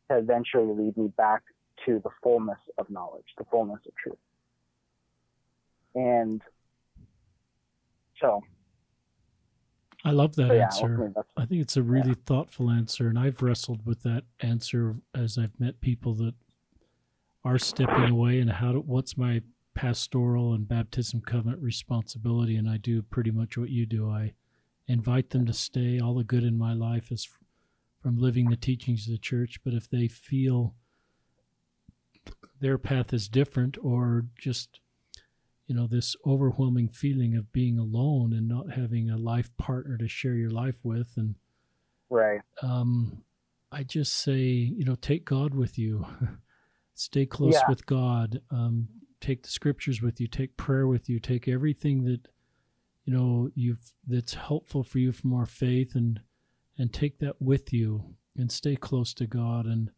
to 0.10 0.18
eventually 0.18 0.74
lead 0.74 0.97
me 0.97 1.08
back 1.18 1.43
to 1.86 1.99
the 2.04 2.10
fullness 2.22 2.60
of 2.78 2.89
knowledge, 2.89 3.26
the 3.38 3.45
fullness 3.45 3.80
of 3.86 3.93
truth. 3.95 4.18
And 5.95 6.41
so 8.20 8.41
I 10.06 10.12
love 10.12 10.36
that 10.36 10.47
yeah, 10.47 10.64
answer. 10.64 11.14
I 11.38 11.45
think 11.45 11.62
it's 11.62 11.78
a 11.78 11.84
really 11.84 12.10
yeah. 12.10 12.16
thoughtful 12.26 12.70
answer, 12.70 13.08
and 13.08 13.18
I've 13.18 13.41
wrestled 13.41 13.86
with 13.86 14.03
that 14.03 14.23
answer 14.41 14.95
as 15.15 15.38
I've 15.38 15.57
met 15.60 15.80
people 15.80 16.14
that 16.15 16.34
are 17.45 17.57
stepping 17.57 18.10
away 18.10 18.40
and 18.40 18.52
how 18.52 18.74
what's 18.74 19.18
my 19.18 19.41
pastoral 19.74 20.53
and 20.53 20.68
baptism 20.68 21.22
covenant 21.22 21.61
responsibility, 21.61 22.56
and 22.56 22.70
I 22.70 22.78
do 22.78 23.02
pretty 23.02 23.32
much 23.32 23.57
what 23.57 23.70
you 23.70 23.86
do. 23.86 24.10
I 24.10 24.34
invite 24.88 25.32
them 25.32 25.45
to 25.45 25.53
stay. 25.53 25.99
All 25.99 26.15
the 26.15 26.24
good 26.24 26.44
in 26.44 26.57
my 26.57 26.74
life 26.74 27.11
is 27.11 27.28
from 28.02 28.18
living 28.18 28.49
the 28.49 28.56
teachings 28.56 29.07
of 29.07 29.14
the 29.14 29.18
church, 29.18 29.60
but 29.64 29.74
if 29.74 29.90
they 29.90 30.07
feel 30.07 30.76
their 32.60 32.78
path 32.78 33.14
is 33.14 33.28
different 33.28 33.78
or 33.82 34.26
just 34.38 34.80
you 35.68 35.76
know 35.76 35.88
this 35.88 36.15
overwhelming 36.26 36.88
feeling 36.88 37.36
of 37.36 37.52
being 37.52 37.78
alone 37.78 38.34
and 38.34 38.48
not 38.48 38.72
having 38.72 39.10
a 39.10 39.18
life 39.18 39.56
partner 39.57 39.98
to 39.98 40.07
share 40.07 40.36
your 40.36 40.49
life 40.49 40.80
with 40.84 41.14
and 41.18 41.36
right 42.10 42.41
um 42.61 43.22
i 43.72 43.84
just 43.84 44.14
say 44.14 44.40
you 44.40 44.86
know 44.86 44.95
take 44.95 45.26
god 45.26 45.53
with 45.53 45.78
you 45.78 46.06
stay 46.95 47.26
close 47.26 47.53
yeah. 47.53 47.70
with 47.70 47.86
god 47.86 48.41
um 48.52 48.88
take 49.20 49.44
the 49.44 49.49
scriptures 49.49 50.02
with 50.02 50.20
you 50.20 50.28
take 50.28 50.56
prayer 50.57 50.88
with 50.88 51.10
you 51.10 51.20
take 51.20 51.48
everything 51.48 52.03
that 52.03 52.28
you 53.06 53.14
know 53.14 53.49
you've 53.56 53.94
that's 54.07 54.34
helpful 54.34 54.84
for 54.84 54.99
you 54.99 55.11
from 55.11 55.34
our 55.34 55.45
faith 55.45 55.95
and 55.95 56.20
and 56.78 56.91
take 56.91 57.20
that 57.20 57.41
with 57.41 57.72
you 57.72 58.15
and 58.38 58.52
stay 58.52 58.76
close 58.76 59.14
to 59.14 59.26
god 59.26 59.65
and 59.65 59.91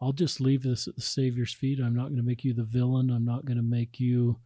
i'll 0.00 0.12
just 0.12 0.40
leave 0.40 0.62
this 0.62 0.88
at 0.88 0.96
the 0.96 1.02
savior's 1.02 1.52
feet 1.52 1.78
i'm 1.80 1.94
not 1.94 2.04
going 2.08 2.16
to 2.16 2.22
make 2.22 2.44
you 2.44 2.52
the 2.52 2.64
villain 2.64 3.10
i'm 3.10 3.24
not 3.24 3.44
going 3.44 3.56
to 3.56 3.62
make 3.62 4.00
you 4.00 4.38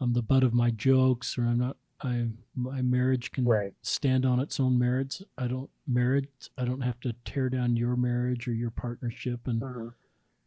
I'm 0.00 0.12
the 0.12 0.22
butt 0.22 0.44
of 0.44 0.54
my 0.54 0.70
jokes 0.70 1.36
or 1.38 1.42
I'm 1.42 1.58
not 1.58 1.76
I 2.00 2.26
my 2.54 2.80
marriage 2.82 3.32
can 3.32 3.44
right. 3.44 3.72
stand 3.82 4.24
on 4.24 4.38
its 4.38 4.60
own 4.60 4.78
merits. 4.78 5.22
I 5.36 5.48
don't 5.48 5.70
marriage 5.86 6.28
I 6.56 6.64
don't 6.64 6.82
have 6.82 7.00
to 7.00 7.14
tear 7.24 7.48
down 7.48 7.76
your 7.76 7.96
marriage 7.96 8.46
or 8.46 8.52
your 8.52 8.70
partnership 8.70 9.40
and 9.46 9.62
uh-huh. 9.62 9.90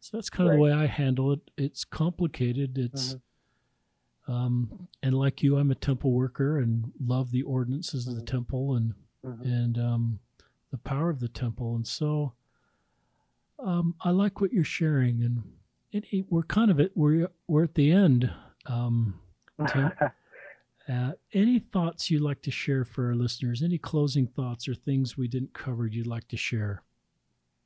So 0.02 0.16
that's 0.16 0.28
kind 0.28 0.50
of 0.50 0.56
the 0.56 0.60
way 0.60 0.72
I 0.72 0.86
handle 0.86 1.30
it. 1.30 1.38
It's 1.56 1.84
complicated. 1.84 2.76
It's 2.76 3.14
uh-huh. 3.14 4.32
um 4.32 4.88
and 5.00 5.14
like 5.14 5.44
you 5.44 5.56
I'm 5.56 5.70
a 5.70 5.76
temple 5.76 6.10
worker 6.10 6.58
and 6.58 6.90
love 7.00 7.30
the 7.30 7.42
ordinances 7.42 8.08
uh-huh. 8.08 8.10
of 8.10 8.16
the 8.16 8.22
mm-hmm. 8.24 8.36
temple 8.36 8.74
and 8.74 8.94
and 9.44 9.78
um 9.78 10.18
the 10.72 10.78
power 10.78 11.08
of 11.08 11.20
the 11.20 11.28
temple 11.28 11.76
and 11.76 11.86
so 11.86 12.32
um 13.60 13.94
I 14.00 14.10
like 14.10 14.40
what 14.40 14.52
you're 14.52 14.64
sharing 14.64 15.22
and 15.22 15.44
it, 15.92 16.04
it, 16.10 16.26
we're 16.28 16.42
kind 16.42 16.72
of 16.72 16.80
at 16.80 16.90
we're 16.96 17.28
we're 17.46 17.62
at 17.62 17.76
the 17.76 17.92
end 17.92 18.28
um 18.66 19.20
uh, 19.60 21.12
any 21.32 21.60
thoughts 21.60 22.10
you'd 22.10 22.22
like 22.22 22.42
to 22.42 22.50
share 22.50 22.84
for 22.84 23.06
our 23.06 23.14
listeners? 23.14 23.62
Any 23.62 23.78
closing 23.78 24.26
thoughts 24.26 24.66
or 24.66 24.74
things 24.74 25.16
we 25.16 25.28
didn't 25.28 25.52
cover 25.52 25.86
you'd 25.86 26.08
like 26.08 26.26
to 26.28 26.36
share? 26.36 26.82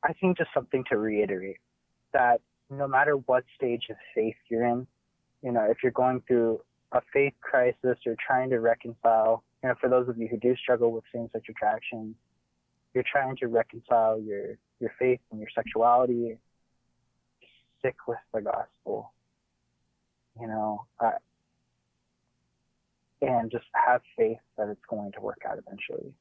I 0.05 0.13
think 0.13 0.37
just 0.37 0.51
something 0.53 0.85
to 0.91 0.99
reiterate 0.99 1.57
that 2.17 2.41
no 2.71 2.89
matter 2.89 3.15
what 3.15 3.45
stage 3.55 3.85
of 3.91 3.97
faith 4.15 4.37
you're 4.49 4.65
in, 4.65 4.87
you 5.43 5.53
know, 5.53 5.67
if 5.71 5.79
you're 5.83 5.93
going 5.93 6.23
through 6.27 6.61
a 6.93 7.01
faith 7.13 7.35
crisis 7.43 7.99
or 8.07 8.17
trying 8.27 8.49
to 8.51 8.59
reconcile, 8.59 9.45
you 9.63 9.69
know, 9.69 9.75
for 9.81 9.91
those 9.91 10.09
of 10.09 10.17
you 10.17 10.27
who 10.29 10.39
do 10.39 10.57
struggle 10.57 10.93
with 10.93 11.05
same-sex 11.15 11.45
attraction, 11.49 12.15
you're 12.95 13.05
trying 13.11 13.37
to 13.37 13.49
reconcile 13.49 14.19
your 14.19 14.57
your 14.81 14.93
faith 14.99 15.21
and 15.31 15.41
your 15.41 15.49
sexuality. 15.55 16.39
Stick 17.79 17.97
with 18.09 18.19
the 18.33 18.41
gospel, 18.41 19.13
you 20.41 20.47
know, 20.47 20.87
and 23.21 23.51
just 23.51 23.67
have 23.73 24.01
faith 24.17 24.39
that 24.57 24.69
it's 24.69 24.81
going 24.89 25.13
to 25.13 25.21
work 25.21 25.43
out 25.49 25.59
eventually. 25.59 26.13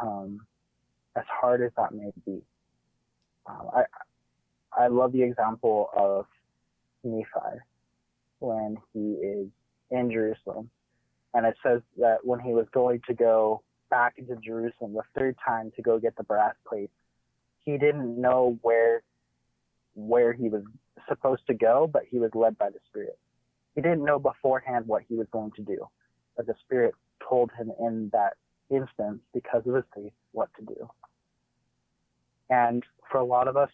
Um, 0.00 0.40
as 1.16 1.24
hard 1.28 1.62
as 1.62 1.72
that 1.76 1.92
may 1.92 2.10
be, 2.24 2.42
um, 3.46 3.68
I 3.74 3.82
I 4.76 4.88
love 4.88 5.12
the 5.12 5.22
example 5.22 5.90
of 5.96 6.26
Nephi 7.04 7.58
when 8.38 8.76
he 8.92 9.00
is 9.00 9.48
in 9.90 10.10
Jerusalem. 10.10 10.70
And 11.34 11.46
it 11.46 11.54
says 11.62 11.80
that 11.98 12.18
when 12.24 12.40
he 12.40 12.52
was 12.52 12.66
going 12.72 13.00
to 13.06 13.14
go 13.14 13.62
back 13.90 14.14
into 14.16 14.36
Jerusalem 14.36 14.94
the 14.94 15.02
third 15.14 15.36
time 15.46 15.72
to 15.76 15.82
go 15.82 15.98
get 15.98 16.16
the 16.16 16.24
brass 16.24 16.54
plates, 16.66 16.92
he 17.64 17.78
didn't 17.78 18.20
know 18.20 18.58
where 18.62 19.02
where 19.94 20.32
he 20.32 20.48
was 20.48 20.62
supposed 21.06 21.46
to 21.46 21.54
go, 21.54 21.88
but 21.92 22.02
he 22.10 22.18
was 22.18 22.30
led 22.34 22.56
by 22.56 22.70
the 22.70 22.78
Spirit. 22.88 23.18
He 23.74 23.82
didn't 23.82 24.04
know 24.04 24.18
beforehand 24.18 24.86
what 24.86 25.02
he 25.06 25.14
was 25.14 25.26
going 25.32 25.52
to 25.56 25.62
do, 25.62 25.86
but 26.36 26.46
the 26.46 26.54
Spirit 26.64 26.94
told 27.28 27.50
him 27.58 27.70
in 27.78 28.10
that 28.12 28.34
instance, 28.70 29.20
because 29.34 29.62
of 29.66 29.74
his 29.74 29.84
faith, 29.94 30.12
what 30.32 30.48
to 30.58 30.64
do. 30.64 30.88
And 32.48 32.82
for 33.10 33.18
a 33.18 33.24
lot 33.24 33.48
of 33.48 33.56
us, 33.56 33.70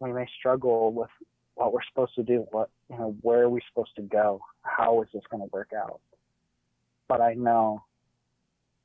we 0.00 0.12
may 0.12 0.26
struggle 0.38 0.92
with 0.92 1.10
what 1.54 1.72
we're 1.72 1.84
supposed 1.88 2.14
to 2.16 2.22
do, 2.22 2.46
what 2.50 2.70
you 2.90 2.98
know, 2.98 3.16
where 3.22 3.42
are 3.42 3.48
we 3.48 3.60
supposed 3.68 3.96
to 3.96 4.02
go? 4.02 4.40
How 4.62 5.02
is 5.02 5.08
this 5.12 5.22
going 5.30 5.42
to 5.42 5.48
work 5.52 5.70
out? 5.76 6.00
But 7.08 7.20
I 7.20 7.34
know 7.34 7.82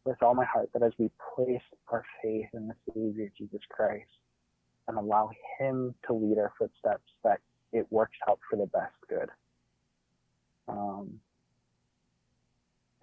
with 0.06 0.22
all 0.24 0.34
my 0.34 0.46
heart 0.46 0.70
that 0.74 0.84
as 0.84 0.94
we 0.98 1.10
place 1.36 1.62
our 1.90 2.04
faith 2.24 2.48
in 2.54 2.68
the 2.68 2.76
Savior 2.94 3.32
Jesus 3.38 3.62
Christ 3.70 4.10
and 4.88 4.98
allow 4.98 5.30
Him 5.60 5.94
to 6.08 6.14
lead 6.14 6.38
our 6.38 6.54
footsteps, 6.58 7.04
that 7.24 7.40
it 7.74 7.86
works 7.90 8.18
out 8.28 8.40
for 8.50 8.56
the 8.56 8.66
best 8.68 8.96
good. 9.10 9.30
Um, 10.68 11.20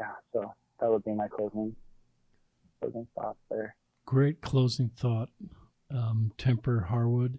yeah, 0.01 0.13
so 0.33 0.53
that 0.81 0.91
would 0.91 1.05
be 1.05 1.13
my 1.13 1.29
closing 1.29 1.75
closing 2.81 3.07
thoughts 3.15 3.39
there. 3.51 3.75
Great 4.07 4.41
closing 4.41 4.91
thought, 4.97 5.29
um, 5.91 6.33
Timber 6.39 6.83
Harward. 6.83 7.39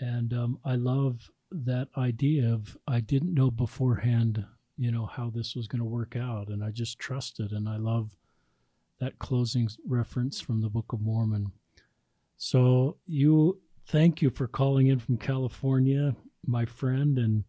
And 0.00 0.32
um, 0.32 0.58
I 0.64 0.74
love 0.74 1.30
that 1.50 1.88
idea 1.96 2.52
of 2.52 2.76
I 2.86 3.00
didn't 3.00 3.34
know 3.34 3.50
beforehand, 3.50 4.44
you 4.76 4.90
know, 4.90 5.06
how 5.06 5.30
this 5.30 5.54
was 5.54 5.66
going 5.66 5.80
to 5.80 5.84
work 5.84 6.16
out, 6.16 6.48
and 6.48 6.62
I 6.62 6.70
just 6.70 6.98
trusted. 6.98 7.52
And 7.52 7.68
I 7.68 7.76
love 7.76 8.16
that 9.00 9.18
closing 9.18 9.68
reference 9.86 10.40
from 10.40 10.60
the 10.60 10.68
Book 10.68 10.92
of 10.92 11.00
Mormon. 11.00 11.52
So 12.36 12.96
you 13.06 13.60
thank 13.86 14.20
you 14.20 14.30
for 14.30 14.46
calling 14.46 14.88
in 14.88 14.98
from 14.98 15.16
California, 15.16 16.14
my 16.46 16.64
friend, 16.64 17.18
and 17.18 17.44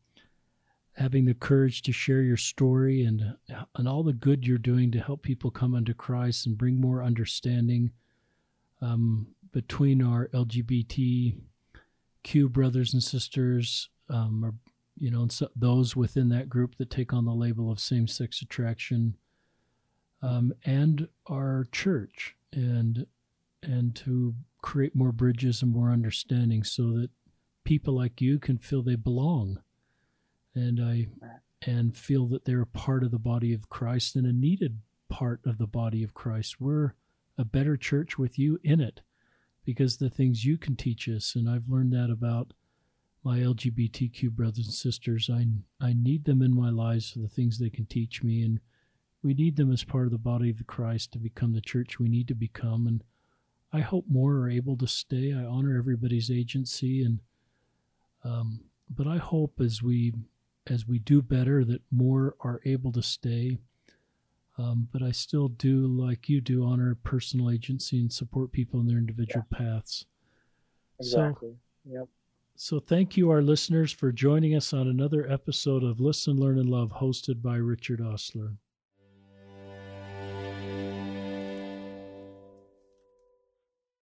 having 0.98 1.26
the 1.26 1.34
courage 1.34 1.84
to 1.84 1.92
share 1.92 2.22
your 2.22 2.38
story 2.38 3.04
and 3.04 3.36
and 3.76 3.88
all 3.88 4.04
the 4.04 4.14
good 4.14 4.46
you're 4.46 4.58
doing 4.58 4.92
to 4.92 5.00
help 5.00 5.22
people 5.22 5.52
come 5.52 5.76
unto 5.76 5.94
Christ 5.94 6.48
and 6.48 6.58
bring 6.58 6.82
more 6.82 7.04
understanding 7.04 7.92
um, 8.82 9.28
between 9.52 10.04
our 10.04 10.28
LGBT 10.30 11.36
Q 12.28 12.50
brothers 12.50 12.94
and 12.94 13.02
sisters, 13.02 13.88
um, 14.10 14.44
or 14.44 14.54
you 14.98 15.10
know, 15.10 15.26
so 15.30 15.48
those 15.56 15.96
within 15.96 16.28
that 16.28 16.50
group 16.50 16.76
that 16.76 16.90
take 16.90 17.14
on 17.14 17.24
the 17.24 17.34
label 17.34 17.72
of 17.72 17.80
same-sex 17.80 18.42
attraction, 18.42 19.16
um, 20.22 20.52
and 20.66 21.08
our 21.28 21.68
church, 21.72 22.36
and 22.52 23.06
and 23.64 23.96
to 23.96 24.36
create 24.62 24.94
more 24.94 25.14
bridges 25.14 25.62
and 25.62 25.72
more 25.72 25.90
understanding, 25.90 26.66
so 26.66 26.92
that 26.98 27.12
people 27.64 27.96
like 27.96 28.20
you 28.20 28.40
can 28.40 28.58
feel 28.58 28.82
they 28.82 28.96
belong, 28.96 29.62
and 30.54 30.82
I 30.82 31.08
and 31.66 31.96
feel 31.96 32.28
that 32.28 32.44
they're 32.44 32.62
a 32.62 32.68
part 32.68 33.06
of 33.06 33.12
the 33.12 33.20
body 33.20 33.54
of 33.54 33.70
Christ 33.70 34.18
and 34.18 34.28
a 34.28 34.34
needed 34.34 34.82
part 35.08 35.40
of 35.46 35.60
the 35.60 35.68
body 35.68 36.04
of 36.04 36.14
Christ. 36.14 36.60
We're 36.60 36.94
a 37.38 37.46
better 37.46 37.78
church 37.78 38.18
with 38.18 38.38
you 38.38 38.60
in 38.66 38.82
it 38.82 39.00
because 39.68 39.98
the 39.98 40.10
things 40.10 40.46
you 40.46 40.58
can 40.58 40.78
teach 40.78 41.10
us, 41.10 41.36
and 41.36 41.50
I've 41.50 41.68
learned 41.68 41.92
that 41.92 42.10
about 42.10 42.54
my 43.22 43.40
LGBTQ 43.40 44.30
brothers 44.32 44.66
and 44.66 44.74
sisters. 44.74 45.30
I 45.30 45.46
I 45.82 45.92
need 45.92 46.24
them 46.24 46.42
in 46.42 46.56
my 46.56 46.70
lives 46.70 47.12
for 47.12 47.20
the 47.20 47.28
things 47.28 47.60
they 47.60 47.70
can 47.70 47.86
teach 47.86 48.24
me, 48.24 48.44
and 48.44 48.62
we 49.22 49.34
need 49.34 49.58
them 49.58 49.70
as 49.70 49.84
part 49.84 50.06
of 50.06 50.14
the 50.14 50.18
body 50.18 50.52
of 50.52 50.58
the 50.58 50.64
Christ 50.64 51.12
to 51.12 51.20
become 51.20 51.52
the 51.52 51.60
church 51.60 52.00
we 52.00 52.08
need 52.08 52.30
to 52.30 52.34
become. 52.34 52.88
And 52.88 53.04
I 53.74 53.82
hope 53.82 54.06
more 54.08 54.36
are 54.36 54.50
able 54.50 54.78
to 54.78 54.88
stay. 54.88 55.34
I 55.34 55.44
honor 55.44 55.78
everybody's 55.78 56.32
agency, 56.32 57.04
and 57.04 57.20
um, 58.24 58.62
but 58.90 59.06
I 59.06 59.18
hope 59.18 59.60
as 59.60 59.84
we 59.84 60.14
as 60.66 60.88
we 60.88 60.98
do 60.98 61.22
better 61.22 61.66
that 61.66 61.82
more 61.92 62.36
are 62.40 62.62
able 62.64 62.94
to 62.94 63.04
stay 63.04 63.58
um, 64.58 64.88
but 64.92 65.02
I 65.04 65.12
still 65.12 65.50
do, 65.50 65.88
like 65.88 66.30
you 66.30 66.42
do, 66.42 66.66
honor 66.66 66.96
personal 67.04 67.52
agency 67.52 68.00
and 68.00 68.12
support 68.12 68.52
people 68.52 68.80
in 68.80 68.88
their 68.88 68.98
individual 68.98 69.46
yeah. 69.52 69.58
paths. 69.58 70.06
Exactly. 71.00 71.56
So, 71.86 71.94
yep. 71.94 72.08
So, 72.56 72.80
thank 72.80 73.16
you, 73.16 73.30
our 73.30 73.44
listeners, 73.44 73.92
for 73.92 74.12
joining 74.12 74.56
us 74.56 74.74
on 74.74 74.88
another 74.88 75.32
episode 75.32 75.84
of 75.84 76.00
Listen, 76.00 76.40
Learn, 76.40 76.58
and 76.58 76.70
Love, 76.70 76.92
hosted 76.92 77.42
by 77.42 77.58
Richard 77.58 78.02
Ostler. 78.02 78.56